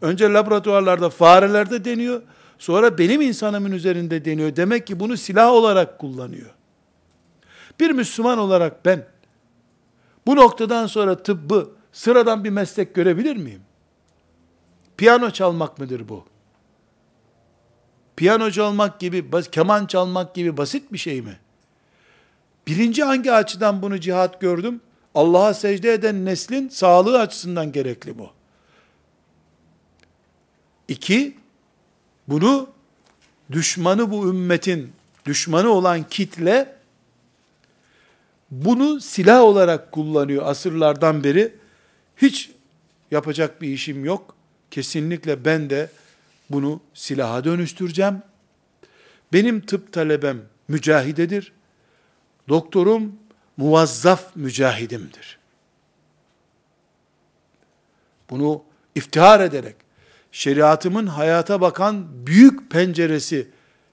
Önce 0.00 0.32
laboratuvarlarda 0.32 1.10
farelerde 1.10 1.84
deniyor. 1.84 2.22
Sonra 2.58 2.98
benim 2.98 3.20
insanımın 3.20 3.72
üzerinde 3.72 4.24
deniyor. 4.24 4.56
Demek 4.56 4.86
ki 4.86 5.00
bunu 5.00 5.16
silah 5.16 5.50
olarak 5.50 5.98
kullanıyor. 5.98 6.50
Bir 7.80 7.90
Müslüman 7.90 8.38
olarak 8.38 8.84
ben 8.84 9.06
bu 10.26 10.36
noktadan 10.36 10.86
sonra 10.86 11.22
tıbbı 11.22 11.70
sıradan 11.92 12.44
bir 12.44 12.50
meslek 12.50 12.94
görebilir 12.94 13.36
miyim? 13.36 13.62
Piyano 14.96 15.30
çalmak 15.30 15.78
mıdır 15.78 16.08
bu? 16.08 16.24
Piyano 18.16 18.50
çalmak 18.50 19.00
gibi, 19.00 19.24
keman 19.52 19.86
çalmak 19.86 20.34
gibi 20.34 20.56
basit 20.56 20.92
bir 20.92 20.98
şey 20.98 21.22
mi? 21.22 21.38
Birinci 22.66 23.04
hangi 23.04 23.32
açıdan 23.32 23.82
bunu 23.82 24.00
cihat 24.00 24.40
gördüm? 24.40 24.80
Allah'a 25.14 25.54
secde 25.54 25.92
eden 25.92 26.24
neslin 26.24 26.68
sağlığı 26.68 27.20
açısından 27.20 27.72
gerekli 27.72 28.18
bu. 28.18 28.30
İki, 30.88 31.36
bunu 32.28 32.68
düşmanı 33.52 34.10
bu 34.10 34.28
ümmetin, 34.28 34.92
düşmanı 35.26 35.68
olan 35.68 36.02
kitle, 36.02 36.76
bunu 38.50 39.00
silah 39.00 39.42
olarak 39.42 39.92
kullanıyor 39.92 40.46
asırlardan 40.46 41.24
beri. 41.24 41.54
Hiç 42.16 42.50
yapacak 43.10 43.62
bir 43.62 43.68
işim 43.68 44.04
yok. 44.04 44.34
Kesinlikle 44.70 45.44
ben 45.44 45.70
de 45.70 45.90
bunu 46.50 46.80
silaha 46.94 47.44
dönüştüreceğim. 47.44 48.22
Benim 49.32 49.60
tıp 49.60 49.92
talebem 49.92 50.42
mücahidedir. 50.68 51.52
Doktorum 52.48 53.16
muvazzaf 53.56 54.36
mücahidimdir. 54.36 55.38
Bunu 58.30 58.64
iftihar 58.94 59.40
ederek, 59.40 59.76
şeriatımın 60.32 61.06
hayata 61.06 61.60
bakan 61.60 62.26
büyük 62.26 62.70
penceresi 62.70 63.48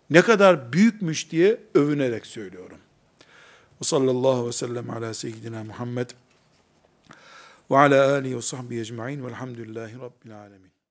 ne 0.10 0.22
kadar 0.22 0.74
büyükmüş 0.74 1.32
diye 1.32 1.60
övünerek 1.74 2.26
söylüyorum. 2.26 2.78
Ve 3.82 3.86
sallallahu 3.86 4.48
ve 4.48 4.52
sellem 4.52 4.90
ala 4.90 5.14
seyyidina 5.14 5.64
Muhammed 5.64 6.10
ve 7.72 7.78
ala 7.78 8.14
alihi 8.14 8.38
ve 8.38 8.42
sahbihi 8.42 8.82
ecma'in 8.82 9.26
velhamdülillahi 9.26 9.96
rabbil 9.96 10.40
alemin. 10.40 10.69